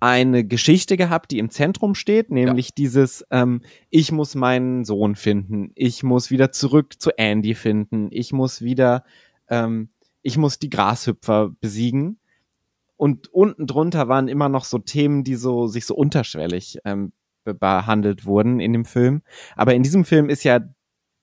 eine 0.00 0.42
Geschichte 0.44 0.96
gehabt, 0.96 1.30
die 1.30 1.38
im 1.38 1.50
Zentrum 1.50 1.94
steht, 1.94 2.32
nämlich 2.32 2.70
ja. 2.70 2.74
dieses, 2.76 3.24
ähm, 3.30 3.60
ich 3.88 4.10
muss 4.10 4.34
meinen 4.34 4.84
Sohn 4.84 5.14
finden, 5.14 5.70
ich 5.76 6.02
muss 6.02 6.32
wieder 6.32 6.50
zurück 6.50 7.00
zu 7.00 7.16
Andy 7.16 7.54
finden, 7.54 8.08
ich 8.10 8.32
muss 8.32 8.62
wieder, 8.62 9.04
ähm, 9.48 9.90
ich 10.22 10.38
muss 10.38 10.58
die 10.58 10.70
Grashüpfer 10.70 11.50
besiegen. 11.60 12.18
Und 12.96 13.28
unten 13.28 13.66
drunter 13.66 14.08
waren 14.08 14.28
immer 14.28 14.48
noch 14.48 14.64
so 14.64 14.78
Themen, 14.78 15.24
die 15.24 15.34
so 15.34 15.66
sich 15.66 15.86
so 15.86 15.94
unterschwellig 15.94 16.78
ähm, 16.84 17.12
behandelt 17.44 18.24
wurden 18.24 18.60
in 18.60 18.72
dem 18.72 18.84
Film. 18.84 19.22
Aber 19.56 19.74
in 19.74 19.82
diesem 19.82 20.04
Film 20.04 20.28
ist 20.28 20.44
ja 20.44 20.60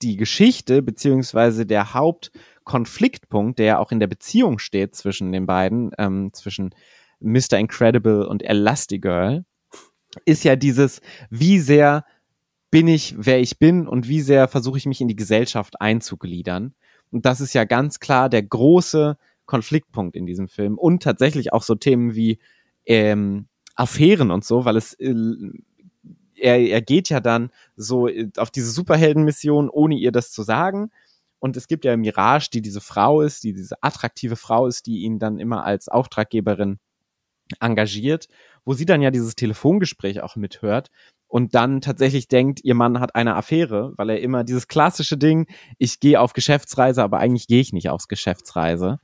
die 0.02 0.16
Geschichte 0.16 0.82
beziehungsweise 0.82 1.66
der 1.66 1.94
Hauptkonfliktpunkt, 1.94 3.58
der 3.58 3.66
ja 3.66 3.78
auch 3.78 3.92
in 3.92 4.00
der 4.00 4.06
Beziehung 4.06 4.58
steht 4.58 4.94
zwischen 4.94 5.32
den 5.32 5.46
beiden, 5.46 5.92
ähm, 5.98 6.32
zwischen 6.32 6.74
Mr. 7.20 7.58
Incredible 7.58 8.26
und 8.26 8.42
Elastigirl, 8.42 9.44
ist 10.24 10.44
ja 10.44 10.56
dieses, 10.56 11.00
wie 11.28 11.58
sehr 11.58 12.04
bin 12.70 12.88
ich, 12.88 13.14
wer 13.18 13.40
ich 13.40 13.58
bin 13.58 13.86
und 13.86 14.08
wie 14.08 14.20
sehr 14.20 14.48
versuche 14.48 14.78
ich 14.78 14.86
mich 14.86 15.00
in 15.00 15.08
die 15.08 15.16
Gesellschaft 15.16 15.80
einzugliedern. 15.80 16.74
Und 17.10 17.26
das 17.26 17.40
ist 17.40 17.54
ja 17.54 17.64
ganz 17.64 18.00
klar 18.00 18.28
der 18.28 18.42
große 18.42 19.16
Konfliktpunkt 19.46 20.16
in 20.16 20.26
diesem 20.26 20.48
Film. 20.48 20.78
Und 20.78 21.02
tatsächlich 21.02 21.52
auch 21.52 21.62
so 21.62 21.74
Themen 21.74 22.14
wie 22.14 22.38
ähm, 22.86 23.46
Affären 23.74 24.30
und 24.30 24.44
so, 24.44 24.64
weil 24.64 24.76
es 24.76 24.94
äh, 24.94 25.14
er, 26.40 26.58
er 26.58 26.82
geht 26.82 27.08
ja 27.08 27.20
dann 27.20 27.50
so 27.76 28.08
äh, 28.08 28.30
auf 28.36 28.50
diese 28.50 28.70
Superheldenmission, 28.70 29.68
ohne 29.68 29.96
ihr 29.96 30.12
das 30.12 30.32
zu 30.32 30.42
sagen. 30.42 30.90
Und 31.38 31.56
es 31.56 31.68
gibt 31.68 31.84
ja 31.84 31.96
Mirage, 31.96 32.50
die 32.52 32.62
diese 32.62 32.80
Frau 32.80 33.22
ist, 33.22 33.44
die 33.44 33.52
diese 33.52 33.82
attraktive 33.82 34.36
Frau 34.36 34.66
ist, 34.66 34.86
die 34.86 35.00
ihn 35.00 35.18
dann 35.18 35.38
immer 35.38 35.64
als 35.64 35.88
Auftraggeberin 35.88 36.78
engagiert, 37.60 38.28
wo 38.64 38.74
sie 38.74 38.84
dann 38.84 39.02
ja 39.02 39.10
dieses 39.10 39.34
Telefongespräch 39.34 40.20
auch 40.20 40.36
mithört. 40.36 40.90
Und 41.30 41.54
dann 41.54 41.80
tatsächlich 41.80 42.26
denkt, 42.26 42.60
ihr 42.64 42.74
Mann 42.74 42.98
hat 42.98 43.14
eine 43.14 43.36
Affäre, 43.36 43.92
weil 43.96 44.10
er 44.10 44.20
immer 44.20 44.42
dieses 44.42 44.66
klassische 44.66 45.16
Ding, 45.16 45.46
ich 45.78 46.00
gehe 46.00 46.20
auf 46.20 46.32
Geschäftsreise, 46.32 47.04
aber 47.04 47.18
eigentlich 47.18 47.46
gehe 47.46 47.60
ich 47.60 47.72
nicht 47.72 47.88
aufs 47.88 48.08
Geschäftsreise. 48.08 48.98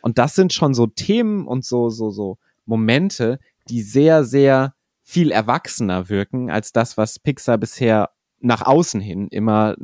Und 0.00 0.16
das 0.16 0.36
sind 0.36 0.52
schon 0.52 0.74
so 0.74 0.86
Themen 0.86 1.44
und 1.44 1.64
so, 1.64 1.88
so, 1.90 2.10
so 2.10 2.38
Momente, 2.66 3.40
die 3.68 3.82
sehr, 3.82 4.22
sehr 4.22 4.74
viel 5.02 5.32
erwachsener 5.32 6.08
wirken 6.08 6.50
als 6.50 6.70
das, 6.70 6.96
was 6.96 7.18
Pixar 7.18 7.58
bisher 7.58 8.10
nach 8.38 8.62
außen 8.62 9.00
hin 9.00 9.26
immer 9.28 9.74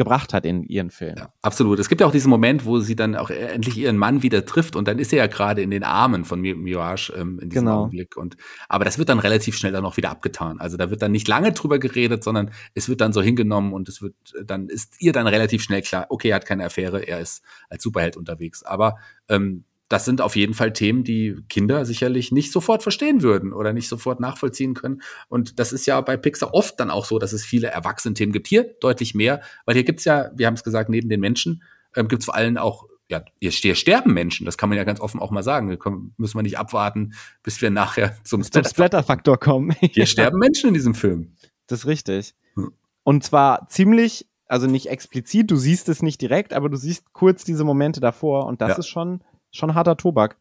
gebracht 0.00 0.32
hat 0.32 0.46
in 0.46 0.64
ihren 0.64 0.90
Filmen. 0.90 1.18
Ja, 1.18 1.32
absolut. 1.42 1.78
Es 1.78 1.90
gibt 1.90 2.00
ja 2.00 2.06
auch 2.06 2.10
diesen 2.10 2.30
Moment, 2.30 2.64
wo 2.64 2.80
sie 2.80 2.96
dann 2.96 3.14
auch 3.16 3.28
endlich 3.28 3.76
ihren 3.76 3.98
Mann 3.98 4.22
wieder 4.22 4.46
trifft 4.46 4.74
und 4.74 4.88
dann 4.88 4.98
ist 4.98 5.12
er 5.12 5.18
ja 5.18 5.26
gerade 5.26 5.60
in 5.60 5.70
den 5.70 5.84
Armen 5.84 6.24
von 6.24 6.40
Mirage 6.40 7.12
ähm, 7.12 7.38
in 7.38 7.50
diesem 7.50 7.66
genau. 7.66 7.80
Augenblick. 7.80 8.16
Und 8.16 8.38
aber 8.70 8.86
das 8.86 8.96
wird 8.96 9.10
dann 9.10 9.18
relativ 9.18 9.58
schnell 9.58 9.72
dann 9.72 9.84
auch 9.84 9.98
wieder 9.98 10.08
abgetan. 10.08 10.58
Also 10.58 10.78
da 10.78 10.88
wird 10.88 11.02
dann 11.02 11.12
nicht 11.12 11.28
lange 11.28 11.52
drüber 11.52 11.78
geredet, 11.78 12.24
sondern 12.24 12.50
es 12.72 12.88
wird 12.88 13.02
dann 13.02 13.12
so 13.12 13.20
hingenommen 13.20 13.74
und 13.74 13.90
es 13.90 14.00
wird 14.00 14.14
dann 14.42 14.70
ist 14.70 14.94
ihr 15.00 15.12
dann 15.12 15.26
relativ 15.26 15.62
schnell 15.62 15.82
klar, 15.82 16.06
okay, 16.08 16.30
er 16.30 16.36
hat 16.36 16.46
keine 16.46 16.64
Affäre, 16.64 17.06
er 17.06 17.20
ist 17.20 17.42
als 17.68 17.82
Superheld 17.82 18.16
unterwegs. 18.16 18.62
Aber 18.62 18.96
ähm, 19.28 19.64
das 19.90 20.04
sind 20.04 20.20
auf 20.20 20.36
jeden 20.36 20.54
Fall 20.54 20.72
Themen, 20.72 21.02
die 21.02 21.36
Kinder 21.48 21.84
sicherlich 21.84 22.30
nicht 22.30 22.52
sofort 22.52 22.84
verstehen 22.84 23.22
würden 23.22 23.52
oder 23.52 23.72
nicht 23.72 23.88
sofort 23.88 24.20
nachvollziehen 24.20 24.74
können. 24.74 25.02
Und 25.28 25.58
das 25.58 25.72
ist 25.72 25.84
ja 25.84 26.00
bei 26.00 26.16
Pixar 26.16 26.54
oft 26.54 26.78
dann 26.78 26.90
auch 26.90 27.04
so, 27.04 27.18
dass 27.18 27.32
es 27.32 27.44
viele 27.44 27.66
Erwachsenen-Themen 27.66 28.32
gibt. 28.32 28.46
Hier 28.46 28.72
deutlich 28.80 29.16
mehr, 29.16 29.42
weil 29.66 29.74
hier 29.74 29.82
gibt's 29.82 30.04
ja, 30.04 30.30
wir 30.32 30.46
haben 30.46 30.54
es 30.54 30.62
gesagt, 30.62 30.90
neben 30.90 31.08
den 31.08 31.18
Menschen 31.18 31.64
ähm, 31.96 32.06
gibt's 32.06 32.26
vor 32.26 32.36
allem 32.36 32.56
auch 32.56 32.86
ja, 33.08 33.24
hier, 33.40 33.74
sterben 33.74 34.14
Menschen, 34.14 34.46
das 34.46 34.56
kann 34.56 34.68
man 34.68 34.78
ja 34.78 34.84
ganz 34.84 35.00
offen 35.00 35.18
auch 35.18 35.32
mal 35.32 35.42
sagen. 35.42 35.68
Wir 35.68 35.76
können, 35.76 36.14
müssen 36.16 36.38
wir 36.38 36.44
nicht 36.44 36.56
abwarten, 36.56 37.14
bis 37.42 37.60
wir 37.60 37.70
nachher 37.70 38.14
zum 38.24 38.44
Splatter-Faktor 38.44 39.38
kommen. 39.38 39.72
Hier 39.80 40.06
sterben 40.06 40.38
Menschen 40.38 40.68
in 40.68 40.74
diesem 40.74 40.94
Film. 40.94 41.34
Das 41.66 41.80
ist 41.80 41.86
richtig. 41.86 42.34
Hm. 42.54 42.70
Und 43.02 43.24
zwar 43.24 43.66
ziemlich, 43.66 44.28
also 44.46 44.68
nicht 44.68 44.86
explizit, 44.86 45.50
du 45.50 45.56
siehst 45.56 45.88
es 45.88 46.00
nicht 46.00 46.20
direkt, 46.20 46.52
aber 46.52 46.68
du 46.68 46.76
siehst 46.76 47.12
kurz 47.12 47.42
diese 47.42 47.64
Momente 47.64 47.98
davor 47.98 48.46
und 48.46 48.60
das 48.60 48.70
ja. 48.70 48.78
ist 48.78 48.86
schon 48.86 49.24
schon 49.50 49.74
harter 49.74 49.96
Tobak. 49.96 50.36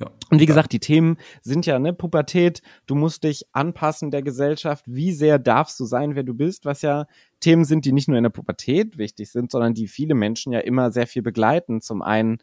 Ja. 0.00 0.10
Und 0.30 0.40
wie 0.40 0.46
gesagt, 0.46 0.72
die 0.72 0.80
Themen 0.80 1.18
sind 1.42 1.66
ja, 1.66 1.78
ne, 1.78 1.92
Pubertät, 1.92 2.62
du 2.86 2.96
musst 2.96 3.22
dich 3.22 3.46
anpassen 3.52 4.10
der 4.10 4.22
Gesellschaft, 4.22 4.84
wie 4.88 5.12
sehr 5.12 5.38
darfst 5.38 5.78
du 5.78 5.84
sein, 5.84 6.16
wer 6.16 6.24
du 6.24 6.34
bist, 6.34 6.64
was 6.64 6.82
ja 6.82 7.06
Themen 7.38 7.64
sind, 7.64 7.84
die 7.84 7.92
nicht 7.92 8.08
nur 8.08 8.16
in 8.16 8.24
der 8.24 8.30
Pubertät 8.30 8.98
wichtig 8.98 9.30
sind, 9.30 9.52
sondern 9.52 9.74
die 9.74 9.86
viele 9.86 10.14
Menschen 10.14 10.52
ja 10.52 10.58
immer 10.60 10.90
sehr 10.90 11.06
viel 11.06 11.22
begleiten. 11.22 11.80
Zum 11.80 12.02
einen 12.02 12.38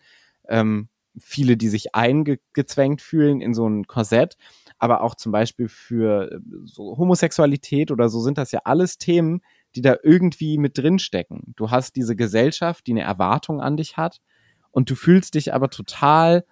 ähm, 0.48 0.88
viele, 1.20 1.58
die 1.58 1.68
sich 1.68 1.94
eingezwängt 1.94 3.02
fühlen 3.02 3.42
in 3.42 3.54
so 3.54 3.68
ein 3.68 3.86
Korsett, 3.86 4.38
aber 4.80 5.02
auch 5.02 5.16
zum 5.16 5.34
Beispiel 5.34 5.68
für 5.68 6.32
äh, 6.32 6.40
so 6.64 6.98
Homosexualität 6.98 7.92
oder 7.92 8.08
so 8.08 8.22
sind 8.22 8.38
das 8.38 8.54
ja 8.54 8.62
alles 8.64 8.98
Themen, 8.98 9.42
die 9.76 9.82
da 9.82 9.98
irgendwie 10.04 10.58
mit 10.58 10.78
drinstecken. 10.78 11.54
Du 11.58 11.70
hast 11.70 11.98
diese 11.98 12.16
Gesellschaft, 12.16 12.88
die 12.88 12.92
eine 12.92 13.02
Erwartung 13.02 13.60
an 13.60 13.76
dich 13.76 13.98
hat 13.98 14.22
und 14.72 14.90
du 14.90 14.96
fühlst 14.96 15.36
dich 15.36 15.54
aber 15.54 15.70
total, 15.70 16.46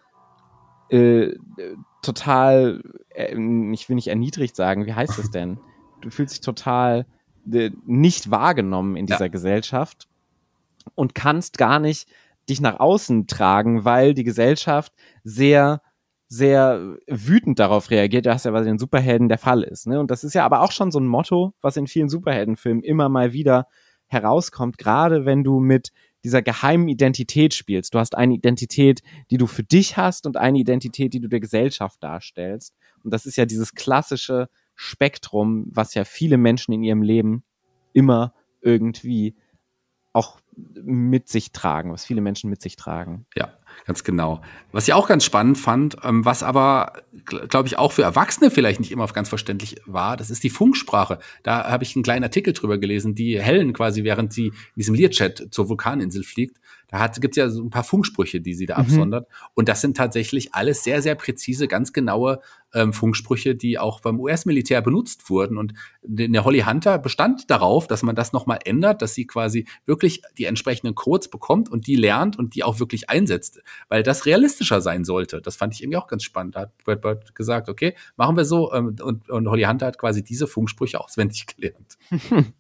äh, 0.90 1.34
total, 2.02 2.82
äh, 3.10 3.34
ich 3.74 3.90
will 3.90 3.96
nicht 3.96 4.08
erniedrigt 4.08 4.56
sagen, 4.56 4.86
wie 4.86 4.94
heißt 4.94 5.18
das 5.18 5.32
denn? 5.32 5.60
Du 6.02 6.10
fühlst 6.10 6.36
dich 6.36 6.42
total 6.42 7.06
äh, 7.52 7.72
nicht 7.86 8.32
wahrgenommen 8.32 8.96
in 8.96 9.06
dieser 9.06 9.26
ja. 9.26 9.28
Gesellschaft 9.28 10.08
und 10.96 11.16
kannst 11.16 11.58
gar 11.58 11.80
nicht 11.80 12.10
dich 12.50 12.62
nach 12.62 12.80
außen 12.80 13.28
tragen, 13.28 13.86
weil 13.86 14.14
die 14.14 14.24
Gesellschaft 14.24 14.94
sehr 15.24 15.82
sehr 16.32 16.96
wütend 17.08 17.58
darauf 17.58 17.90
reagiert, 17.90 18.28
was 18.28 18.44
ja 18.44 18.52
bei 18.52 18.62
den 18.62 18.78
Superhelden 18.78 19.30
der 19.30 19.40
Fall 19.40 19.64
ist. 19.64 19.88
Ne? 19.88 20.00
Und 20.00 20.12
das 20.12 20.24
ist 20.24 20.36
ja 20.36 20.46
aber 20.46 20.62
auch 20.62 20.72
schon 20.72 20.92
so 20.92 21.00
ein 21.00 21.08
Motto, 21.08 21.54
was 21.60 21.76
in 21.76 21.88
vielen 21.88 22.08
Superheldenfilmen 22.08 22.84
immer 22.84 23.10
mal 23.10 23.34
wieder 23.34 23.68
herauskommt, 24.06 24.78
gerade 24.78 25.26
wenn 25.26 25.44
du 25.44 25.60
mit 25.60 25.92
dieser 26.24 26.42
geheimen 26.42 26.88
Identität 26.88 27.54
spielst. 27.54 27.94
Du 27.94 28.00
hast 28.00 28.16
eine 28.16 28.34
Identität, 28.34 29.02
die 29.32 29.38
du 29.38 29.48
für 29.48 29.64
dich 29.64 29.98
hast 29.98 30.26
und 30.26 30.38
eine 30.38 30.60
Identität, 30.60 31.14
die 31.14 31.20
du 31.20 31.28
der 31.28 31.40
Gesellschaft 31.40 32.04
darstellst. 32.04 32.76
Und 33.04 33.14
das 33.14 33.26
ist 33.26 33.38
ja 33.38 33.46
dieses 33.46 33.74
klassische 33.74 34.50
Spektrum, 34.76 35.66
was 35.72 35.94
ja 35.94 36.04
viele 36.04 36.38
Menschen 36.38 36.74
in 36.74 36.84
ihrem 36.84 37.02
Leben 37.02 37.44
immer 37.94 38.34
irgendwie 38.62 39.36
auch 40.14 40.40
mit 40.56 41.30
sich 41.30 41.52
tragen, 41.52 41.92
was 41.92 42.06
viele 42.06 42.22
Menschen 42.22 42.50
mit 42.50 42.62
sich 42.62 42.76
tragen. 42.76 43.26
Ja, 43.36 43.58
ganz 43.86 44.04
genau. 44.04 44.42
Was 44.72 44.88
ich 44.88 44.94
auch 44.94 45.08
ganz 45.08 45.24
spannend 45.24 45.58
fand, 45.58 45.98
ähm, 46.04 46.26
was 46.26 46.44
aber, 46.44 46.94
glaube 47.26 47.68
ich, 47.68 47.78
auch 47.78 47.92
für 47.92 48.04
Erwachsene 48.04 48.52
vielleicht 48.52 48.80
nicht 48.80 48.92
immer 48.92 49.08
ganz 49.08 49.30
verständlich 49.30 49.78
war, 49.86 50.18
das 50.18 50.30
ist 50.30 50.44
die 50.44 50.50
Funksprache. 50.50 51.20
Da 51.44 51.70
habe 51.70 51.84
ich 51.84 51.96
einen 51.96 52.04
kleinen 52.04 52.24
Artikel 52.24 52.54
drüber 52.54 52.78
gelesen, 52.78 53.16
die 53.16 53.42
Helen 53.42 53.74
quasi, 53.74 54.04
während 54.04 54.34
sie 54.34 54.48
in 54.48 54.54
diesem 54.76 54.96
Learjet 54.96 55.48
zur 55.52 55.70
Vulkaninsel 55.70 56.24
fliegt, 56.24 56.58
da 56.90 57.08
gibt 57.08 57.38
es 57.38 57.38
ja 57.38 57.50
so 57.50 57.64
ein 57.64 57.70
paar 57.70 57.84
Funksprüche, 57.84 58.42
die 58.42 58.54
sie 58.54 58.66
da 58.66 58.76
mhm. 58.76 58.86
absondert. 58.86 59.28
Und 59.54 59.70
das 59.70 59.82
sind 59.82 59.96
tatsächlich 59.96 60.54
alles 60.56 60.84
sehr, 60.84 61.02
sehr 61.02 61.16
präzise, 61.16 61.68
ganz 61.68 61.94
genaue 61.94 62.42
ähm, 62.74 62.94
Funksprüche, 62.94 63.56
die 63.56 63.78
auch 63.78 64.00
beim 64.02 64.20
US-Militär 64.20 64.82
benutzt 64.82 65.30
wurden. 65.30 65.58
Und 65.58 65.74
der 66.02 66.44
Holly 66.44 66.62
Hunter 66.62 66.98
bestand 66.98 67.50
darauf, 67.50 67.88
dass 67.88 68.04
man 68.04 68.16
das 68.16 68.34
nochmal 68.34 68.60
ändert, 68.66 69.02
dass 69.02 69.14
sie 69.14 69.26
quasi 69.26 69.66
wirklich 69.86 70.22
die 70.38 70.46
entsprechenden 70.46 70.96
Codes 70.96 71.30
bekommt 71.30 71.70
und 71.70 71.88
die 71.88 71.96
lernt 71.96 72.38
und 72.38 72.56
die 72.56 72.64
auch 72.64 72.80
wirklich 72.80 73.10
einsetzt, 73.10 73.62
weil 73.88 74.04
das 74.04 74.26
realistischer 74.26 74.82
sein 74.82 75.04
sollte. 75.04 75.42
Das 75.42 75.56
fand 75.56 75.74
ich 75.74 75.84
irgendwie 75.84 75.98
auch 75.98 76.08
ganz 76.08 76.24
spannend. 76.24 76.56
Da 76.56 76.62
hat 76.62 76.78
Brad 76.84 77.02
Bird 77.02 77.36
gesagt, 77.36 77.70
okay, 77.70 77.96
machen 78.18 78.36
wir 78.36 78.46
so. 78.46 78.74
Ähm, 78.74 78.96
und, 79.02 79.30
und 79.30 79.48
Holly 79.48 79.64
Hunter 79.64 79.88
hat 79.88 79.98
quasi 79.98 80.24
diese 80.24 80.48
Funksprüche 80.48 81.00
auswendig 81.00 81.46
gelernt. 81.48 81.98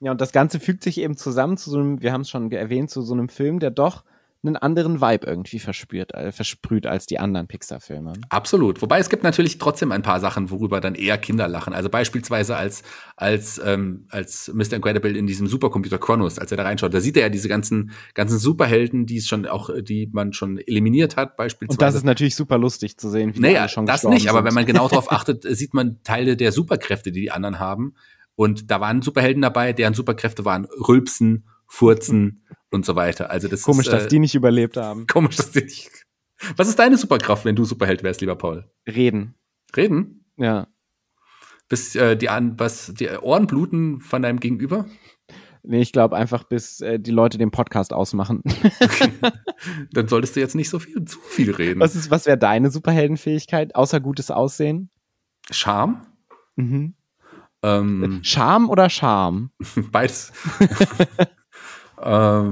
Ja, 0.00 0.10
und 0.10 0.20
das 0.20 0.32
Ganze 0.32 0.60
fügt 0.60 0.82
sich 0.82 0.98
eben 0.98 1.16
zusammen 1.16 1.56
zu 1.56 1.70
so 1.70 1.78
einem, 1.78 2.02
wir 2.02 2.12
haben 2.12 2.20
es 2.20 2.30
schon 2.30 2.50
erwähnt, 2.52 2.90
zu 2.90 3.02
so 3.02 3.14
einem 3.14 3.28
Film, 3.28 3.58
der 3.58 3.70
doch 3.70 4.04
einen 4.44 4.56
anderen 4.56 5.00
Vibe 5.00 5.26
irgendwie 5.26 5.58
verspürt, 5.58 6.14
äh, 6.14 6.30
versprüht 6.32 6.86
als 6.86 7.06
die 7.06 7.18
anderen 7.18 7.46
Pixar-Filme. 7.48 8.12
Absolut. 8.28 8.80
Wobei 8.82 8.98
es 8.98 9.08
gibt 9.08 9.22
natürlich 9.22 9.58
trotzdem 9.58 9.92
ein 9.92 10.02
paar 10.02 10.20
Sachen, 10.20 10.50
worüber 10.50 10.80
dann 10.80 10.94
eher 10.94 11.18
Kinder 11.18 11.48
lachen. 11.48 11.72
Also 11.72 11.88
beispielsweise 11.88 12.56
als, 12.56 12.82
als, 13.16 13.60
ähm, 13.64 14.06
als 14.10 14.50
Mr. 14.54 14.74
Incredible 14.74 15.16
in 15.16 15.26
diesem 15.26 15.46
Supercomputer 15.46 15.98
Chronos, 15.98 16.38
als 16.38 16.50
er 16.50 16.56
da 16.56 16.62
reinschaut, 16.62 16.94
da 16.94 17.00
sieht 17.00 17.16
er 17.16 17.24
ja 17.24 17.28
diese 17.28 17.48
ganzen, 17.48 17.90
ganzen 18.14 18.38
Superhelden, 18.38 19.06
die 19.06 19.16
es 19.16 19.26
schon 19.26 19.46
auch, 19.46 19.70
die 19.80 20.08
man 20.12 20.32
schon 20.32 20.58
eliminiert 20.58 21.16
hat, 21.16 21.36
beispielsweise. 21.36 21.76
Und 21.76 21.82
das 21.82 21.94
ist 21.94 22.04
natürlich 22.04 22.36
super 22.36 22.58
lustig 22.58 22.98
zu 22.98 23.08
sehen, 23.10 23.34
wie 23.34 23.40
naja, 23.40 23.52
die 23.52 23.58
alle 23.58 23.68
schon 23.68 23.86
das 23.86 24.04
nicht, 24.04 24.22
sind. 24.22 24.30
aber 24.30 24.44
wenn 24.44 24.54
man 24.54 24.66
genau 24.66 24.88
darauf 24.88 25.10
achtet, 25.12 25.42
sieht 25.42 25.74
man 25.74 26.02
Teile 26.04 26.36
der 26.36 26.52
Superkräfte, 26.52 27.10
die 27.10 27.22
die 27.22 27.30
anderen 27.30 27.58
haben. 27.58 27.94
Und 28.36 28.70
da 28.70 28.80
waren 28.80 29.02
Superhelden 29.02 29.42
dabei, 29.42 29.72
deren 29.72 29.94
Superkräfte 29.94 30.44
waren 30.44 30.66
Rülpsen, 30.66 31.48
Furzen 31.66 32.44
und 32.70 32.86
so 32.86 32.94
weiter. 32.94 33.30
Also 33.30 33.48
das 33.48 33.62
komisch, 33.62 33.86
ist, 33.86 33.92
äh, 33.92 33.96
dass 33.96 34.08
die 34.08 34.18
nicht 34.18 34.34
überlebt 34.34 34.76
haben. 34.76 35.06
Komisch, 35.10 35.36
dass 35.36 35.50
die 35.50 35.64
nicht. 35.64 35.90
Was 36.56 36.68
ist 36.68 36.78
deine 36.78 36.96
Superkraft, 36.96 37.44
wenn 37.44 37.56
du 37.56 37.64
Superheld 37.64 38.02
wärst, 38.02 38.20
lieber 38.20 38.36
Paul? 38.36 38.70
Reden. 38.86 39.34
Reden? 39.74 40.26
Ja. 40.36 40.68
Bis 41.68 41.96
äh, 41.96 42.16
die, 42.16 42.28
an, 42.28 42.58
was, 42.60 42.92
die 42.94 43.08
Ohren 43.08 43.46
bluten 43.46 44.00
von 44.00 44.22
deinem 44.22 44.38
Gegenüber? 44.38 44.86
Nee, 45.62 45.80
ich 45.80 45.90
glaube 45.90 46.14
einfach, 46.14 46.44
bis 46.44 46.80
äh, 46.80 47.00
die 47.00 47.10
Leute 47.10 47.38
den 47.38 47.50
Podcast 47.50 47.92
ausmachen. 47.92 48.42
Okay. 48.80 49.10
Dann 49.92 50.06
solltest 50.06 50.36
du 50.36 50.40
jetzt 50.40 50.54
nicht 50.54 50.68
so 50.68 50.78
viel, 50.78 51.04
zu 51.06 51.18
viel 51.18 51.50
reden. 51.50 51.80
Was, 51.80 51.96
ist, 51.96 52.10
was 52.10 52.26
wäre 52.26 52.38
deine 52.38 52.70
Superheldenfähigkeit, 52.70 53.74
außer 53.74 53.98
gutes 53.98 54.30
Aussehen? 54.30 54.90
Charme? 55.50 56.06
Mhm. 56.54 56.94
Ähm, 57.62 58.20
Charme 58.22 58.68
oder 58.68 58.90
Charme? 58.90 59.50
Beides. 59.92 60.32
äh, 62.02 62.42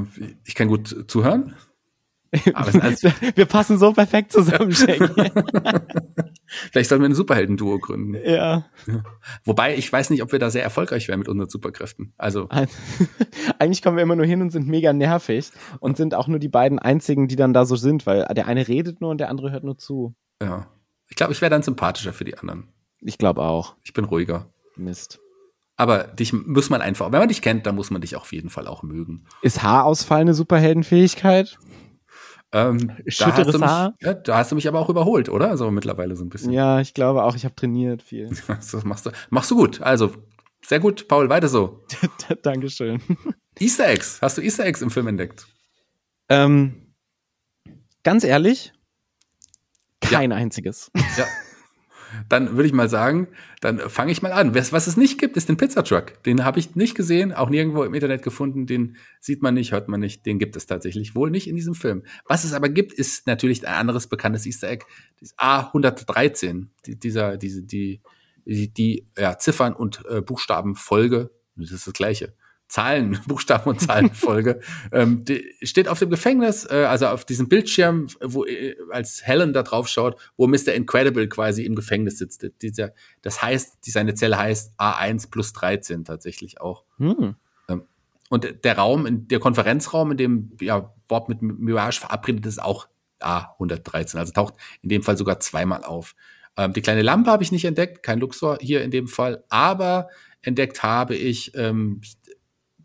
ich 0.44 0.54
kann 0.54 0.68
gut 0.68 1.04
zuhören. 1.08 1.54
wir 2.34 3.46
passen 3.46 3.78
so 3.78 3.92
perfekt 3.92 4.32
zusammen, 4.32 4.72
Shaggy. 4.72 5.30
Vielleicht 6.72 6.88
sollten 6.88 7.02
wir 7.02 7.08
ein 7.08 7.14
Superhelden-Duo 7.14 7.78
gründen. 7.78 8.16
Ja. 8.24 8.64
Wobei, 9.44 9.76
ich 9.76 9.92
weiß 9.92 10.10
nicht, 10.10 10.22
ob 10.22 10.32
wir 10.32 10.40
da 10.40 10.50
sehr 10.50 10.64
erfolgreich 10.64 11.06
wären 11.06 11.20
mit 11.20 11.28
unseren 11.28 11.48
Superkräften. 11.48 12.12
Also. 12.18 12.48
Eigentlich 13.60 13.82
kommen 13.82 13.96
wir 13.96 14.02
immer 14.02 14.16
nur 14.16 14.26
hin 14.26 14.42
und 14.42 14.50
sind 14.50 14.66
mega 14.66 14.92
nervig 14.92 15.50
und 15.78 15.96
sind 15.96 16.14
auch 16.14 16.26
nur 16.26 16.40
die 16.40 16.48
beiden 16.48 16.80
einzigen, 16.80 17.28
die 17.28 17.36
dann 17.36 17.52
da 17.52 17.64
so 17.64 17.76
sind, 17.76 18.04
weil 18.04 18.24
der 18.34 18.48
eine 18.48 18.66
redet 18.66 19.00
nur 19.00 19.10
und 19.10 19.18
der 19.18 19.28
andere 19.28 19.52
hört 19.52 19.62
nur 19.62 19.78
zu. 19.78 20.16
Ja. 20.42 20.66
Ich 21.08 21.16
glaube, 21.16 21.32
ich 21.32 21.40
wäre 21.40 21.50
dann 21.50 21.62
sympathischer 21.62 22.12
für 22.12 22.24
die 22.24 22.36
anderen. 22.36 22.68
Ich 23.00 23.18
glaube 23.18 23.42
auch. 23.42 23.76
Ich 23.84 23.92
bin 23.92 24.04
ruhiger. 24.04 24.48
Mist. 24.76 25.20
Aber 25.76 26.04
dich 26.04 26.32
muss 26.32 26.70
man 26.70 26.80
einfach, 26.80 27.10
wenn 27.10 27.18
man 27.18 27.28
dich 27.28 27.42
kennt, 27.42 27.66
dann 27.66 27.74
muss 27.74 27.90
man 27.90 28.00
dich 28.00 28.14
auf 28.16 28.32
jeden 28.32 28.48
Fall 28.48 28.68
auch 28.68 28.82
mögen. 28.82 29.26
Ist 29.42 29.62
Haarausfall 29.62 30.20
eine 30.20 30.34
Superheldenfähigkeit? 30.34 31.58
Ähm, 32.52 32.92
Schütteres 33.08 33.58
da 33.58 33.66
Haar? 33.66 33.90
Mich, 33.90 34.06
ja, 34.06 34.14
da 34.14 34.36
hast 34.38 34.52
du 34.52 34.54
mich 34.54 34.68
aber 34.68 34.78
auch 34.78 34.88
überholt, 34.88 35.28
oder? 35.28 35.50
Also 35.50 35.72
mittlerweile 35.72 36.14
so 36.14 36.24
ein 36.24 36.28
bisschen. 36.28 36.52
Ja, 36.52 36.80
ich 36.80 36.94
glaube 36.94 37.24
auch, 37.24 37.34
ich 37.34 37.44
habe 37.44 37.56
trainiert 37.56 38.02
viel. 38.02 38.30
das 38.46 38.84
machst 38.84 39.06
du, 39.06 39.10
machst 39.30 39.50
du 39.50 39.56
gut. 39.56 39.82
Also, 39.82 40.12
sehr 40.64 40.78
gut, 40.78 41.08
Paul, 41.08 41.28
weiter 41.28 41.48
so. 41.48 41.84
Dankeschön. 42.42 43.02
Easter 43.58 43.88
Eggs. 43.88 44.20
Hast 44.22 44.38
du 44.38 44.42
Easter 44.42 44.64
Eggs 44.64 44.82
im 44.82 44.90
Film 44.90 45.08
entdeckt? 45.08 45.48
Ähm, 46.28 46.94
ganz 48.04 48.22
ehrlich, 48.22 48.72
kein 50.00 50.30
ja. 50.30 50.36
einziges. 50.36 50.92
Ja. 51.16 51.26
dann 52.28 52.52
würde 52.52 52.66
ich 52.66 52.72
mal 52.72 52.88
sagen, 52.88 53.28
dann 53.60 53.78
fange 53.78 54.12
ich 54.12 54.22
mal 54.22 54.32
an. 54.32 54.54
Was, 54.54 54.72
was 54.72 54.86
es 54.86 54.96
nicht 54.96 55.18
gibt, 55.18 55.36
ist 55.36 55.48
den 55.48 55.56
Pizzatruck. 55.56 56.22
Den 56.24 56.44
habe 56.44 56.58
ich 56.58 56.74
nicht 56.76 56.94
gesehen, 56.94 57.32
auch 57.32 57.50
nirgendwo 57.50 57.84
im 57.84 57.94
Internet 57.94 58.22
gefunden. 58.22 58.66
Den 58.66 58.96
sieht 59.20 59.42
man 59.42 59.54
nicht, 59.54 59.72
hört 59.72 59.88
man 59.88 60.00
nicht. 60.00 60.26
Den 60.26 60.38
gibt 60.38 60.56
es 60.56 60.66
tatsächlich 60.66 61.14
wohl 61.14 61.30
nicht 61.30 61.48
in 61.48 61.56
diesem 61.56 61.74
Film. 61.74 62.02
Was 62.26 62.44
es 62.44 62.52
aber 62.52 62.68
gibt, 62.68 62.92
ist 62.92 63.26
natürlich 63.26 63.66
ein 63.66 63.74
anderes 63.74 64.06
bekanntes 64.06 64.46
Easter 64.46 64.68
Egg. 64.68 64.84
Das 65.20 65.36
A113. 65.38 66.66
Die, 66.86 66.98
dieser, 66.98 67.36
diese, 67.36 67.62
die, 67.62 68.00
die, 68.44 68.72
die 68.72 69.06
ja, 69.16 69.38
Ziffern 69.38 69.72
und 69.72 70.02
äh, 70.08 70.20
Buchstabenfolge. 70.20 71.30
Das 71.56 71.70
ist 71.70 71.86
das 71.86 71.94
Gleiche 71.94 72.34
Zahlen, 72.68 73.20
Buchstaben 73.26 73.70
und 73.70 73.80
Zahlenfolge, 73.80 74.60
ähm, 74.92 75.24
steht 75.62 75.88
auf 75.88 75.98
dem 75.98 76.10
Gefängnis, 76.10 76.64
äh, 76.68 76.86
also 76.88 77.06
auf 77.08 77.24
diesem 77.24 77.48
Bildschirm, 77.48 78.08
wo 78.20 78.44
äh, 78.44 78.76
als 78.90 79.26
Helen 79.26 79.52
da 79.52 79.62
drauf 79.62 79.88
schaut, 79.88 80.20
wo 80.36 80.46
Mr. 80.46 80.72
Incredible 80.74 81.28
quasi 81.28 81.64
im 81.64 81.74
Gefängnis 81.74 82.18
sitzt. 82.18 82.46
Dieser, 82.62 82.92
das 83.22 83.42
heißt, 83.42 83.78
die, 83.86 83.90
seine 83.90 84.14
Zelle 84.14 84.38
heißt 84.38 84.78
A1 84.78 85.30
plus 85.30 85.52
13 85.52 86.04
tatsächlich 86.04 86.60
auch. 86.60 86.84
Hm. 86.98 87.36
Ähm, 87.68 87.82
und 88.30 88.64
der 88.64 88.76
Raum, 88.76 89.28
der 89.28 89.40
Konferenzraum, 89.40 90.10
in 90.12 90.16
dem 90.16 90.56
ja, 90.60 90.92
Bob 91.06 91.28
mit 91.28 91.42
Mirage 91.42 92.00
verabredet 92.00 92.46
ist, 92.46 92.60
auch 92.60 92.88
A113. 93.20 94.16
Also 94.18 94.32
taucht 94.32 94.54
in 94.82 94.88
dem 94.88 95.02
Fall 95.02 95.16
sogar 95.16 95.40
zweimal 95.40 95.84
auf. 95.84 96.14
Ähm, 96.56 96.72
die 96.72 96.82
kleine 96.82 97.02
Lampe 97.02 97.30
habe 97.30 97.42
ich 97.42 97.52
nicht 97.52 97.64
entdeckt, 97.64 98.02
kein 98.02 98.20
Luxor 98.20 98.58
hier 98.60 98.82
in 98.82 98.90
dem 98.90 99.08
Fall, 99.08 99.44
aber 99.48 100.08
entdeckt 100.42 100.82
habe 100.82 101.16
ich 101.16 101.52
ähm, 101.54 102.00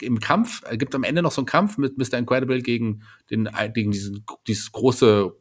im 0.02 0.20
Kampf, 0.20 0.62
es 0.70 0.78
gibt 0.78 0.96
am 0.96 1.04
Ende 1.04 1.22
noch 1.22 1.32
so 1.32 1.42
einen 1.42 1.48
Kampf 1.48 1.78
mit 1.78 1.98
Mr. 1.98 2.18
Incredible 2.18 2.62
gegen 2.62 3.04
den, 3.30 3.50
gegen 3.74 3.92
diesen, 3.92 4.26
dieses 4.48 4.72
große 4.72 5.34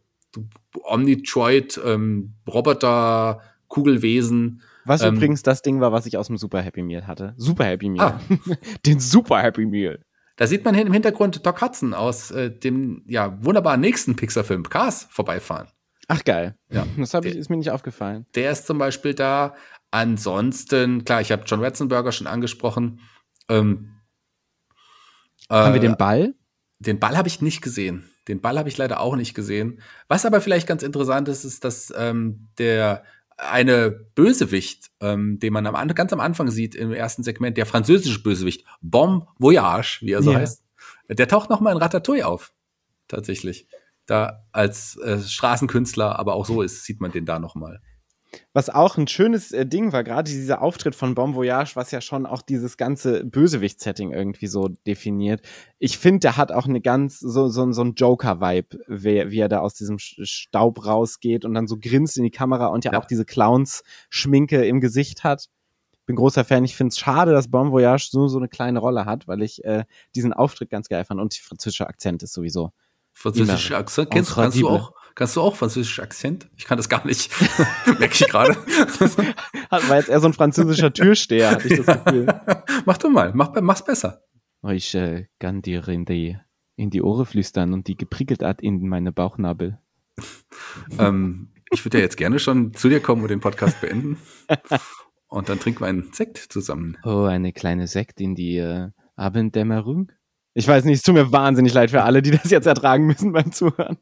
Omnitroid, 0.84 1.80
ähm, 1.84 2.34
Roboter, 2.46 3.40
Kugelwesen. 3.68 4.62
Was 4.84 5.02
ähm, 5.02 5.16
übrigens 5.16 5.42
das 5.42 5.62
Ding 5.62 5.80
war, 5.80 5.92
was 5.92 6.06
ich 6.06 6.16
aus 6.16 6.28
dem 6.28 6.36
Super 6.36 6.62
Happy 6.62 6.82
Meal 6.82 7.06
hatte. 7.06 7.34
Super 7.36 7.64
Happy 7.64 7.88
Meal. 7.88 8.04
Ah. 8.04 8.20
den 8.86 9.00
Super 9.00 9.42
Happy 9.42 9.66
Meal. 9.66 10.00
Da 10.36 10.46
sieht 10.46 10.64
man 10.64 10.74
im 10.74 10.92
Hintergrund 10.92 11.44
Doc 11.44 11.61
Hudson 11.61 11.94
aus 11.94 12.30
äh, 12.30 12.50
dem 12.50 13.02
ja 13.06 13.42
wunderbaren 13.44 13.80
nächsten 13.80 14.16
Pixar-Film 14.16 14.62
Cars 14.68 15.09
vorbeifahren. 15.11 15.68
Ach 16.06 16.24
geil. 16.24 16.56
Ja. 16.70 16.86
Das 16.96 17.12
ich, 17.24 17.36
ist 17.36 17.50
mir 17.50 17.59
nicht 17.59 17.70
aufgefallen. 17.70 18.24
Der 18.34 18.52
ist 18.52 18.66
zum 18.66 18.78
Beispiel 18.78 19.14
da. 19.14 19.54
Ansonsten, 19.90 21.04
klar, 21.04 21.20
ich 21.20 21.32
habe 21.32 21.42
John 21.44 21.62
Ratzenberger 21.62 22.12
schon 22.12 22.26
angesprochen. 22.26 23.00
Ähm, 23.48 23.97
haben 25.57 25.74
wir 25.74 25.80
den 25.80 25.92
äh, 25.92 25.96
Ball? 25.96 26.34
Den 26.78 26.99
Ball 26.99 27.16
habe 27.16 27.28
ich 27.28 27.40
nicht 27.40 27.62
gesehen. 27.62 28.09
Den 28.28 28.40
Ball 28.40 28.59
habe 28.59 28.68
ich 28.68 28.76
leider 28.76 29.01
auch 29.01 29.16
nicht 29.16 29.34
gesehen. 29.34 29.80
Was 30.07 30.26
aber 30.26 30.40
vielleicht 30.40 30.68
ganz 30.68 30.82
interessant 30.82 31.28
ist, 31.28 31.44
ist, 31.44 31.64
dass 31.64 31.92
ähm, 31.96 32.49
der 32.59 33.03
eine 33.38 33.90
Bösewicht, 33.90 34.90
ähm, 35.01 35.38
den 35.38 35.53
man 35.53 35.66
am, 35.66 35.88
ganz 35.94 36.12
am 36.12 36.20
Anfang 36.20 36.51
sieht 36.51 36.74
im 36.74 36.92
ersten 36.92 37.22
Segment, 37.22 37.57
der 37.57 37.66
französische 37.66 38.22
Bösewicht, 38.22 38.66
Bon 38.80 39.26
Voyage, 39.38 40.01
wie 40.03 40.12
er 40.12 40.22
so 40.22 40.32
yeah. 40.32 40.40
heißt, 40.40 40.62
der 41.09 41.28
taucht 41.28 41.49
noch 41.49 41.61
mal 41.61 41.72
in 41.72 41.78
Ratatouille 41.78 42.26
auf. 42.26 42.53
Tatsächlich. 43.07 43.68
Da 44.07 44.44
als 44.53 44.96
äh, 44.99 45.18
Straßenkünstler, 45.20 46.18
aber 46.18 46.34
auch 46.34 46.46
so 46.46 46.62
ist, 46.62 46.84
sieht 46.84 47.01
man 47.01 47.12
den 47.12 47.26
da 47.26 47.38
noch 47.38 47.55
mal. 47.55 47.80
Was 48.52 48.68
auch 48.68 48.96
ein 48.96 49.08
schönes 49.08 49.52
äh, 49.52 49.66
Ding 49.66 49.92
war, 49.92 50.04
gerade 50.04 50.30
dieser 50.30 50.60
Auftritt 50.60 50.94
von 50.94 51.14
Bon 51.14 51.34
Voyage, 51.34 51.76
was 51.76 51.90
ja 51.90 52.00
schon 52.00 52.26
auch 52.26 52.42
dieses 52.42 52.76
ganze 52.76 53.24
Bösewicht-Setting 53.24 54.12
irgendwie 54.12 54.46
so 54.46 54.68
definiert. 54.86 55.42
Ich 55.78 55.98
finde, 55.98 56.20
der 56.20 56.36
hat 56.36 56.52
auch 56.52 56.66
eine 56.66 56.80
ganz, 56.80 57.18
so, 57.20 57.48
so, 57.48 57.72
so 57.72 57.82
ein 57.82 57.94
Joker-Vibe, 57.94 58.78
wie, 58.86 59.30
wie, 59.30 59.38
er 59.38 59.48
da 59.48 59.60
aus 59.60 59.74
diesem 59.74 59.98
Staub 59.98 60.84
rausgeht 60.84 61.44
und 61.44 61.54
dann 61.54 61.66
so 61.66 61.76
grinst 61.80 62.18
in 62.18 62.24
die 62.24 62.30
Kamera 62.30 62.66
und 62.66 62.84
ja, 62.84 62.92
ja. 62.92 63.00
auch 63.00 63.06
diese 63.06 63.24
Clowns-Schminke 63.24 64.66
im 64.66 64.80
Gesicht 64.80 65.24
hat. 65.24 65.48
Bin 66.04 66.16
großer 66.16 66.44
Fan. 66.44 66.64
Ich 66.64 66.74
finde 66.74 66.92
es 66.92 66.98
schade, 66.98 67.32
dass 67.32 67.50
Bon 67.50 67.70
Voyage 67.70 68.08
so, 68.10 68.28
so 68.28 68.38
eine 68.38 68.48
kleine 68.48 68.78
Rolle 68.78 69.04
hat, 69.04 69.28
weil 69.28 69.42
ich 69.42 69.64
äh, 69.64 69.84
diesen 70.14 70.32
Auftritt 70.32 70.70
ganz 70.70 70.88
geil 70.88 71.04
fand 71.04 71.20
und 71.20 71.36
die 71.36 71.40
französische 71.42 71.86
Akzent 71.86 72.22
ist 72.22 72.32
sowieso. 72.32 72.72
Französische 73.18 73.76
Akzent 73.76 74.10
kennst, 74.12 74.34
kannst 74.34 74.60
du 74.60 74.68
auch? 74.68 74.92
Kannst 75.16 75.34
du 75.34 75.40
auch 75.40 75.56
französisch 75.56 75.98
Akzent? 75.98 76.48
Ich 76.56 76.66
kann 76.66 76.76
das 76.76 76.88
gar 76.88 77.04
nicht. 77.04 77.32
Merke 77.98 78.14
ich 78.14 78.28
gerade. 78.28 78.54
War 79.70 79.96
jetzt 79.96 80.08
eher 80.08 80.20
so 80.20 80.28
ein 80.28 80.32
französischer 80.32 80.92
Türsteher, 80.92 81.50
hatte 81.50 81.66
ich 81.66 81.82
das 81.82 82.04
Gefühl. 82.04 82.26
Mach 82.86 82.98
doch 82.98 83.10
mal, 83.10 83.32
mach, 83.34 83.52
mach's 83.60 83.84
besser. 83.84 84.22
Ich 84.70 84.94
äh, 84.94 85.26
kann 85.40 85.62
dir 85.62 85.88
in 85.88 86.04
die, 86.04 86.38
in 86.76 86.90
die 86.90 87.02
Ohren 87.02 87.26
flüstern 87.26 87.72
und 87.72 87.88
die 87.88 87.96
geprickelt 87.96 88.44
hat 88.44 88.62
in 88.62 88.88
meine 88.88 89.10
Bauchnabel. 89.10 89.80
ähm, 91.00 91.48
ich 91.72 91.84
würde 91.84 91.98
ja 91.98 92.04
jetzt 92.04 92.16
gerne 92.16 92.38
schon 92.38 92.72
zu 92.74 92.88
dir 92.88 93.00
kommen 93.00 93.22
und 93.22 93.30
den 93.32 93.40
Podcast 93.40 93.80
beenden. 93.80 94.18
Und 95.26 95.48
dann 95.48 95.58
trinken 95.58 95.80
wir 95.80 95.88
einen 95.88 96.12
Sekt 96.12 96.38
zusammen. 96.38 96.96
Oh, 97.02 97.24
eine 97.24 97.52
kleine 97.52 97.88
Sekt 97.88 98.20
in 98.20 98.36
die 98.36 98.58
äh, 98.58 98.90
Abenddämmerung. 99.16 100.12
Ich 100.59 100.66
weiß 100.66 100.86
nicht, 100.86 100.96
es 100.96 101.02
tut 101.02 101.14
mir 101.14 101.30
wahnsinnig 101.30 101.72
leid 101.72 101.92
für 101.92 102.02
alle, 102.02 102.20
die 102.20 102.32
das 102.32 102.50
jetzt 102.50 102.66
ertragen 102.66 103.06
müssen 103.06 103.30
beim 103.30 103.52
Zuhören. 103.52 103.96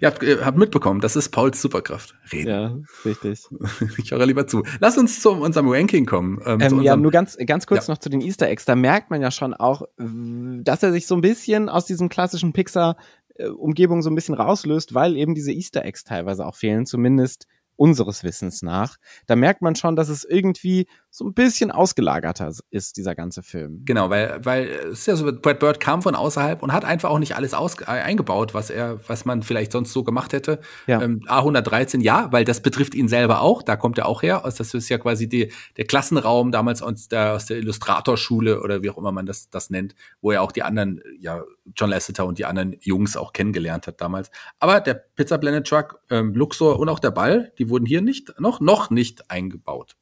Ihr 0.00 0.08
habt, 0.08 0.22
ihr 0.22 0.42
habt 0.42 0.56
mitbekommen, 0.56 1.02
das 1.02 1.16
ist 1.16 1.28
Pauls 1.28 1.60
Superkraft. 1.60 2.14
Reden. 2.32 2.48
Ja, 2.48 2.76
richtig. 3.04 3.46
Ich 3.98 4.10
höre 4.10 4.24
lieber 4.24 4.46
zu. 4.46 4.62
Lass 4.80 4.96
uns 4.96 5.20
zu 5.20 5.32
unserem 5.32 5.68
Ranking 5.68 6.06
kommen. 6.06 6.40
Ähm, 6.46 6.60
ähm, 6.62 6.80
ja, 6.80 6.96
nur 6.96 7.10
ganz, 7.10 7.36
ganz 7.44 7.66
kurz 7.66 7.88
ja. 7.88 7.92
noch 7.92 7.98
zu 7.98 8.08
den 8.08 8.22
Easter 8.22 8.48
Eggs. 8.48 8.64
Da 8.64 8.74
merkt 8.74 9.10
man 9.10 9.20
ja 9.20 9.30
schon 9.30 9.52
auch, 9.52 9.82
dass 9.98 10.82
er 10.82 10.92
sich 10.92 11.06
so 11.06 11.14
ein 11.14 11.20
bisschen 11.20 11.68
aus 11.68 11.84
diesem 11.84 12.08
klassischen 12.08 12.54
Pixar-Umgebung 12.54 14.00
so 14.00 14.08
ein 14.08 14.14
bisschen 14.14 14.34
rauslöst, 14.34 14.94
weil 14.94 15.14
eben 15.14 15.34
diese 15.34 15.52
Easter 15.52 15.84
Eggs 15.84 16.04
teilweise 16.04 16.46
auch 16.46 16.54
fehlen, 16.54 16.86
zumindest 16.86 17.46
unseres 17.78 18.24
Wissens 18.24 18.60
nach. 18.62 18.96
Da 19.26 19.36
merkt 19.36 19.62
man 19.62 19.76
schon, 19.76 19.94
dass 19.96 20.08
es 20.08 20.24
irgendwie 20.24 20.86
so 21.10 21.24
ein 21.24 21.32
bisschen 21.32 21.70
ausgelagerter 21.70 22.52
ist, 22.70 22.96
dieser 22.96 23.14
ganze 23.14 23.42
Film. 23.42 23.82
Genau, 23.84 24.10
weil, 24.10 24.40
weil 24.44 24.66
es 24.66 25.00
ist 25.00 25.06
ja 25.06 25.16
so, 25.16 25.32
Brad 25.32 25.60
Bird 25.60 25.80
kam 25.80 26.02
von 26.02 26.14
außerhalb 26.14 26.62
und 26.62 26.72
hat 26.72 26.84
einfach 26.84 27.08
auch 27.08 27.18
nicht 27.18 27.36
alles 27.36 27.54
aus, 27.54 27.80
äh, 27.80 27.86
eingebaut, 27.86 28.52
was 28.52 28.70
er, 28.70 28.98
was 29.08 29.24
man 29.24 29.42
vielleicht 29.42 29.72
sonst 29.72 29.92
so 29.92 30.02
gemacht 30.02 30.32
hätte. 30.32 30.60
Ja. 30.86 31.00
Ähm, 31.00 31.20
A113, 31.26 32.02
ja, 32.02 32.30
weil 32.32 32.44
das 32.44 32.60
betrifft 32.60 32.94
ihn 32.94 33.08
selber 33.08 33.40
auch, 33.40 33.62
da 33.62 33.76
kommt 33.76 33.96
er 33.98 34.06
auch 34.06 34.22
her. 34.22 34.44
Also 34.44 34.58
das 34.58 34.74
ist 34.74 34.88
ja 34.88 34.98
quasi 34.98 35.28
die, 35.28 35.52
der 35.76 35.86
Klassenraum 35.86 36.50
damals 36.50 36.82
aus 36.82 37.08
der, 37.08 37.34
aus 37.34 37.46
der 37.46 37.58
Illustratorschule 37.58 38.60
oder 38.60 38.82
wie 38.82 38.90
auch 38.90 38.98
immer 38.98 39.12
man 39.12 39.24
das, 39.24 39.50
das 39.50 39.70
nennt, 39.70 39.94
wo 40.20 40.32
er 40.32 40.42
auch 40.42 40.52
die 40.52 40.62
anderen, 40.62 41.00
ja, 41.20 41.44
John 41.76 41.90
Lasseter 41.90 42.26
und 42.26 42.38
die 42.38 42.44
anderen 42.44 42.76
Jungs 42.80 43.16
auch 43.16 43.32
kennengelernt 43.32 43.86
hat 43.86 44.00
damals. 44.00 44.30
Aber 44.58 44.80
der 44.80 44.94
Pizza 44.94 45.38
Planet 45.38 45.66
Truck, 45.66 46.00
ähm, 46.10 46.34
Luxor 46.34 46.78
und 46.78 46.88
auch 46.88 46.98
der 46.98 47.10
Ball, 47.10 47.52
die 47.58 47.67
wurden 47.70 47.86
hier 47.86 48.02
nicht, 48.02 48.38
noch, 48.40 48.60
noch 48.60 48.90
nicht 48.90 49.30
eingebaut. 49.30 49.96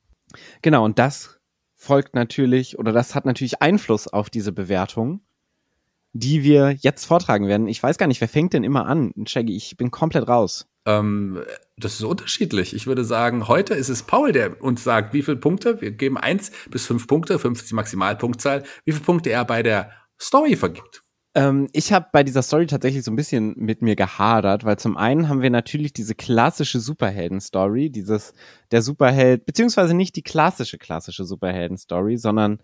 Genau, 0.63 0.85
und 0.85 0.99
das 0.99 1.41
folgt 1.75 2.15
natürlich, 2.15 2.79
oder 2.79 2.93
das 2.93 3.15
hat 3.15 3.27
natürlich 3.27 3.63
Einfluss 3.63 4.09
auf 4.09 4.31
diese 4.31 4.53
Bewertung, 4.53 5.21
die 6.13 6.43
wir 6.43 6.73
jetzt 6.81 7.05
vortragen 7.05 7.47
werden. 7.47 7.69
Ich 7.69 7.83
weiß 7.83 7.99
gar 7.99 8.07
nicht, 8.07 8.21
wer 8.21 8.29
fängt 8.29 8.53
denn 8.55 8.65
immer 8.65 8.87
an? 8.87 9.13
Shaggy, 9.27 9.55
ich 9.55 9.77
bin 9.77 9.91
komplett 9.91 10.27
raus. 10.29 10.67
Ähm, 10.87 11.43
das 11.77 11.95
ist 11.95 12.05
unterschiedlich. 12.05 12.75
Ich 12.75 12.87
würde 12.87 13.05
sagen, 13.05 13.49
heute 13.49 13.75
ist 13.75 13.89
es 13.89 14.03
Paul, 14.03 14.33
der 14.33 14.63
uns 14.63 14.83
sagt, 14.83 15.13
wie 15.13 15.23
viele 15.23 15.37
Punkte. 15.37 15.81
Wir 15.81 15.91
geben 15.91 16.17
eins 16.17 16.53
bis 16.71 16.87
fünf 16.87 17.07
Punkte, 17.07 17.39
fünf 17.39 17.61
ist 17.61 17.71
die 17.71 17.75
Maximalpunktzahl, 17.75 18.63
wie 18.85 18.93
viele 18.93 19.05
Punkte 19.05 19.31
er 19.31 19.45
bei 19.45 19.63
der 19.63 19.91
Story 20.19 20.57
vergibt. 20.57 21.03
Ähm, 21.37 21.69
ich 21.75 21.93
habe 21.93 22.07
bei 22.13 22.23
dieser 22.25 22.41
Story 22.41 22.67
tatsächlich 22.67 23.05
so 23.05 23.11
ein 23.13 23.17
bisschen 23.17 23.55
mit 23.59 23.83
mir 23.83 23.95
gehadert, 23.95 24.65
weil 24.65 24.79
zum 24.79 24.97
einen 24.97 25.29
haben 25.29 25.43
wir 25.43 25.51
natürlich 25.51 25.93
diese 25.93 26.15
klassische 26.15 26.81
Superhelden-Story, 26.81 27.91
dieses 27.91 28.33
der 28.71 28.81
Superheld, 28.81 29.45
beziehungsweise 29.45 29.93
nicht 29.93 30.17
die 30.17 30.23
klassische 30.23 30.79
klassische 30.79 31.25
Superhelden-Story, 31.25 32.17
sondern 32.17 32.63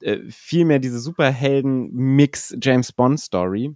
äh, 0.00 0.20
vielmehr 0.30 0.78
diese 0.78 1.00
Superhelden-Mix 1.00 2.56
James 2.62 2.92
Bond-Story. 2.92 3.74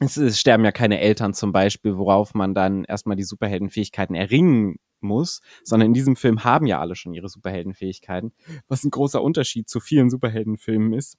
Es, 0.00 0.18
es 0.18 0.38
sterben 0.38 0.64
ja 0.66 0.72
keine 0.72 1.00
Eltern 1.00 1.32
zum 1.32 1.50
Beispiel, 1.50 1.96
worauf 1.96 2.34
man 2.34 2.54
dann 2.54 2.84
erstmal 2.84 3.16
die 3.16 3.24
Superheldenfähigkeiten 3.24 4.14
erringen 4.14 4.76
muss, 5.00 5.40
sondern 5.64 5.86
in 5.86 5.94
diesem 5.94 6.16
Film 6.16 6.44
haben 6.44 6.66
ja 6.66 6.80
alle 6.80 6.96
schon 6.96 7.14
ihre 7.14 7.30
Superheldenfähigkeiten, 7.30 8.32
was 8.68 8.84
ein 8.84 8.90
großer 8.90 9.22
Unterschied 9.22 9.70
zu 9.70 9.80
vielen 9.80 10.10
Superheldenfilmen 10.10 10.92
ist. 10.92 11.16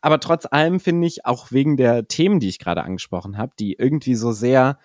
Aber 0.00 0.20
trotz 0.20 0.46
allem 0.50 0.80
finde 0.80 1.06
ich, 1.06 1.26
auch 1.26 1.52
wegen 1.52 1.76
der 1.76 2.08
Themen, 2.08 2.40
die 2.40 2.48
ich 2.48 2.58
gerade 2.58 2.84
angesprochen 2.84 3.38
habe, 3.38 3.52
die 3.58 3.74
irgendwie 3.74 4.14
so 4.14 4.32
sehr 4.32 4.78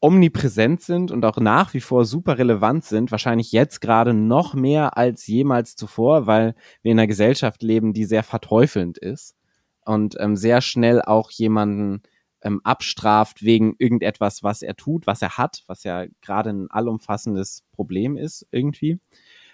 omnipräsent 0.00 0.80
sind 0.80 1.10
und 1.10 1.24
auch 1.24 1.36
nach 1.36 1.74
wie 1.74 1.80
vor 1.80 2.04
super 2.04 2.38
relevant 2.38 2.84
sind, 2.84 3.10
wahrscheinlich 3.10 3.52
jetzt 3.52 3.80
gerade 3.80 4.14
noch 4.14 4.54
mehr 4.54 4.96
als 4.96 5.26
jemals 5.26 5.76
zuvor, 5.76 6.26
weil 6.26 6.54
wir 6.82 6.92
in 6.92 6.98
einer 6.98 7.06
Gesellschaft 7.06 7.62
leben, 7.62 7.92
die 7.92 8.04
sehr 8.04 8.22
verteufelnd 8.22 8.96
ist 8.96 9.36
und 9.84 10.16
ähm, 10.18 10.36
sehr 10.36 10.62
schnell 10.62 11.02
auch 11.02 11.30
jemanden 11.30 12.02
ähm, 12.42 12.60
abstraft 12.64 13.42
wegen 13.42 13.74
irgendetwas, 13.78 14.42
was 14.42 14.62
er 14.62 14.74
tut, 14.74 15.06
was 15.06 15.20
er 15.20 15.36
hat, 15.36 15.64
was 15.66 15.84
ja 15.84 16.06
gerade 16.22 16.50
ein 16.50 16.70
allumfassendes 16.70 17.64
Problem 17.72 18.16
ist 18.16 18.46
irgendwie. 18.50 18.98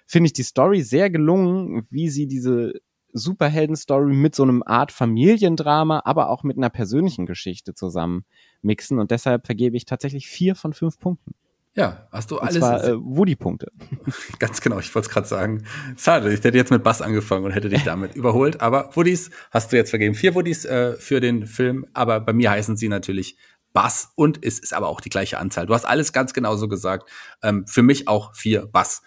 Finde 0.07 0.29
ich 0.29 0.33
die 0.33 0.45
Story 0.45 0.83
sehr 0.83 1.11
gelungen, 1.11 1.87
wie 1.91 2.09
sie 2.09 2.29
diese 2.29 2.75
Superhelden-Story 3.17 4.15
mit 4.15 4.35
so 4.35 4.43
einem 4.43 4.63
Art 4.65 4.93
Familiendrama, 4.93 6.03
aber 6.05 6.31
auch 6.31 6.43
mit 6.43 6.57
einer 6.57 6.71
persönlichen 6.71 7.27
Geschichte 7.27 7.75
zusammen 7.75 8.25
mixen. 8.63 8.99
Und 8.99 9.11
deshalb 9.11 9.47
vergebe 9.47 9.77
ich 9.77 9.85
tatsächlich 9.85 10.29
vier 10.29 10.55
von 10.55 10.73
fünf 10.73 10.99
Punkten. 10.99 11.35
Ja, 11.77 12.09
hast 12.11 12.31
du 12.31 12.37
Und 12.37 12.43
alles. 12.43 12.59
zwar 12.59 12.85
äh, 12.85 12.97
Woody-Punkte. 12.97 13.71
Ganz 14.39 14.63
genau, 14.63 14.79
ich 14.79 14.95
wollte 14.95 15.09
es 15.09 15.13
gerade 15.13 15.27
sagen. 15.27 15.65
Schade, 15.99 16.33
ich 16.33 16.43
hätte 16.43 16.57
jetzt 16.57 16.71
mit 16.71 16.83
Bass 16.83 17.03
angefangen 17.03 17.45
und 17.45 17.51
hätte 17.51 17.69
dich 17.69 17.85
damit 17.85 18.15
überholt. 18.17 18.63
Aber 18.63 18.91
Woodies 18.95 19.31
hast 19.51 19.73
du 19.73 19.77
jetzt 19.77 19.91
vergeben. 19.91 20.15
Vier 20.15 20.35
Woodies 20.35 20.65
äh, 20.65 20.95
für 20.95 21.21
den 21.21 21.47
Film, 21.47 21.87
aber 21.93 22.21
bei 22.21 22.33
mir 22.33 22.51
heißen 22.51 22.79
sie 22.79 22.89
natürlich 22.89 23.37
Bass 23.75 24.11
und 24.17 24.43
es 24.43 24.59
ist 24.59 24.73
aber 24.73 24.89
auch 24.89 25.03
die 25.03 25.11
gleiche 25.11 25.39
Anzahl. 25.39 25.67
Du 25.67 25.75
hast 25.75 25.85
alles 25.85 26.15
ganz 26.15 26.33
genauso 26.33 26.67
gesagt. 26.67 27.11
Ähm, 27.43 27.67
für 27.67 27.83
mich 27.83 28.09
auch 28.09 28.35
vier 28.35 28.67
Bass. 28.67 29.03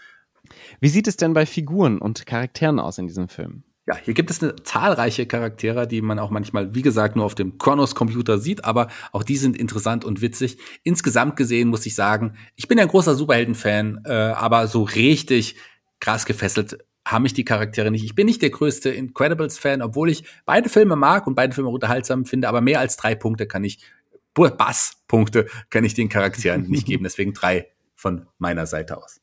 Wie 0.79 0.89
sieht 0.89 1.07
es 1.07 1.17
denn 1.17 1.33
bei 1.33 1.47
Figuren 1.47 1.97
und 1.97 2.27
Charakteren 2.27 2.79
aus 2.79 2.99
in 2.99 3.07
diesem 3.07 3.29
Film? 3.29 3.63
Ja, 3.89 3.97
hier 3.97 4.13
gibt 4.13 4.29
es 4.29 4.43
eine 4.43 4.55
zahlreiche 4.57 5.25
Charaktere, 5.25 5.87
die 5.87 6.03
man 6.03 6.19
auch 6.19 6.29
manchmal, 6.29 6.75
wie 6.75 6.83
gesagt, 6.83 7.15
nur 7.15 7.25
auf 7.25 7.33
dem 7.33 7.57
Kronos-Computer 7.57 8.37
sieht, 8.37 8.63
aber 8.63 8.87
auch 9.11 9.23
die 9.23 9.35
sind 9.35 9.57
interessant 9.57 10.05
und 10.05 10.21
witzig. 10.21 10.59
Insgesamt 10.83 11.35
gesehen 11.37 11.69
muss 11.69 11.87
ich 11.87 11.95
sagen, 11.95 12.35
ich 12.55 12.67
bin 12.67 12.77
ja 12.77 12.83
ein 12.83 12.87
großer 12.87 13.15
Superhelden-Fan, 13.15 14.03
äh, 14.05 14.11
aber 14.11 14.67
so 14.67 14.83
richtig 14.83 15.55
krass 15.99 16.27
gefesselt 16.27 16.77
haben 17.03 17.23
mich 17.23 17.33
die 17.33 17.45
Charaktere 17.45 17.89
nicht. 17.89 18.03
Ich 18.03 18.13
bin 18.13 18.27
nicht 18.27 18.43
der 18.43 18.51
größte 18.51 18.91
Incredibles-Fan, 18.91 19.81
obwohl 19.81 20.11
ich 20.11 20.23
beide 20.45 20.69
Filme 20.69 20.95
mag 20.95 21.25
und 21.25 21.33
beide 21.33 21.55
Filme 21.55 21.71
unterhaltsam 21.71 22.25
finde, 22.25 22.47
aber 22.47 22.61
mehr 22.61 22.79
als 22.81 22.95
drei 22.95 23.15
Punkte 23.15 23.47
kann 23.47 23.63
ich, 23.63 23.79
Bass-Punkte 24.35 25.47
kann 25.71 25.83
ich 25.83 25.95
den 25.95 26.09
Charakteren 26.09 26.69
nicht 26.69 26.85
geben. 26.85 27.03
Deswegen 27.05 27.33
drei 27.33 27.69
von 27.95 28.27
meiner 28.37 28.67
Seite 28.67 28.97
aus. 28.97 29.18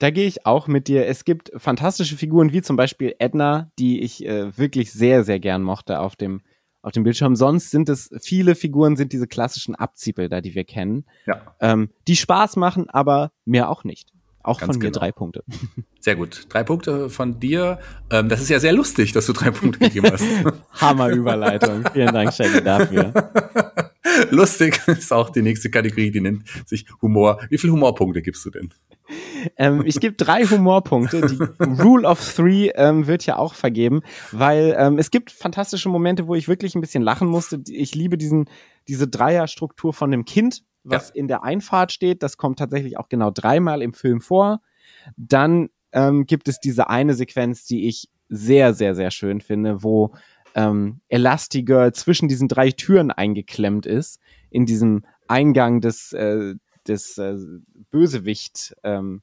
Da 0.00 0.10
gehe 0.10 0.26
ich 0.26 0.46
auch 0.46 0.66
mit 0.66 0.88
dir. 0.88 1.06
Es 1.06 1.26
gibt 1.26 1.52
fantastische 1.56 2.16
Figuren 2.16 2.54
wie 2.54 2.62
zum 2.62 2.76
Beispiel 2.76 3.14
Edna, 3.18 3.70
die 3.78 4.00
ich 4.00 4.24
äh, 4.24 4.56
wirklich 4.56 4.92
sehr, 4.92 5.24
sehr 5.24 5.38
gern 5.38 5.62
mochte 5.62 6.00
auf 6.00 6.16
dem, 6.16 6.40
auf 6.80 6.92
dem 6.92 7.04
Bildschirm. 7.04 7.36
Sonst 7.36 7.70
sind 7.70 7.90
es 7.90 8.10
viele 8.22 8.54
Figuren, 8.54 8.96
sind 8.96 9.12
diese 9.12 9.26
klassischen 9.26 9.74
Abziehbilder, 9.74 10.40
die 10.40 10.54
wir 10.54 10.64
kennen, 10.64 11.04
Ja, 11.26 11.54
ähm, 11.60 11.90
die 12.08 12.16
Spaß 12.16 12.56
machen, 12.56 12.88
aber 12.88 13.30
mir 13.44 13.68
auch 13.68 13.84
nicht. 13.84 14.08
Auch 14.42 14.58
Ganz 14.58 14.72
von 14.72 14.78
mir 14.78 14.86
genau. 14.86 15.00
drei 15.00 15.12
Punkte. 15.12 15.44
sehr 16.00 16.16
gut. 16.16 16.46
Drei 16.48 16.64
Punkte 16.64 17.10
von 17.10 17.38
dir. 17.38 17.78
Ähm, 18.10 18.30
das 18.30 18.40
ist 18.40 18.48
ja 18.48 18.58
sehr 18.58 18.72
lustig, 18.72 19.12
dass 19.12 19.26
du 19.26 19.34
drei 19.34 19.50
Punkte 19.50 19.80
gegeben 19.80 20.10
hast. 20.10 20.24
Hammer-Überleitung. 20.80 21.84
Vielen 21.92 22.14
Dank, 22.14 22.32
Shaggy, 22.32 22.64
dafür. 22.64 23.12
Lustig 24.30 24.80
ist 24.86 25.12
auch 25.12 25.30
die 25.30 25.42
nächste 25.42 25.70
Kategorie, 25.70 26.10
die 26.10 26.20
nennt 26.20 26.44
sich 26.66 26.86
Humor. 27.02 27.40
Wie 27.48 27.58
viele 27.58 27.72
Humorpunkte 27.72 28.22
gibst 28.22 28.44
du 28.44 28.50
denn? 28.50 28.72
Ähm, 29.56 29.82
ich 29.84 29.98
gebe 30.00 30.14
drei 30.14 30.44
Humorpunkte. 30.44 31.20
Die 31.26 31.64
Rule 31.82 32.06
of 32.06 32.34
Three 32.34 32.68
ähm, 32.74 33.06
wird 33.06 33.26
ja 33.26 33.36
auch 33.36 33.54
vergeben, 33.54 34.02
weil 34.32 34.74
ähm, 34.78 34.98
es 34.98 35.10
gibt 35.10 35.30
fantastische 35.32 35.88
Momente, 35.88 36.26
wo 36.28 36.34
ich 36.34 36.46
wirklich 36.48 36.74
ein 36.74 36.80
bisschen 36.80 37.02
lachen 37.02 37.28
musste. 37.28 37.60
Ich 37.68 37.94
liebe 37.94 38.16
diesen, 38.18 38.48
diese 38.88 39.08
Dreierstruktur 39.08 39.92
von 39.92 40.10
dem 40.10 40.24
Kind, 40.24 40.62
was 40.84 41.08
Ja. 41.08 41.14
in 41.16 41.28
der 41.28 41.42
Einfahrt 41.42 41.90
steht. 41.92 42.22
Das 42.22 42.36
kommt 42.36 42.58
tatsächlich 42.58 42.98
auch 42.98 43.08
genau 43.08 43.30
dreimal 43.30 43.82
im 43.82 43.94
Film 43.94 44.20
vor. 44.20 44.60
Dann 45.16 45.70
ähm, 45.92 46.26
gibt 46.26 46.46
es 46.48 46.60
diese 46.60 46.88
eine 46.88 47.14
Sequenz, 47.14 47.64
die 47.64 47.88
ich 47.88 48.08
sehr, 48.28 48.74
sehr, 48.74 48.94
sehr 48.94 49.10
schön 49.10 49.40
finde, 49.40 49.82
wo 49.82 50.12
ähm, 50.54 51.00
Elastigirl 51.08 51.92
zwischen 51.92 52.28
diesen 52.28 52.48
drei 52.48 52.70
Türen 52.70 53.10
eingeklemmt 53.10 53.86
ist, 53.86 54.20
in 54.50 54.66
diesem 54.66 55.04
Eingang 55.28 55.80
des, 55.80 56.12
äh, 56.12 56.54
des 56.86 57.18
äh, 57.18 57.36
Bösewicht, 57.90 58.74
ähm, 58.82 59.22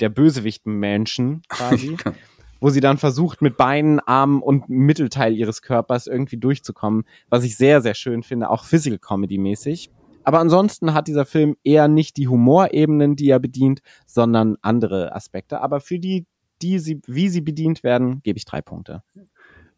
der 0.00 0.10
Bösewicht-Menschen 0.10 1.42
quasi, 1.48 1.96
wo 2.60 2.70
sie 2.70 2.80
dann 2.80 2.98
versucht, 2.98 3.42
mit 3.42 3.56
Beinen, 3.56 4.00
Armen 4.00 4.42
und 4.42 4.68
Mittelteil 4.68 5.34
ihres 5.34 5.62
Körpers 5.62 6.06
irgendwie 6.06 6.36
durchzukommen, 6.36 7.04
was 7.28 7.44
ich 7.44 7.56
sehr, 7.56 7.80
sehr 7.80 7.94
schön 7.94 8.22
finde, 8.22 8.50
auch 8.50 8.64
Physical 8.64 8.98
Comedy-mäßig. 8.98 9.90
Aber 10.26 10.40
ansonsten 10.40 10.92
hat 10.92 11.06
dieser 11.06 11.24
Film 11.24 11.56
eher 11.62 11.86
nicht 11.86 12.16
die 12.16 12.26
Humorebenen, 12.26 13.14
die 13.14 13.30
er 13.30 13.38
bedient, 13.38 13.80
sondern 14.06 14.56
andere 14.60 15.14
Aspekte. 15.14 15.60
Aber 15.60 15.80
für 15.80 16.00
die, 16.00 16.26
die 16.62 16.80
sie, 16.80 17.00
wie 17.06 17.28
sie 17.28 17.42
bedient 17.42 17.84
werden, 17.84 18.22
gebe 18.24 18.36
ich 18.36 18.44
drei 18.44 18.60
Punkte. 18.60 19.04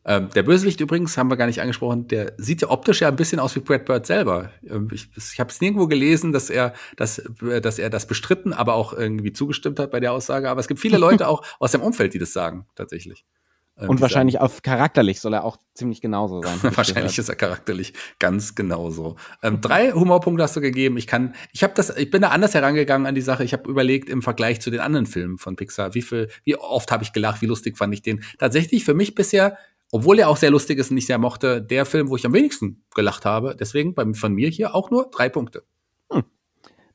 Ähm, 0.09 0.31
der 0.35 0.43
Bösewicht 0.43 0.81
übrigens, 0.81 1.19
haben 1.19 1.31
wir 1.31 1.37
gar 1.37 1.47
nicht 1.47 1.61
angesprochen, 1.61 2.09
der 2.09 2.33
sieht 2.39 2.63
ja 2.63 2.71
optisch 2.71 3.03
ja 3.03 3.09
ein 3.09 3.17
bisschen 3.17 3.39
aus 3.41 3.55
wie 3.55 3.61
Brad 3.61 3.85
Bird 3.85 4.07
selber. 4.07 4.51
Ähm, 4.67 4.89
ich 4.91 5.11
ich 5.15 5.39
habe 5.39 5.51
es 5.51 5.61
nirgendwo 5.61 5.87
gelesen, 5.87 6.33
dass 6.33 6.49
er, 6.49 6.73
dass, 6.97 7.19
äh, 7.19 7.61
dass 7.61 7.79
er 7.79 7.91
das 7.91 8.07
bestritten, 8.07 8.55
aber 8.55 8.73
auch 8.73 8.95
irgendwie 8.95 9.35
zugestimmt 9.35 9.79
hat 9.79 9.91
bei 9.91 10.01
der 10.01 10.13
Aussage. 10.13 10.49
Aber 10.49 10.61
es 10.61 10.67
gibt 10.67 10.81
viele 10.81 10.97
Leute 10.97 11.29
auch 11.29 11.43
aus 11.59 11.73
dem 11.73 11.83
Umfeld, 11.83 12.15
die 12.15 12.19
das 12.19 12.33
sagen, 12.33 12.67
tatsächlich. 12.75 13.27
Ähm, 13.77 13.91
Und 13.91 14.01
wahrscheinlich 14.01 14.41
auf 14.41 14.63
charakterlich 14.63 15.21
soll 15.21 15.35
er 15.35 15.45
auch 15.45 15.59
ziemlich 15.75 16.01
genauso 16.01 16.41
sein. 16.41 16.59
sagen, 16.59 16.77
wahrscheinlich 16.79 17.19
ist 17.19 17.29
er 17.29 17.37
charakterlich 17.37 17.93
ganz 18.19 18.55
genauso. 18.55 19.17
Ähm, 19.43 19.61
drei 19.61 19.93
Humorpunkte 19.93 20.43
hast 20.43 20.57
du 20.57 20.63
gegeben. 20.63 20.97
Ich 20.97 21.07
kann, 21.07 21.35
ich 21.53 21.63
habe 21.63 21.75
das, 21.77 21.95
ich 21.95 22.11
bin 22.11 22.23
da 22.23 22.29
anders 22.29 22.55
herangegangen 22.55 23.07
an 23.07 23.15
die 23.15 23.21
Sache. 23.21 23.45
Ich 23.45 23.53
habe 23.53 23.69
überlegt 23.69 24.09
im 24.09 24.23
Vergleich 24.23 24.63
zu 24.63 24.71
den 24.71 24.81
anderen 24.81 25.05
Filmen 25.05 25.37
von 25.37 25.57
Pixar, 25.57 25.93
wie 25.93 26.01
viel, 26.01 26.31
wie 26.45 26.57
oft 26.57 26.91
habe 26.91 27.05
ich 27.05 27.13
gelacht, 27.13 27.43
wie 27.43 27.47
lustig 27.47 27.77
fand 27.77 27.93
ich 27.93 28.01
den. 28.01 28.25
Tatsächlich 28.39 28.87
für 28.87 28.95
mich 28.95 29.15
bisher 29.15 29.59
obwohl 29.91 30.19
er 30.19 30.29
auch 30.29 30.37
sehr 30.37 30.51
lustig 30.51 30.79
ist 30.79 30.91
und 30.91 30.97
ich 30.99 31.07
sehr 31.07 31.19
mochte, 31.19 31.63
der 31.63 31.87
Film, 31.87 32.09
wo 32.09 32.17
ich 32.17 32.27
am 32.27 32.33
wenigsten 32.33 32.85
gelacht 32.95 33.25
habe. 33.25 33.57
Deswegen 33.59 33.95
bei, 33.95 34.05
von 34.15 34.33
mir 34.35 34.49
hier 34.49 34.75
auch 34.75 34.91
nur 34.91 35.11
drei 35.11 35.29
Punkte. 35.29 35.65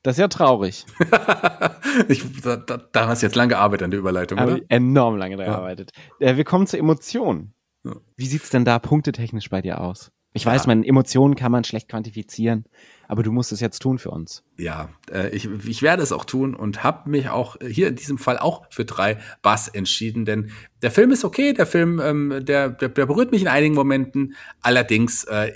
Das 0.02 0.16
ist 0.16 0.20
ja 0.20 0.28
traurig. 0.28 0.84
ich, 2.08 2.22
da, 2.42 2.56
da, 2.56 2.76
da 2.76 3.06
hast 3.06 3.22
du 3.22 3.26
jetzt 3.26 3.36
lange 3.36 3.48
gearbeitet 3.48 3.84
an 3.84 3.90
der 3.90 4.00
Überleitung, 4.00 4.38
Habe 4.38 4.52
oder? 4.52 4.62
ich 4.62 4.66
enorm 4.68 5.16
lange 5.16 5.36
daran 5.38 5.50
Ja. 5.50 5.56
gearbeitet. 5.56 5.92
Äh, 6.20 6.36
wir 6.36 6.44
kommen 6.44 6.66
zur 6.66 6.78
Emotion. 6.78 7.54
Ja. 7.84 7.92
Wie 8.14 8.26
sieht's 8.26 8.50
denn 8.50 8.66
da 8.66 8.78
punktetechnisch 8.78 9.48
bei 9.48 9.62
dir 9.62 9.80
aus? 9.80 10.10
Ich 10.36 10.44
Ja. 10.44 10.50
weiß, 10.50 10.66
man, 10.66 10.82
Emotionen 10.82 11.36
kann 11.36 11.52
man 11.52 11.62
schlecht 11.62 11.88
quantifizieren, 11.88 12.64
aber 13.06 13.22
du 13.22 13.30
musst 13.30 13.52
es 13.52 13.60
jetzt 13.60 13.78
tun 13.78 13.98
für 13.98 14.10
uns. 14.10 14.42
Ja, 14.58 14.90
äh, 15.10 15.30
ich, 15.34 15.48
ich 15.66 15.80
werde 15.80 16.02
es 16.02 16.10
auch 16.10 16.24
tun 16.24 16.54
und 16.56 16.82
habe 16.82 17.08
mich 17.08 17.28
auch 17.28 17.60
äh, 17.60 17.68
hier 17.68 17.86
in 17.86 17.94
diesem 17.94 18.18
Fall 18.18 18.38
auch 18.38 18.66
für 18.68 18.84
drei 18.84 19.18
Bass 19.42 19.68
entschieden, 19.68 20.24
denn 20.24 20.50
der 20.82 20.90
Film 20.90 21.12
ist 21.12 21.24
okay, 21.24 21.52
der 21.52 21.66
Film, 21.66 22.00
ähm, 22.00 22.44
der, 22.44 22.68
der, 22.68 22.88
der 22.88 23.06
berührt 23.06 23.30
mich 23.30 23.42
in 23.42 23.48
einigen 23.48 23.76
Momenten. 23.76 24.34
Allerdings 24.60 25.22
äh, 25.24 25.52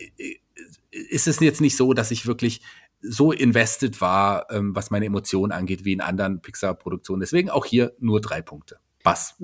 ist 0.90 1.26
es 1.26 1.40
jetzt 1.40 1.60
nicht 1.60 1.76
so, 1.76 1.92
dass 1.92 2.12
ich 2.12 2.26
wirklich 2.26 2.62
so 3.00 3.32
invested 3.32 4.00
war, 4.00 4.46
ähm, 4.50 4.76
was 4.76 4.90
meine 4.92 5.06
Emotionen 5.06 5.50
angeht, 5.50 5.84
wie 5.84 5.92
in 5.92 6.00
anderen 6.00 6.40
Pixar-Produktionen. 6.40 7.20
Deswegen 7.20 7.50
auch 7.50 7.64
hier 7.64 7.94
nur 7.98 8.20
drei 8.20 8.42
Punkte. 8.42 8.78
Bass. 9.02 9.36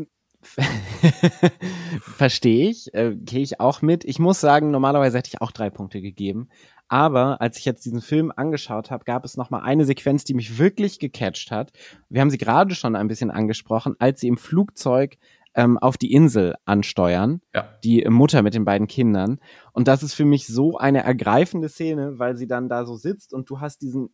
Verstehe 2.00 2.68
ich, 2.70 2.92
äh, 2.94 3.14
gehe 3.16 3.42
ich 3.42 3.60
auch 3.60 3.82
mit. 3.82 4.04
Ich 4.04 4.18
muss 4.18 4.40
sagen, 4.40 4.70
normalerweise 4.70 5.18
hätte 5.18 5.30
ich 5.32 5.40
auch 5.40 5.50
drei 5.52 5.70
Punkte 5.70 6.00
gegeben. 6.00 6.48
Aber 6.88 7.40
als 7.40 7.58
ich 7.58 7.64
jetzt 7.64 7.84
diesen 7.84 8.00
Film 8.02 8.32
angeschaut 8.34 8.90
habe, 8.90 9.04
gab 9.04 9.24
es 9.24 9.36
noch 9.36 9.50
mal 9.50 9.60
eine 9.62 9.84
Sequenz, 9.84 10.24
die 10.24 10.34
mich 10.34 10.58
wirklich 10.58 10.98
gecatcht 10.98 11.50
hat. 11.50 11.72
Wir 12.08 12.20
haben 12.20 12.30
sie 12.30 12.38
gerade 12.38 12.74
schon 12.74 12.94
ein 12.94 13.08
bisschen 13.08 13.30
angesprochen, 13.30 13.94
als 13.98 14.20
sie 14.20 14.28
im 14.28 14.36
Flugzeug 14.36 15.16
ähm, 15.54 15.78
auf 15.78 15.96
die 15.96 16.12
Insel 16.12 16.54
ansteuern, 16.64 17.40
Ja. 17.54 17.68
die 17.84 18.04
Mutter 18.08 18.42
mit 18.42 18.54
den 18.54 18.64
beiden 18.64 18.86
Kindern. 18.86 19.38
Und 19.72 19.88
das 19.88 20.02
ist 20.02 20.14
für 20.14 20.24
mich 20.24 20.46
so 20.46 20.76
eine 20.76 21.02
ergreifende 21.04 21.68
Szene, 21.68 22.18
weil 22.18 22.36
sie 22.36 22.46
dann 22.46 22.68
da 22.68 22.84
so 22.84 22.96
sitzt 22.96 23.32
und 23.32 23.48
du 23.48 23.60
hast 23.60 23.80
diesen 23.80 24.10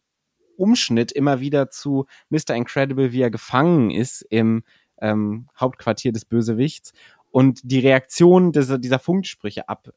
Umschnitt 0.57 1.11
immer 1.11 1.41
wieder 1.41 1.70
zu 1.70 2.05
Mr. 2.28 2.55
Incredible, 2.55 3.12
wie 3.12 3.22
er 3.22 3.31
gefangen 3.31 3.91
ist 3.91 4.20
im 4.28 4.62
ähm, 5.01 5.48
Hauptquartier 5.59 6.12
des 6.12 6.24
Bösewichts 6.24 6.92
und 7.30 7.61
die 7.64 7.80
Reaktion 7.80 8.53
dieser, 8.53 8.78
dieser 8.78 8.98
Funksprüche 8.98 9.68
ab, 9.68 9.90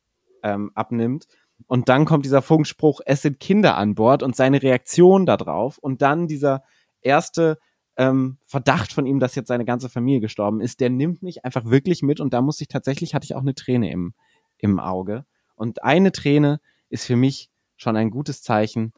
ähm, 0.43 0.71
abnimmt. 0.75 1.27
Und 1.67 1.89
dann 1.89 2.05
kommt 2.05 2.25
dieser 2.25 2.41
Funkspruch, 2.41 3.01
es 3.05 3.21
sind 3.21 3.39
Kinder 3.39 3.77
an 3.77 3.95
Bord 3.95 4.23
und 4.23 4.35
seine 4.35 4.61
Reaktion 4.61 5.25
darauf 5.25 5.77
und 5.77 6.01
dann 6.01 6.27
dieser 6.27 6.63
erste 7.01 7.57
ähm, 7.95 8.37
Verdacht 8.45 8.91
von 8.91 9.05
ihm, 9.05 9.19
dass 9.19 9.35
jetzt 9.35 9.47
seine 9.47 9.65
ganze 9.65 9.89
Familie 9.89 10.19
gestorben 10.19 10.61
ist, 10.61 10.79
der 10.79 10.89
nimmt 10.89 11.21
mich 11.21 11.45
einfach 11.45 11.65
wirklich 11.65 12.01
mit 12.01 12.19
und 12.19 12.33
da 12.33 12.41
muss 12.41 12.59
ich 12.59 12.67
tatsächlich, 12.67 13.13
hatte 13.13 13.25
ich 13.25 13.35
auch 13.35 13.41
eine 13.41 13.55
Träne 13.55 13.91
im, 13.91 14.13
im 14.57 14.79
Auge. 14.79 15.25
Und 15.55 15.83
eine 15.83 16.11
Träne 16.11 16.59
ist 16.89 17.05
für 17.05 17.15
mich 17.15 17.49
schon 17.77 17.95
ein 17.95 18.09
gutes 18.09 18.41
Zeichen, 18.41 18.93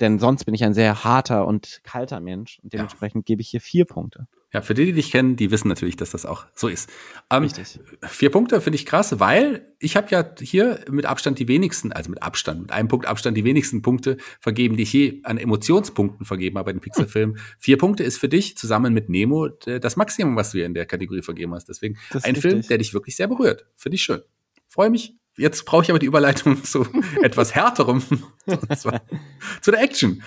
denn 0.00 0.18
sonst 0.18 0.44
bin 0.44 0.54
ich 0.54 0.64
ein 0.64 0.74
sehr 0.74 1.04
harter 1.04 1.46
und 1.46 1.80
kalter 1.84 2.20
Mensch 2.20 2.58
und 2.62 2.72
dementsprechend 2.72 3.26
gebe 3.26 3.42
ich 3.42 3.50
hier 3.50 3.60
vier 3.60 3.84
Punkte. 3.84 4.26
Ja, 4.52 4.62
für 4.62 4.74
die, 4.74 4.86
die 4.86 4.92
dich 4.92 5.12
kennen, 5.12 5.36
die 5.36 5.52
wissen 5.52 5.68
natürlich, 5.68 5.96
dass 5.96 6.10
das 6.10 6.26
auch 6.26 6.44
so 6.54 6.66
ist. 6.66 6.90
Ähm, 7.30 7.44
Richtig. 7.44 7.78
Vier 8.02 8.30
Punkte 8.30 8.60
finde 8.60 8.76
ich 8.76 8.86
krass, 8.86 9.20
weil 9.20 9.64
ich 9.78 9.96
habe 9.96 10.08
ja 10.10 10.28
hier 10.40 10.84
mit 10.90 11.06
Abstand 11.06 11.38
die 11.38 11.46
wenigsten, 11.46 11.92
also 11.92 12.10
mit 12.10 12.22
Abstand, 12.22 12.62
mit 12.62 12.72
einem 12.72 12.88
Punkt 12.88 13.06
Abstand 13.06 13.36
die 13.36 13.44
wenigsten 13.44 13.80
Punkte 13.80 14.16
vergeben, 14.40 14.76
die 14.76 14.82
ich 14.82 14.92
je 14.92 15.20
an 15.22 15.38
Emotionspunkten 15.38 16.26
vergeben 16.26 16.58
habe 16.58 16.66
bei 16.66 16.72
den 16.72 16.80
Pixar-Filmen. 16.80 17.38
Vier 17.60 17.78
Punkte 17.78 18.02
ist 18.02 18.18
für 18.18 18.28
dich 18.28 18.56
zusammen 18.56 18.92
mit 18.92 19.08
Nemo 19.08 19.46
äh, 19.66 19.78
das 19.78 19.96
Maximum, 19.96 20.34
was 20.34 20.50
du 20.50 20.58
hier 20.58 20.66
in 20.66 20.74
der 20.74 20.86
Kategorie 20.86 21.22
vergeben 21.22 21.54
hast. 21.54 21.68
Deswegen 21.68 21.96
ein 22.22 22.34
Film, 22.34 22.62
der 22.62 22.78
dich 22.78 22.92
wirklich 22.92 23.14
sehr 23.14 23.28
berührt. 23.28 23.66
Finde 23.76 23.94
ich 23.94 24.02
schön. 24.02 24.22
Freue 24.66 24.90
mich. 24.90 25.14
Jetzt 25.36 25.64
brauche 25.64 25.84
ich 25.84 25.90
aber 25.90 25.98
die 25.98 26.06
Überleitung 26.06 26.62
zu 26.64 26.86
etwas 27.22 27.54
härterem, 27.54 28.02
zu 29.60 29.70
der 29.70 29.82
Action. 29.82 30.22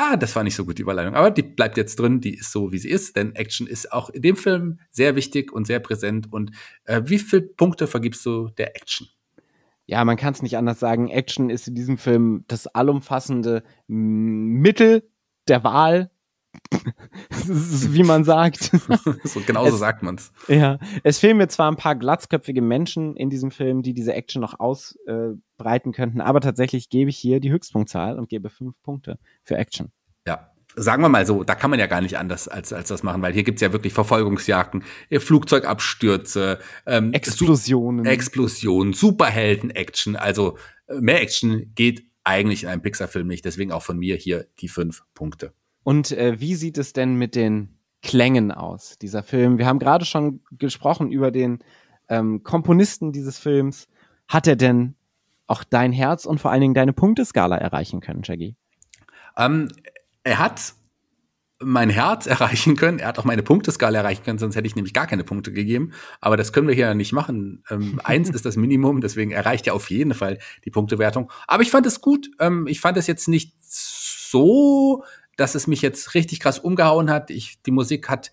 Ah, 0.00 0.16
das 0.16 0.36
war 0.36 0.44
nicht 0.44 0.54
so 0.54 0.64
gut, 0.64 0.78
die 0.78 0.82
Überleitung. 0.82 1.16
Aber 1.16 1.32
die 1.32 1.42
bleibt 1.42 1.76
jetzt 1.76 1.98
drin, 1.98 2.20
die 2.20 2.34
ist 2.34 2.52
so, 2.52 2.70
wie 2.70 2.78
sie 2.78 2.88
ist, 2.88 3.16
denn 3.16 3.34
Action 3.34 3.66
ist 3.66 3.90
auch 3.90 4.10
in 4.10 4.22
dem 4.22 4.36
Film 4.36 4.78
sehr 4.92 5.16
wichtig 5.16 5.52
und 5.52 5.66
sehr 5.66 5.80
präsent. 5.80 6.32
Und 6.32 6.52
äh, 6.84 7.02
wie 7.06 7.18
viele 7.18 7.42
Punkte 7.42 7.88
vergibst 7.88 8.24
du 8.24 8.48
der 8.50 8.76
Action? 8.76 9.08
Ja, 9.86 10.04
man 10.04 10.16
kann 10.16 10.34
es 10.34 10.40
nicht 10.40 10.56
anders 10.56 10.78
sagen. 10.78 11.08
Action 11.08 11.50
ist 11.50 11.66
in 11.66 11.74
diesem 11.74 11.98
Film 11.98 12.44
das 12.46 12.68
allumfassende 12.68 13.64
Mittel 13.88 15.02
der 15.48 15.64
Wahl 15.64 16.12
wie 17.46 18.02
man 18.02 18.24
sagt. 18.24 18.64
so, 19.24 19.40
genauso 19.46 19.76
sagt 19.76 20.02
man's. 20.02 20.32
Ja, 20.48 20.78
es 21.02 21.18
fehlen 21.18 21.36
mir 21.36 21.48
zwar 21.48 21.70
ein 21.70 21.76
paar 21.76 21.96
glatzköpfige 21.96 22.62
Menschen 22.62 23.16
in 23.16 23.30
diesem 23.30 23.50
Film, 23.50 23.82
die 23.82 23.94
diese 23.94 24.12
Action 24.14 24.40
noch 24.40 24.60
ausbreiten 24.60 25.90
äh, 25.90 25.96
könnten, 25.96 26.20
aber 26.20 26.40
tatsächlich 26.40 26.90
gebe 26.90 27.10
ich 27.10 27.16
hier 27.16 27.40
die 27.40 27.50
Höchstpunktzahl 27.50 28.18
und 28.18 28.28
gebe 28.28 28.50
fünf 28.50 28.74
Punkte 28.82 29.18
für 29.42 29.56
Action. 29.56 29.90
Ja, 30.26 30.50
sagen 30.76 31.02
wir 31.02 31.08
mal 31.08 31.26
so, 31.26 31.44
da 31.44 31.54
kann 31.54 31.70
man 31.70 31.80
ja 31.80 31.86
gar 31.86 32.00
nicht 32.00 32.18
anders 32.18 32.48
als, 32.48 32.72
als 32.72 32.88
das 32.88 33.02
machen, 33.02 33.22
weil 33.22 33.32
hier 33.32 33.44
gibt's 33.44 33.62
ja 33.62 33.72
wirklich 33.72 33.92
Verfolgungsjagden, 33.92 34.84
äh, 35.10 35.20
Flugzeugabstürze, 35.20 36.58
ähm, 36.86 37.12
Explosionen. 37.12 38.04
Su 38.04 38.10
Explosionen, 38.10 38.92
Superhelden-Action. 38.92 40.16
Also 40.16 40.58
äh, 40.86 41.00
mehr 41.00 41.22
Action 41.22 41.72
geht 41.74 42.04
eigentlich 42.24 42.64
in 42.64 42.68
einem 42.68 42.82
Pixar-Film 42.82 43.26
nicht. 43.26 43.44
Deswegen 43.44 43.72
auch 43.72 43.82
von 43.82 43.98
mir 43.98 44.16
hier 44.16 44.46
die 44.60 44.68
fünf 44.68 45.02
Punkte. 45.14 45.52
Und 45.82 46.12
äh, 46.12 46.40
wie 46.40 46.54
sieht 46.54 46.78
es 46.78 46.92
denn 46.92 47.14
mit 47.14 47.34
den 47.34 47.78
Klängen 48.02 48.52
aus, 48.52 48.98
dieser 48.98 49.22
Film? 49.22 49.58
Wir 49.58 49.66
haben 49.66 49.78
gerade 49.78 50.04
schon 50.04 50.40
gesprochen 50.52 51.10
über 51.10 51.30
den 51.30 51.60
ähm, 52.08 52.42
Komponisten 52.42 53.12
dieses 53.12 53.38
Films. 53.38 53.88
Hat 54.28 54.46
er 54.46 54.56
denn 54.56 54.94
auch 55.46 55.64
dein 55.64 55.92
Herz 55.92 56.26
und 56.26 56.40
vor 56.40 56.50
allen 56.50 56.60
Dingen 56.60 56.74
deine 56.74 56.92
Punkteskala 56.92 57.56
erreichen 57.56 58.00
können, 58.00 58.22
Shaggy? 58.22 58.54
Ähm, 59.36 59.68
er 60.24 60.38
hat 60.38 60.74
mein 61.60 61.90
Herz 61.90 62.26
erreichen 62.26 62.76
können. 62.76 62.98
Er 62.98 63.08
hat 63.08 63.18
auch 63.18 63.24
meine 63.24 63.42
Punkteskala 63.42 63.98
erreichen 63.98 64.22
können, 64.24 64.38
sonst 64.38 64.56
hätte 64.56 64.66
ich 64.66 64.76
nämlich 64.76 64.94
gar 64.94 65.06
keine 65.06 65.24
Punkte 65.24 65.52
gegeben. 65.52 65.92
Aber 66.20 66.36
das 66.36 66.52
können 66.52 66.68
wir 66.68 66.74
hier 66.74 66.94
nicht 66.94 67.12
machen. 67.12 67.64
Ähm, 67.70 68.00
eins 68.04 68.30
ist 68.30 68.44
das 68.44 68.56
Minimum, 68.56 69.00
deswegen 69.00 69.30
erreicht 69.30 69.66
er 69.66 69.74
auf 69.74 69.90
jeden 69.90 70.14
Fall 70.14 70.38
die 70.64 70.70
Punktewertung. 70.70 71.30
Aber 71.46 71.62
ich 71.62 71.70
fand 71.70 71.86
es 71.86 72.00
gut. 72.00 72.30
Ähm, 72.38 72.66
ich 72.66 72.80
fand 72.80 72.96
es 72.96 73.06
jetzt 73.06 73.28
nicht 73.28 73.54
so 73.60 75.04
dass 75.38 75.54
es 75.54 75.66
mich 75.66 75.80
jetzt 75.80 76.14
richtig 76.14 76.40
krass 76.40 76.58
umgehauen 76.58 77.10
hat. 77.10 77.30
Ich, 77.30 77.62
die 77.62 77.70
Musik 77.70 78.08
hat 78.10 78.32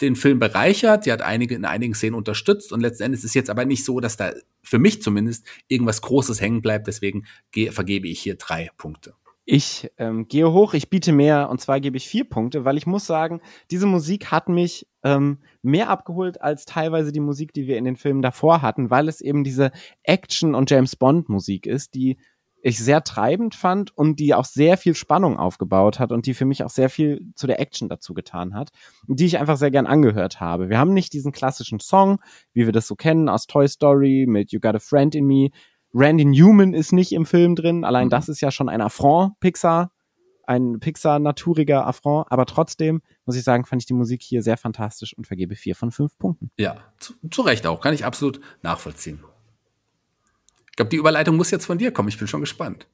den 0.00 0.16
Film 0.16 0.38
bereichert, 0.38 1.06
die 1.06 1.12
hat 1.12 1.22
einige 1.22 1.54
in 1.54 1.64
einigen 1.64 1.94
Szenen 1.94 2.16
unterstützt 2.16 2.72
und 2.72 2.80
letzten 2.80 3.04
Endes 3.04 3.24
ist 3.24 3.34
jetzt 3.34 3.48
aber 3.48 3.64
nicht 3.64 3.84
so, 3.84 4.00
dass 4.00 4.18
da 4.18 4.32
für 4.62 4.78
mich 4.78 5.00
zumindest 5.00 5.46
irgendwas 5.68 6.02
Großes 6.02 6.40
hängen 6.40 6.60
bleibt. 6.60 6.88
Deswegen 6.88 7.24
vergebe 7.70 8.08
ich 8.08 8.20
hier 8.20 8.34
drei 8.34 8.70
Punkte. 8.76 9.14
Ich 9.48 9.88
ähm, 9.96 10.26
gehe 10.26 10.52
hoch, 10.52 10.74
ich 10.74 10.90
biete 10.90 11.12
mehr 11.12 11.48
und 11.48 11.60
zwar 11.60 11.78
gebe 11.80 11.96
ich 11.96 12.08
vier 12.08 12.24
Punkte, 12.24 12.64
weil 12.64 12.76
ich 12.76 12.84
muss 12.84 13.06
sagen, 13.06 13.40
diese 13.70 13.86
Musik 13.86 14.32
hat 14.32 14.48
mich 14.48 14.88
ähm, 15.04 15.38
mehr 15.62 15.88
abgeholt 15.88 16.42
als 16.42 16.64
teilweise 16.64 17.12
die 17.12 17.20
Musik, 17.20 17.52
die 17.52 17.68
wir 17.68 17.78
in 17.78 17.84
den 17.84 17.96
Filmen 17.96 18.22
davor 18.22 18.60
hatten, 18.60 18.90
weil 18.90 19.08
es 19.08 19.20
eben 19.20 19.44
diese 19.44 19.70
Action- 20.02 20.56
und 20.56 20.68
James 20.68 20.96
Bond-Musik 20.96 21.66
ist, 21.66 21.94
die 21.94 22.18
ich 22.62 22.78
sehr 22.78 23.04
treibend 23.04 23.54
fand 23.54 23.96
und 23.96 24.18
die 24.18 24.34
auch 24.34 24.44
sehr 24.44 24.76
viel 24.76 24.94
Spannung 24.94 25.38
aufgebaut 25.38 26.00
hat 26.00 26.10
und 26.10 26.26
die 26.26 26.34
für 26.34 26.44
mich 26.44 26.64
auch 26.64 26.70
sehr 26.70 26.90
viel 26.90 27.20
zu 27.34 27.46
der 27.46 27.60
Action 27.60 27.88
dazu 27.88 28.14
getan 28.14 28.54
hat, 28.54 28.70
die 29.06 29.26
ich 29.26 29.38
einfach 29.38 29.56
sehr 29.56 29.70
gern 29.70 29.86
angehört 29.86 30.40
habe. 30.40 30.68
Wir 30.68 30.78
haben 30.78 30.92
nicht 30.92 31.12
diesen 31.12 31.32
klassischen 31.32 31.80
Song, 31.80 32.20
wie 32.52 32.66
wir 32.66 32.72
das 32.72 32.86
so 32.86 32.96
kennen 32.96 33.28
aus 33.28 33.46
Toy 33.46 33.68
Story 33.68 34.26
mit 34.28 34.52
You 34.52 34.60
Got 34.60 34.74
a 34.74 34.78
Friend 34.78 35.14
in 35.14 35.26
Me. 35.26 35.50
Randy 35.94 36.24
Newman 36.24 36.74
ist 36.74 36.92
nicht 36.92 37.12
im 37.12 37.24
Film 37.24 37.54
drin, 37.54 37.84
allein 37.84 38.06
mhm. 38.06 38.10
das 38.10 38.28
ist 38.28 38.40
ja 38.40 38.50
schon 38.50 38.68
ein 38.68 38.80
Affront 38.80 39.38
Pixar, 39.40 39.92
ein 40.46 40.78
Pixar-naturiger 40.80 41.86
Affront, 41.86 42.26
aber 42.30 42.46
trotzdem 42.46 43.00
muss 43.24 43.36
ich 43.36 43.44
sagen, 43.44 43.64
fand 43.64 43.82
ich 43.82 43.86
die 43.86 43.94
Musik 43.94 44.22
hier 44.22 44.42
sehr 44.42 44.56
fantastisch 44.56 45.16
und 45.16 45.26
vergebe 45.26 45.54
vier 45.56 45.74
von 45.74 45.90
fünf 45.92 46.18
Punkten. 46.18 46.50
Ja, 46.56 46.76
zu, 46.98 47.14
zu 47.30 47.42
Recht 47.42 47.66
auch, 47.66 47.80
kann 47.80 47.94
ich 47.94 48.04
absolut 48.04 48.40
nachvollziehen. 48.62 49.20
Ich 50.76 50.78
glaube, 50.78 50.90
die 50.90 50.96
Überleitung 50.98 51.36
muss 51.36 51.50
jetzt 51.50 51.64
von 51.64 51.78
dir 51.78 51.90
kommen. 51.90 52.10
Ich 52.10 52.18
bin 52.18 52.28
schon 52.28 52.42
gespannt. 52.42 52.86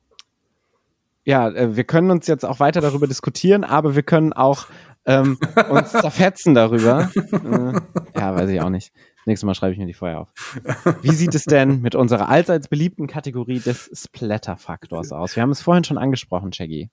Ja, 1.24 1.48
äh, 1.48 1.74
wir 1.74 1.82
können 1.82 2.12
uns 2.12 2.28
jetzt 2.28 2.44
auch 2.44 2.60
weiter 2.60 2.80
darüber 2.80 3.08
diskutieren, 3.08 3.64
aber 3.64 3.96
wir 3.96 4.04
können 4.04 4.32
auch 4.32 4.68
ähm, 5.04 5.36
uns 5.68 5.90
zerfetzen 5.90 6.54
darüber. 6.54 7.10
Äh, 7.16 7.80
ja, 8.16 8.36
weiß 8.36 8.50
ich 8.50 8.60
auch 8.60 8.70
nicht. 8.70 8.92
Nächstes 9.26 9.44
Mal 9.44 9.56
schreibe 9.56 9.72
ich 9.72 9.80
mir 9.80 9.86
die 9.86 9.94
vorher 9.94 10.20
auf. 10.20 10.32
Wie 11.02 11.10
sieht 11.10 11.34
es 11.34 11.44
denn 11.44 11.80
mit 11.80 11.96
unserer 11.96 12.28
allseits 12.28 12.68
beliebten 12.68 13.08
Kategorie 13.08 13.58
des 13.58 13.90
Splatter-Faktors 13.92 15.10
aus? 15.10 15.34
Wir 15.34 15.42
haben 15.42 15.50
es 15.50 15.60
vorhin 15.60 15.82
schon 15.82 15.98
angesprochen, 15.98 16.52
Shaggy. 16.52 16.88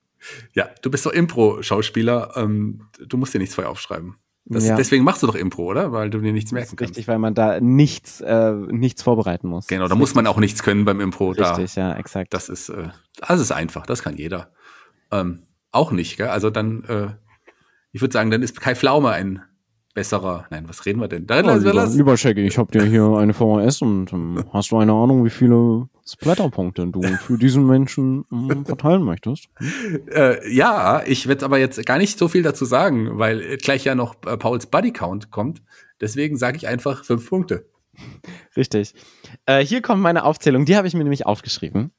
Ja, 0.55 0.69
du 0.81 0.89
bist 0.89 1.05
doch 1.05 1.11
Impro-Schauspieler. 1.11 2.33
Ähm, 2.35 2.87
du 2.97 3.15
musst 3.17 3.35
dir 3.35 3.39
nichts 3.39 3.53
vorher 3.53 3.69
aufschreiben. 3.69 4.15
Das, 4.51 4.65
ja. 4.65 4.75
Deswegen 4.75 5.03
machst 5.03 5.21
du 5.21 5.27
doch 5.27 5.35
Impro, 5.35 5.65
oder? 5.65 5.91
Weil 5.91 6.09
du 6.09 6.19
dir 6.19 6.33
nichts 6.33 6.51
merken 6.51 6.75
kannst. 6.75 6.91
Richtig, 6.91 7.07
weil 7.07 7.19
man 7.19 7.35
da 7.35 7.59
nichts, 7.59 8.19
äh, 8.19 8.51
nichts 8.51 9.03
vorbereiten 9.03 9.47
muss. 9.47 9.67
Genau, 9.67 9.87
da 9.87 9.93
muss 9.93 10.15
man 10.15 10.25
auch 10.25 10.37
nichts 10.37 10.63
können 10.63 10.85
beim 10.85 10.99
Impro. 10.99 11.29
Richtig, 11.29 11.75
da, 11.75 11.81
ja, 11.81 11.95
exakt. 11.95 12.33
Das 12.33 12.49
ist, 12.49 12.69
äh, 12.69 12.89
das 13.27 13.39
ist 13.39 13.51
einfach, 13.51 13.85
das 13.85 14.01
kann 14.01 14.17
jeder. 14.17 14.51
Ähm, 15.11 15.43
auch 15.71 15.91
nicht, 15.91 16.17
gell? 16.17 16.29
Also 16.29 16.49
dann, 16.49 16.83
äh, 16.85 17.09
ich 17.91 18.01
würde 18.01 18.11
sagen, 18.11 18.31
dann 18.31 18.41
ist 18.41 18.59
Kai 18.59 18.73
Pflaume 18.73 19.11
ein 19.11 19.43
besserer. 19.93 20.45
Nein, 20.49 20.67
was 20.67 20.85
reden 20.85 20.99
wir 20.99 21.07
denn? 21.07 21.25
Da 21.25 21.41
ja, 21.41 21.55
lieber, 21.55 21.87
lieber 21.87 22.17
Shaggy, 22.17 22.45
ich 22.45 22.57
habe 22.57 22.71
dir 22.71 22.85
hier 22.85 23.17
eine 23.17 23.33
VHS 23.33 23.81
und 23.81 24.13
um, 24.13 24.43
hast 24.53 24.71
du 24.71 24.77
eine 24.77 24.93
Ahnung, 24.93 25.25
wie 25.25 25.29
viele 25.29 25.89
Splatterpunkte 26.07 26.87
du 26.87 27.01
für 27.01 27.37
diesen 27.37 27.65
Menschen 27.65 28.23
um, 28.29 28.65
verteilen 28.65 29.03
möchtest? 29.03 29.49
Äh, 30.11 30.53
ja, 30.53 31.03
ich 31.05 31.27
werde 31.27 31.45
aber 31.45 31.59
jetzt 31.59 31.83
gar 31.85 31.97
nicht 31.97 32.17
so 32.17 32.27
viel 32.27 32.43
dazu 32.43 32.65
sagen, 32.65 33.17
weil 33.17 33.57
gleich 33.57 33.83
ja 33.85 33.95
noch 33.95 34.15
äh, 34.25 34.37
Pauls 34.37 34.67
Buddy 34.67 34.91
Count 34.91 35.31
kommt. 35.31 35.61
Deswegen 36.01 36.37
sage 36.37 36.57
ich 36.57 36.67
einfach 36.67 37.03
fünf 37.03 37.29
Punkte. 37.29 37.65
Richtig. 38.55 38.93
Äh, 39.45 39.63
hier 39.65 39.81
kommt 39.81 40.01
meine 40.01 40.23
Aufzählung, 40.23 40.65
die 40.65 40.77
habe 40.77 40.87
ich 40.87 40.93
mir 40.93 41.03
nämlich 41.03 41.25
aufgeschrieben. 41.25 41.91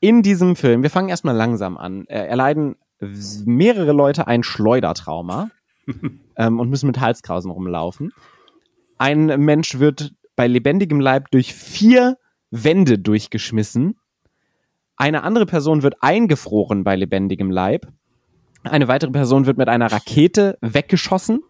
In 0.00 0.22
diesem 0.22 0.56
Film, 0.56 0.82
wir 0.82 0.90
fangen 0.90 1.08
erstmal 1.08 1.36
langsam 1.36 1.76
an, 1.76 2.06
äh, 2.06 2.26
erleiden 2.26 2.76
mehrere 3.44 3.92
Leute 3.92 4.26
ein 4.26 4.42
Schleudertrauma 4.42 5.50
ähm, 6.36 6.60
und 6.60 6.68
müssen 6.68 6.86
mit 6.86 7.00
Halskrausen 7.00 7.50
rumlaufen. 7.50 8.12
Ein 8.98 9.26
Mensch 9.44 9.78
wird 9.78 10.14
bei 10.36 10.46
lebendigem 10.46 11.00
Leib 11.00 11.30
durch 11.30 11.54
vier 11.54 12.18
Wände 12.50 12.98
durchgeschmissen. 12.98 13.98
Eine 14.96 15.22
andere 15.22 15.46
Person 15.46 15.82
wird 15.82 16.02
eingefroren 16.02 16.84
bei 16.84 16.96
lebendigem 16.96 17.50
Leib. 17.50 17.86
Eine 18.62 18.88
weitere 18.88 19.10
Person 19.10 19.46
wird 19.46 19.58
mit 19.58 19.68
einer 19.68 19.92
Rakete 19.92 20.58
weggeschossen. 20.60 21.40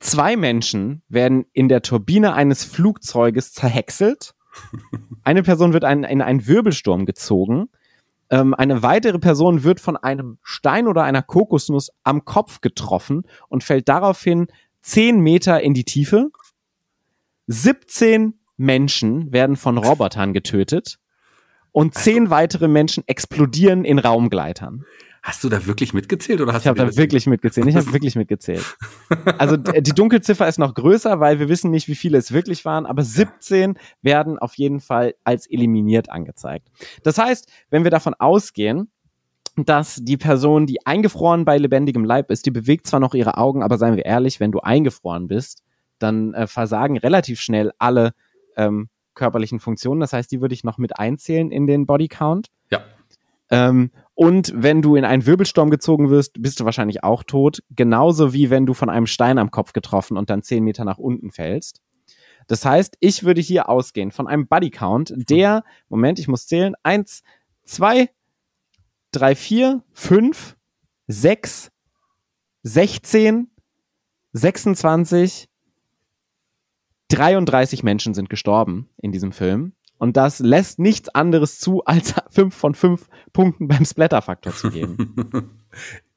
Zwei 0.00 0.36
Menschen 0.36 1.02
werden 1.08 1.44
in 1.52 1.68
der 1.68 1.82
Turbine 1.82 2.34
eines 2.34 2.64
Flugzeuges 2.64 3.52
zerhäckselt. 3.52 4.34
Eine 5.24 5.42
Person 5.42 5.72
wird 5.72 5.84
ein, 5.84 6.04
in 6.04 6.22
einen 6.22 6.46
Wirbelsturm 6.46 7.04
gezogen. 7.04 7.68
Ähm, 8.30 8.54
eine 8.54 8.82
weitere 8.82 9.18
Person 9.18 9.64
wird 9.64 9.80
von 9.80 9.96
einem 9.96 10.38
Stein 10.42 10.86
oder 10.86 11.02
einer 11.04 11.22
Kokosnuss 11.22 11.90
am 12.02 12.24
Kopf 12.24 12.60
getroffen 12.60 13.22
und 13.48 13.64
fällt 13.64 13.88
daraufhin 13.88 14.48
zehn 14.82 15.20
Meter 15.20 15.60
in 15.62 15.74
die 15.74 15.84
Tiefe. 15.84 16.30
17 17.46 18.34
Menschen 18.56 19.32
werden 19.32 19.56
von 19.56 19.78
Robotern 19.78 20.32
getötet 20.32 20.98
und 21.72 21.94
zehn 21.94 22.30
weitere 22.30 22.68
Menschen 22.68 23.04
explodieren 23.06 23.84
in 23.84 23.98
Raumgleitern. 23.98 24.84
Hast 25.22 25.42
du 25.44 25.48
da 25.48 25.66
wirklich 25.66 25.92
mitgezählt 25.92 26.40
oder 26.40 26.52
hast 26.52 26.62
ich 26.62 26.68
habe 26.68 26.78
da 26.78 26.96
wirklich 26.96 27.26
mitgezählt. 27.26 27.66
Ich 27.66 27.76
habe 27.76 27.92
wirklich 27.92 28.16
mitgezählt. 28.16 28.64
Also 29.38 29.56
die 29.56 29.92
Dunkelziffer 29.92 30.46
ist 30.48 30.58
noch 30.58 30.74
größer, 30.74 31.20
weil 31.20 31.38
wir 31.38 31.48
wissen 31.48 31.70
nicht, 31.70 31.88
wie 31.88 31.94
viele 31.94 32.18
es 32.18 32.32
wirklich 32.32 32.64
waren, 32.64 32.86
aber 32.86 33.02
17 33.02 33.78
werden 34.02 34.38
auf 34.38 34.54
jeden 34.54 34.80
Fall 34.80 35.14
als 35.24 35.48
eliminiert 35.50 36.10
angezeigt. 36.10 36.68
Das 37.02 37.18
heißt, 37.18 37.50
wenn 37.70 37.84
wir 37.84 37.90
davon 37.90 38.14
ausgehen, 38.14 38.90
dass 39.56 39.96
die 40.02 40.16
Person, 40.16 40.66
die 40.66 40.86
eingefroren 40.86 41.44
bei 41.44 41.58
lebendigem 41.58 42.04
Leib 42.04 42.30
ist, 42.30 42.46
die 42.46 42.50
bewegt 42.50 42.86
zwar 42.86 43.00
noch 43.00 43.14
ihre 43.14 43.36
Augen, 43.36 43.62
aber 43.62 43.78
seien 43.78 43.96
wir 43.96 44.04
ehrlich, 44.04 44.40
wenn 44.40 44.52
du 44.52 44.60
eingefroren 44.60 45.26
bist, 45.26 45.62
dann 45.98 46.34
äh, 46.34 46.46
versagen 46.46 46.96
relativ 46.96 47.40
schnell 47.40 47.72
alle 47.78 48.12
ähm, 48.56 48.88
körperlichen 49.14 49.58
Funktionen. 49.58 50.00
Das 50.00 50.12
heißt, 50.12 50.30
die 50.30 50.40
würde 50.40 50.54
ich 50.54 50.64
noch 50.64 50.78
mit 50.78 50.98
einzählen 50.98 51.50
in 51.50 51.66
den 51.66 51.86
Bodycount. 51.86 52.48
Ja. 52.70 52.82
Ähm, 53.50 53.90
und 54.14 54.52
wenn 54.54 54.82
du 54.82 54.96
in 54.96 55.04
einen 55.04 55.26
Wirbelsturm 55.26 55.70
gezogen 55.70 56.10
wirst, 56.10 56.42
bist 56.42 56.58
du 56.60 56.64
wahrscheinlich 56.64 57.04
auch 57.04 57.22
tot. 57.22 57.62
Genauso 57.70 58.32
wie 58.32 58.50
wenn 58.50 58.66
du 58.66 58.74
von 58.74 58.90
einem 58.90 59.06
Stein 59.06 59.38
am 59.38 59.50
Kopf 59.50 59.72
getroffen 59.72 60.16
und 60.16 60.28
dann 60.28 60.42
zehn 60.42 60.64
Meter 60.64 60.84
nach 60.84 60.98
unten 60.98 61.30
fällst. 61.30 61.80
Das 62.48 62.64
heißt, 62.64 62.96
ich 63.00 63.24
würde 63.24 63.40
hier 63.40 63.68
ausgehen 63.68 64.10
von 64.10 64.26
einem 64.26 64.48
Bodycount, 64.48 65.14
der, 65.16 65.64
Moment, 65.88 66.18
ich 66.18 66.28
muss 66.28 66.46
zählen, 66.46 66.74
eins, 66.82 67.22
zwei, 67.64 68.10
drei, 69.12 69.34
vier, 69.34 69.84
fünf, 69.92 70.56
sechs, 71.06 71.70
sechzehn, 72.62 73.50
sechsundzwanzig, 74.32 75.48
33 77.08 77.82
Menschen 77.82 78.14
sind 78.14 78.28
gestorben 78.28 78.88
in 79.00 79.12
diesem 79.12 79.32
Film. 79.32 79.72
Und 79.98 80.16
das 80.16 80.38
lässt 80.38 80.78
nichts 80.78 81.08
anderes 81.08 81.58
zu, 81.58 81.84
als 81.84 82.14
fünf 82.30 82.54
von 82.54 82.74
fünf 82.74 83.08
Punkten 83.32 83.68
beim 83.68 83.84
Splatter-Faktor 83.84 84.54
zu 84.54 84.70
geben. 84.70 85.50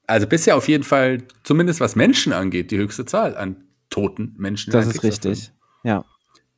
Also 0.08 0.28
bisher 0.28 0.58
auf 0.58 0.68
jeden 0.68 0.84
Fall, 0.84 1.20
zumindest 1.44 1.80
was 1.80 1.96
Menschen 1.96 2.34
angeht, 2.34 2.72
die 2.72 2.78
höchste 2.78 3.06
Zahl 3.06 3.38
an 3.38 3.64
toten 3.90 4.34
Menschen. 4.38 4.72
Das 4.74 4.86
ist 4.86 5.04
richtig, 5.04 5.54
ja. 5.84 6.04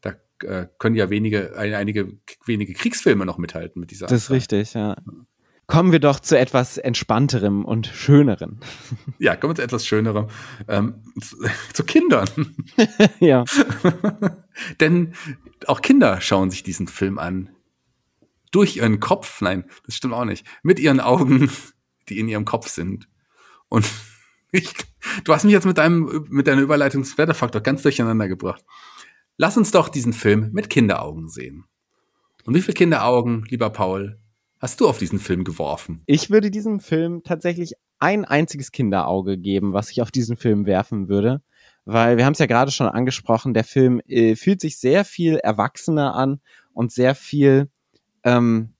Da 0.01 0.15
äh, 0.43 0.67
können 0.79 0.95
ja 0.95 1.11
wenige, 1.11 1.55
einige 1.55 2.17
wenige 2.45 2.73
Kriegsfilme 2.73 3.27
noch 3.27 3.37
mithalten 3.37 3.79
mit 3.79 3.91
dieser 3.91 4.07
Das 4.07 4.23
ist 4.23 4.31
richtig, 4.31 4.73
ja. 4.73 4.95
kommen 5.67 5.91
wir 5.91 5.99
doch 5.99 6.19
zu 6.19 6.35
etwas 6.35 6.79
entspannterem 6.79 7.63
und 7.63 7.85
schönerem. 7.85 8.59
Ja, 9.19 9.35
kommen 9.35 9.51
wir 9.51 9.57
zu 9.57 9.61
etwas 9.61 9.85
schönerem. 9.85 10.29
Ähm, 10.67 11.03
zu, 11.21 11.37
zu 11.73 11.83
Kindern. 11.83 12.27
ja. 13.19 13.43
Denn 14.79 15.13
auch 15.67 15.81
Kinder 15.81 16.21
schauen 16.21 16.51
sich 16.51 16.63
diesen 16.63 16.87
Film 16.87 17.17
an. 17.19 17.49
Durch 18.51 18.77
ihren 18.77 18.99
Kopf, 18.99 19.41
nein, 19.41 19.65
das 19.85 19.95
stimmt 19.95 20.13
auch 20.13 20.25
nicht. 20.25 20.45
Mit 20.61 20.79
ihren 20.79 20.99
Augen, 20.99 21.49
die 22.09 22.19
in 22.19 22.27
ihrem 22.27 22.45
Kopf 22.45 22.67
sind. 22.67 23.07
Und 23.69 23.89
ich, 24.51 24.73
du 25.23 25.33
hast 25.33 25.43
mich 25.43 25.53
jetzt 25.53 25.65
mit 25.65 25.77
deinem, 25.77 26.27
mit 26.29 26.47
deiner 26.47 26.61
Überleitung 26.61 27.05
Wetterfaktor 27.17 27.61
ganz 27.61 27.81
durcheinander 27.81 28.27
gebracht. 28.27 28.63
Lass 29.37 29.57
uns 29.57 29.71
doch 29.71 29.89
diesen 29.89 30.13
Film 30.13 30.51
mit 30.53 30.69
Kinderaugen 30.69 31.29
sehen. 31.29 31.65
Und 32.45 32.53
wie 32.53 32.61
viele 32.61 32.75
Kinderaugen, 32.75 33.45
lieber 33.49 33.69
Paul, 33.69 34.19
hast 34.59 34.79
du 34.79 34.87
auf 34.87 34.97
diesen 34.97 35.19
Film 35.19 35.43
geworfen? 35.43 36.03
Ich 36.05 36.29
würde 36.29 36.51
diesem 36.51 36.79
Film 36.79 37.23
tatsächlich 37.23 37.73
ein 37.99 38.25
einziges 38.25 38.71
Kinderauge 38.71 39.37
geben, 39.37 39.73
was 39.73 39.89
ich 39.89 40.01
auf 40.01 40.11
diesen 40.11 40.37
Film 40.37 40.65
werfen 40.65 41.07
würde. 41.07 41.41
Weil 41.85 42.17
wir 42.17 42.25
haben 42.25 42.33
es 42.33 42.39
ja 42.39 42.45
gerade 42.45 42.71
schon 42.71 42.87
angesprochen, 42.87 43.53
der 43.53 43.63
Film 43.63 44.01
äh, 44.07 44.35
fühlt 44.35 44.61
sich 44.61 44.77
sehr 44.79 45.03
viel 45.05 45.35
erwachsener 45.37 46.15
an 46.15 46.39
und 46.73 46.91
sehr 46.91 47.13
viel, 47.15 47.69
ähm, 48.23 48.73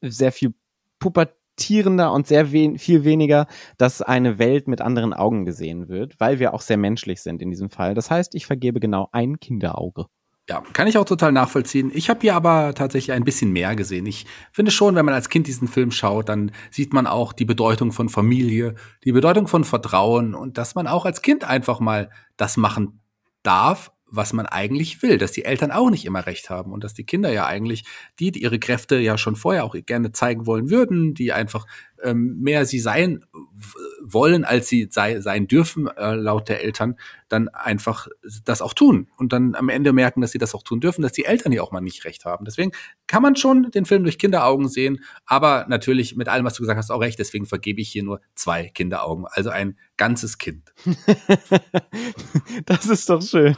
sehr 0.00 0.32
viel 0.32 0.54
pubertierender 0.98 2.12
und 2.12 2.26
sehr 2.26 2.52
we 2.52 2.78
viel 2.78 3.04
weniger, 3.04 3.46
dass 3.76 4.02
eine 4.02 4.38
Welt 4.38 4.66
mit 4.66 4.80
anderen 4.80 5.12
Augen 5.14 5.44
gesehen 5.44 5.88
wird, 5.88 6.18
weil 6.18 6.40
wir 6.40 6.54
auch 6.54 6.60
sehr 6.60 6.76
menschlich 6.76 7.20
sind 7.22 7.40
in 7.40 7.50
diesem 7.50 7.70
Fall. 7.70 7.94
Das 7.94 8.10
heißt, 8.10 8.34
ich 8.34 8.46
vergebe 8.46 8.80
genau 8.80 9.08
ein 9.12 9.38
Kinderauge. 9.38 10.06
Ja, 10.48 10.62
kann 10.72 10.88
ich 10.88 10.96
auch 10.96 11.04
total 11.04 11.30
nachvollziehen. 11.30 11.90
Ich 11.92 12.08
habe 12.08 12.20
hier 12.22 12.34
aber 12.34 12.72
tatsächlich 12.74 13.12
ein 13.12 13.24
bisschen 13.24 13.52
mehr 13.52 13.76
gesehen. 13.76 14.06
Ich 14.06 14.24
finde 14.50 14.70
schon, 14.70 14.94
wenn 14.94 15.04
man 15.04 15.14
als 15.14 15.28
Kind 15.28 15.46
diesen 15.46 15.68
Film 15.68 15.90
schaut, 15.90 16.30
dann 16.30 16.52
sieht 16.70 16.94
man 16.94 17.06
auch 17.06 17.34
die 17.34 17.44
Bedeutung 17.44 17.92
von 17.92 18.08
Familie, 18.08 18.74
die 19.04 19.12
Bedeutung 19.12 19.46
von 19.46 19.64
Vertrauen 19.64 20.34
und 20.34 20.56
dass 20.56 20.74
man 20.74 20.86
auch 20.86 21.04
als 21.04 21.20
Kind 21.20 21.44
einfach 21.44 21.80
mal 21.80 22.08
das 22.38 22.56
machen 22.56 23.00
darf, 23.42 23.92
was 24.10 24.32
man 24.32 24.46
eigentlich 24.46 25.02
will, 25.02 25.18
dass 25.18 25.32
die 25.32 25.44
Eltern 25.44 25.70
auch 25.70 25.90
nicht 25.90 26.06
immer 26.06 26.24
recht 26.24 26.48
haben 26.48 26.72
und 26.72 26.82
dass 26.82 26.94
die 26.94 27.04
Kinder 27.04 27.30
ja 27.30 27.46
eigentlich, 27.46 27.84
die, 28.18 28.32
die 28.32 28.42
ihre 28.42 28.58
Kräfte 28.58 28.96
ja 28.96 29.18
schon 29.18 29.36
vorher 29.36 29.64
auch 29.64 29.76
gerne 29.84 30.12
zeigen 30.12 30.46
wollen 30.46 30.70
würden, 30.70 31.12
die 31.12 31.32
einfach 31.32 31.66
ähm, 32.02 32.38
mehr 32.40 32.66
sie 32.66 32.78
sein 32.78 33.24
wollen, 34.00 34.44
als 34.44 34.68
sie 34.68 34.88
sei, 34.90 35.20
sein 35.20 35.48
dürfen, 35.48 35.88
äh, 35.88 36.14
laut 36.14 36.48
der 36.48 36.62
Eltern, 36.62 36.96
dann 37.28 37.48
einfach 37.48 38.08
das 38.44 38.62
auch 38.62 38.72
tun 38.72 39.08
und 39.16 39.32
dann 39.32 39.54
am 39.54 39.68
Ende 39.68 39.92
merken, 39.92 40.20
dass 40.20 40.32
sie 40.32 40.38
das 40.38 40.54
auch 40.54 40.62
tun 40.62 40.80
dürfen, 40.80 41.02
dass 41.02 41.12
die 41.12 41.24
Eltern 41.24 41.52
ja 41.52 41.62
auch 41.62 41.72
mal 41.72 41.80
nicht 41.80 42.04
recht 42.04 42.24
haben. 42.24 42.44
Deswegen 42.44 42.72
kann 43.06 43.22
man 43.22 43.36
schon 43.36 43.70
den 43.70 43.84
Film 43.84 44.02
durch 44.04 44.18
Kinderaugen 44.18 44.68
sehen, 44.68 45.00
aber 45.26 45.66
natürlich 45.68 46.16
mit 46.16 46.28
allem, 46.28 46.44
was 46.44 46.54
du 46.54 46.62
gesagt 46.62 46.78
hast, 46.78 46.90
auch 46.90 47.00
recht. 47.00 47.18
Deswegen 47.18 47.46
vergebe 47.46 47.80
ich 47.80 47.90
hier 47.90 48.02
nur 48.02 48.20
zwei 48.34 48.68
Kinderaugen, 48.68 49.26
also 49.30 49.50
ein 49.50 49.76
ganzes 49.96 50.38
Kind. 50.38 50.72
das 52.66 52.86
ist 52.86 53.10
doch 53.10 53.22
schön. 53.22 53.56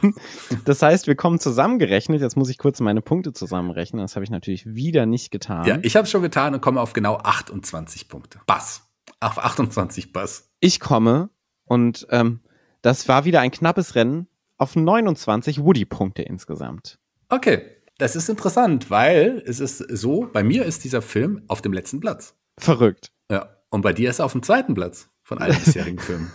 Das 0.65 0.81
heißt, 0.81 1.07
wir 1.07 1.15
kommen 1.15 1.39
zusammengerechnet. 1.39 2.21
Jetzt 2.21 2.35
muss 2.35 2.49
ich 2.49 2.57
kurz 2.57 2.79
meine 2.79 3.01
Punkte 3.01 3.31
zusammenrechnen. 3.31 4.01
Das 4.01 4.15
habe 4.15 4.23
ich 4.23 4.31
natürlich 4.31 4.65
wieder 4.65 5.05
nicht 5.05 5.31
getan. 5.31 5.65
Ja, 5.65 5.77
ich 5.81 5.95
habe 5.95 6.05
es 6.05 6.11
schon 6.11 6.21
getan 6.21 6.53
und 6.53 6.61
komme 6.61 6.81
auf 6.81 6.93
genau 6.93 7.17
28 7.17 8.09
Punkte. 8.09 8.30
Bass. 8.45 8.83
Auf 9.19 9.37
28 9.37 10.13
Bass. 10.13 10.49
Ich 10.59 10.79
komme 10.79 11.29
und 11.65 12.07
ähm, 12.09 12.41
das 12.81 13.07
war 13.07 13.25
wieder 13.25 13.41
ein 13.41 13.51
knappes 13.51 13.95
Rennen 13.95 14.27
auf 14.57 14.75
29 14.75 15.63
Woody-Punkte 15.63 16.21
insgesamt. 16.21 16.99
Okay, 17.29 17.61
das 17.97 18.15
ist 18.15 18.29
interessant, 18.29 18.89
weil 18.89 19.43
es 19.45 19.59
ist 19.59 19.77
so, 19.77 20.27
bei 20.31 20.43
mir 20.43 20.65
ist 20.65 20.83
dieser 20.83 21.01
Film 21.01 21.43
auf 21.47 21.61
dem 21.61 21.73
letzten 21.73 21.99
Platz. 21.99 22.35
Verrückt. 22.57 23.11
Ja, 23.31 23.57
und 23.69 23.81
bei 23.81 23.93
dir 23.93 24.09
ist 24.09 24.19
er 24.19 24.25
auf 24.25 24.31
dem 24.31 24.43
zweiten 24.43 24.73
Platz 24.73 25.09
von 25.23 25.37
allen 25.37 25.57
bisherigen 25.57 25.99
Filmen. 25.99 26.31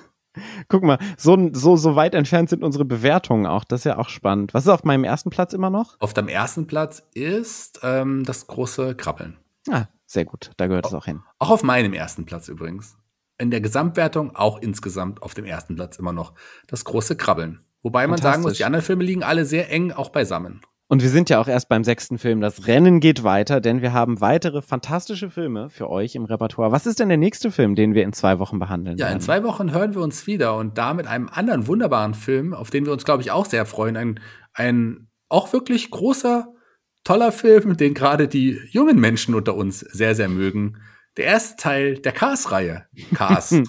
Guck 0.68 0.82
mal, 0.82 0.98
so, 1.16 1.50
so, 1.52 1.76
so 1.76 1.96
weit 1.96 2.14
entfernt 2.14 2.50
sind 2.50 2.62
unsere 2.62 2.84
Bewertungen 2.84 3.46
auch. 3.46 3.64
Das 3.64 3.80
ist 3.80 3.84
ja 3.84 3.98
auch 3.98 4.08
spannend. 4.08 4.54
Was 4.54 4.64
ist 4.64 4.70
auf 4.70 4.84
meinem 4.84 5.04
ersten 5.04 5.30
Platz 5.30 5.52
immer 5.52 5.70
noch? 5.70 5.96
Auf 5.98 6.14
deinem 6.14 6.28
ersten 6.28 6.66
Platz 6.66 7.02
ist 7.14 7.80
ähm, 7.82 8.24
das 8.24 8.46
große 8.46 8.94
Krabbeln. 8.94 9.38
Ah, 9.70 9.86
sehr 10.06 10.24
gut. 10.24 10.50
Da 10.56 10.66
gehört 10.66 10.86
es 10.86 10.94
auch 10.94 11.04
hin. 11.04 11.22
Auch 11.38 11.50
auf 11.50 11.62
meinem 11.62 11.92
ersten 11.92 12.24
Platz 12.24 12.48
übrigens 12.48 12.96
in 13.38 13.50
der 13.50 13.60
Gesamtwertung 13.60 14.34
auch 14.34 14.58
insgesamt 14.60 15.22
auf 15.22 15.34
dem 15.34 15.44
ersten 15.44 15.76
Platz 15.76 15.98
immer 15.98 16.12
noch 16.12 16.32
das 16.66 16.84
große 16.84 17.16
Krabbeln. 17.16 17.60
Wobei 17.82 18.06
man 18.06 18.18
sagen 18.18 18.42
muss, 18.42 18.54
die 18.54 18.64
anderen 18.64 18.84
Filme 18.84 19.04
liegen 19.04 19.22
alle 19.22 19.44
sehr 19.44 19.70
eng 19.70 19.92
auch 19.92 20.08
beisammen. 20.08 20.60
Und 20.88 21.02
wir 21.02 21.08
sind 21.08 21.30
ja 21.30 21.40
auch 21.40 21.48
erst 21.48 21.68
beim 21.68 21.82
sechsten 21.82 22.16
Film. 22.16 22.40
Das 22.40 22.68
Rennen 22.68 23.00
geht 23.00 23.24
weiter, 23.24 23.60
denn 23.60 23.82
wir 23.82 23.92
haben 23.92 24.20
weitere 24.20 24.62
fantastische 24.62 25.30
Filme 25.30 25.68
für 25.68 25.90
euch 25.90 26.14
im 26.14 26.24
Repertoire. 26.24 26.70
Was 26.70 26.86
ist 26.86 27.00
denn 27.00 27.08
der 27.08 27.18
nächste 27.18 27.50
Film, 27.50 27.74
den 27.74 27.94
wir 27.94 28.04
in 28.04 28.12
zwei 28.12 28.38
Wochen 28.38 28.60
behandeln? 28.60 28.96
Ja, 28.96 29.06
werden? 29.06 29.16
in 29.16 29.20
zwei 29.20 29.42
Wochen 29.42 29.72
hören 29.72 29.94
wir 29.94 30.02
uns 30.02 30.28
wieder 30.28 30.56
und 30.56 30.78
da 30.78 30.94
mit 30.94 31.08
einem 31.08 31.28
anderen 31.28 31.66
wunderbaren 31.66 32.14
Film, 32.14 32.54
auf 32.54 32.70
den 32.70 32.86
wir 32.86 32.92
uns, 32.92 33.04
glaube 33.04 33.22
ich, 33.22 33.32
auch 33.32 33.46
sehr 33.46 33.66
freuen. 33.66 33.96
Ein, 33.96 34.20
ein 34.52 35.08
auch 35.28 35.52
wirklich 35.52 35.90
großer, 35.90 36.54
toller 37.06 37.32
Film, 37.32 37.76
den 37.76 37.94
gerade 37.94 38.28
die 38.28 38.60
jungen 38.70 38.98
Menschen 38.98 39.34
unter 39.34 39.54
uns 39.54 39.80
sehr, 39.80 40.14
sehr 40.14 40.28
mögen 40.28 40.78
der 41.16 41.26
erste 41.26 41.56
Teil 41.56 41.98
der 41.98 42.12
Cars-Reihe. 42.12 42.84
Cars. 43.14 43.54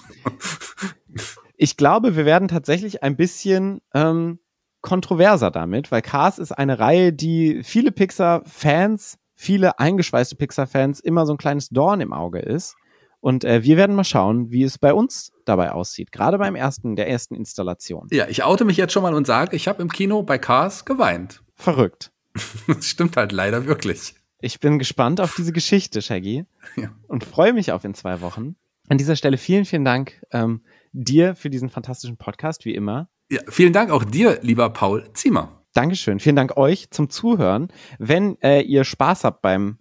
ich 1.56 1.76
glaube, 1.76 2.16
wir 2.16 2.26
werden 2.26 2.48
tatsächlich 2.48 3.02
ein 3.02 3.16
bisschen 3.16 3.80
ähm, 3.94 4.40
kontroverser 4.82 5.50
damit, 5.50 5.90
weil 5.90 6.02
Cars 6.02 6.38
ist 6.38 6.52
eine 6.52 6.78
Reihe, 6.78 7.12
die 7.12 7.62
viele 7.62 7.92
Pixar-Fans, 7.92 9.18
viele 9.34 9.78
eingeschweißte 9.78 10.36
Pixar-Fans 10.36 11.00
immer 11.00 11.24
so 11.24 11.32
ein 11.32 11.38
kleines 11.38 11.68
Dorn 11.68 12.00
im 12.00 12.12
Auge 12.12 12.40
ist. 12.40 12.74
Und 13.20 13.44
äh, 13.44 13.64
wir 13.64 13.76
werden 13.76 13.96
mal 13.96 14.04
schauen, 14.04 14.50
wie 14.50 14.62
es 14.62 14.78
bei 14.78 14.92
uns 14.92 15.32
dabei 15.44 15.72
aussieht. 15.72 16.12
Gerade 16.12 16.38
beim 16.38 16.54
ersten, 16.54 16.94
der 16.96 17.08
ersten 17.08 17.34
Installation. 17.34 18.08
Ja, 18.10 18.28
ich 18.28 18.44
oute 18.44 18.64
mich 18.64 18.76
jetzt 18.76 18.92
schon 18.92 19.02
mal 19.02 19.14
und 19.14 19.26
sage, 19.26 19.56
ich 19.56 19.66
habe 19.66 19.82
im 19.82 19.90
Kino 19.90 20.22
bei 20.22 20.38
Cars 20.38 20.84
geweint. 20.84 21.42
Verrückt. 21.56 22.12
das 22.66 22.86
stimmt 22.86 23.16
halt 23.16 23.32
leider 23.32 23.66
wirklich. 23.66 24.14
Ich 24.40 24.60
bin 24.60 24.78
gespannt 24.78 25.20
auf 25.20 25.34
diese 25.34 25.52
Geschichte, 25.52 26.02
Shaggy. 26.02 26.44
Ja. 26.76 26.90
Und 27.08 27.24
freue 27.24 27.52
mich 27.52 27.72
auf 27.72 27.84
in 27.84 27.94
zwei 27.94 28.20
Wochen. 28.20 28.54
An 28.88 28.98
dieser 28.98 29.16
Stelle 29.16 29.36
vielen, 29.36 29.64
vielen 29.64 29.84
Dank 29.84 30.22
ähm, 30.30 30.62
dir 30.92 31.34
für 31.34 31.50
diesen 31.50 31.70
fantastischen 31.70 32.16
Podcast, 32.16 32.64
wie 32.64 32.74
immer. 32.74 33.08
Ja, 33.30 33.40
vielen 33.48 33.72
Dank 33.72 33.90
auch 33.90 34.04
dir, 34.04 34.38
lieber 34.42 34.70
Paul 34.70 35.12
Ziemer. 35.14 35.62
Dankeschön. 35.74 36.20
Vielen 36.20 36.36
Dank 36.36 36.56
euch 36.56 36.90
zum 36.90 37.10
Zuhören. 37.10 37.68
Wenn 37.98 38.40
äh, 38.40 38.62
ihr 38.62 38.84
Spaß 38.84 39.24
habt 39.24 39.42
beim 39.42 39.78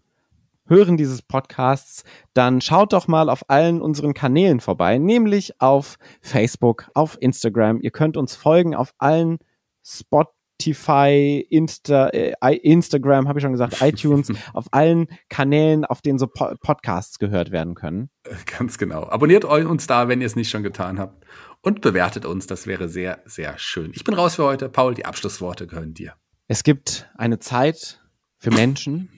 Hören 0.66 0.98
dieses 0.98 1.22
Podcasts, 1.22 2.04
dann 2.34 2.60
schaut 2.60 2.94
doch 2.94 3.08
mal 3.08 3.30
auf 3.30 3.50
allen 3.50 3.82
unseren 3.82 4.14
Kanälen 4.14 4.60
vorbei, 4.60 4.98
nämlich 4.98 5.62
auf 5.62 5.98
Facebook, 6.22 6.90
auf 6.94 7.18
Instagram. 7.22 7.80
Ihr 7.82 7.92
könnt 7.92 8.18
uns 8.18 8.36
folgen 8.36 8.76
auf 8.76 8.94
allen 8.98 9.40
Spot 9.84 10.26
Spotify, 10.60 11.46
Insta, 11.50 12.08
äh, 12.10 12.56
Instagram, 12.58 13.28
habe 13.28 13.40
ich 13.40 13.44
schon 13.44 13.52
gesagt, 13.52 13.78
iTunes, 13.82 14.32
auf 14.54 14.66
allen 14.72 15.08
Kanälen, 15.30 15.86
auf 15.86 16.02
denen 16.02 16.18
so 16.18 16.28
po 16.28 16.54
Podcasts 16.62 17.20
gehört 17.20 17.52
werden 17.52 17.76
können. 17.76 18.10
Äh, 18.24 18.36
ganz 18.58 18.78
genau. 18.78 19.08
Abonniert 19.08 19.46
uns 19.46 19.88
da, 19.88 20.08
wenn 20.08 20.22
ihr 20.22 20.28
es 20.28 20.36
nicht 20.36 20.50
schon 20.50 20.64
getan 20.64 21.00
habt. 21.00 21.26
Und 21.62 21.82
bewertet 21.82 22.26
uns, 22.26 22.48
das 22.48 22.66
wäre 22.66 22.88
sehr, 22.88 23.22
sehr 23.26 23.58
schön. 23.58 23.92
Ich 23.94 24.04
bin 24.04 24.14
raus 24.14 24.36
für 24.36 24.46
heute. 24.46 24.70
Paul, 24.70 24.94
die 24.94 25.06
Abschlussworte 25.06 25.68
gehören 25.68 25.94
dir. 25.94 26.14
Es 26.48 26.64
gibt 26.64 27.10
eine 27.16 27.40
Zeit 27.40 28.02
für 28.38 28.52
Menschen. 28.52 29.10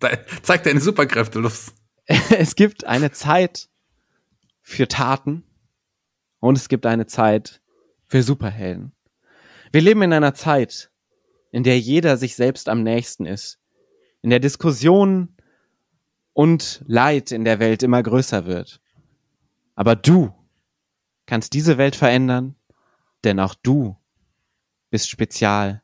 Zeig 0.42 0.62
deine 0.62 0.80
Superkräfte, 0.80 1.40
Lust. 1.40 1.74
es 2.06 2.54
gibt 2.54 2.86
eine 2.86 3.10
Zeit 3.12 3.68
für 4.62 4.88
Taten 4.88 5.42
und 6.38 6.56
es 6.56 6.68
gibt 6.68 6.86
eine 6.86 7.06
Zeit 7.06 7.60
für 8.06 8.22
Superhelden. 8.22 8.95
Wir 9.72 9.80
leben 9.80 10.02
in 10.02 10.12
einer 10.12 10.34
Zeit, 10.34 10.90
in 11.50 11.62
der 11.62 11.78
jeder 11.78 12.16
sich 12.16 12.36
selbst 12.36 12.68
am 12.68 12.82
nächsten 12.82 13.26
ist, 13.26 13.58
in 14.22 14.30
der 14.30 14.40
Diskussion 14.40 15.36
und 16.32 16.84
Leid 16.86 17.32
in 17.32 17.44
der 17.44 17.58
Welt 17.58 17.82
immer 17.82 18.02
größer 18.02 18.46
wird. 18.46 18.80
Aber 19.74 19.96
du 19.96 20.32
kannst 21.26 21.52
diese 21.52 21.78
Welt 21.78 21.96
verändern, 21.96 22.56
denn 23.24 23.40
auch 23.40 23.54
du 23.54 23.96
bist 24.90 25.10
spezial 25.10 25.82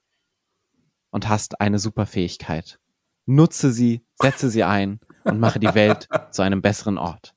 und 1.10 1.28
hast 1.28 1.60
eine 1.60 1.78
Superfähigkeit. 1.78 2.78
Nutze 3.26 3.72
sie, 3.72 4.04
setze 4.20 4.50
sie 4.50 4.64
ein 4.64 5.00
und 5.24 5.38
mache 5.38 5.60
die 5.60 5.74
Welt 5.74 6.08
zu 6.30 6.42
einem 6.42 6.62
besseren 6.62 6.98
Ort. 6.98 7.34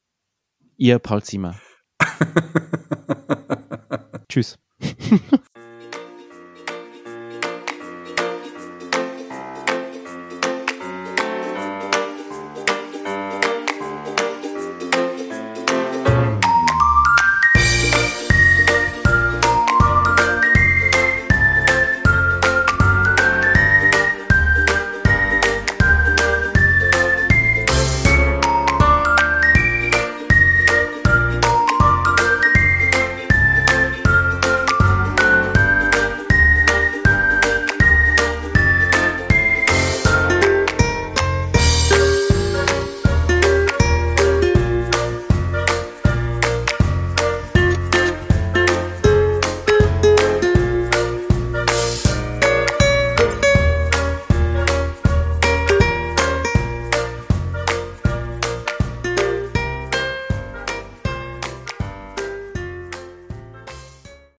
Ihr 0.77 0.99
Paul 0.99 1.23
Ziemer. 1.23 1.59
Tschüss. 4.29 4.57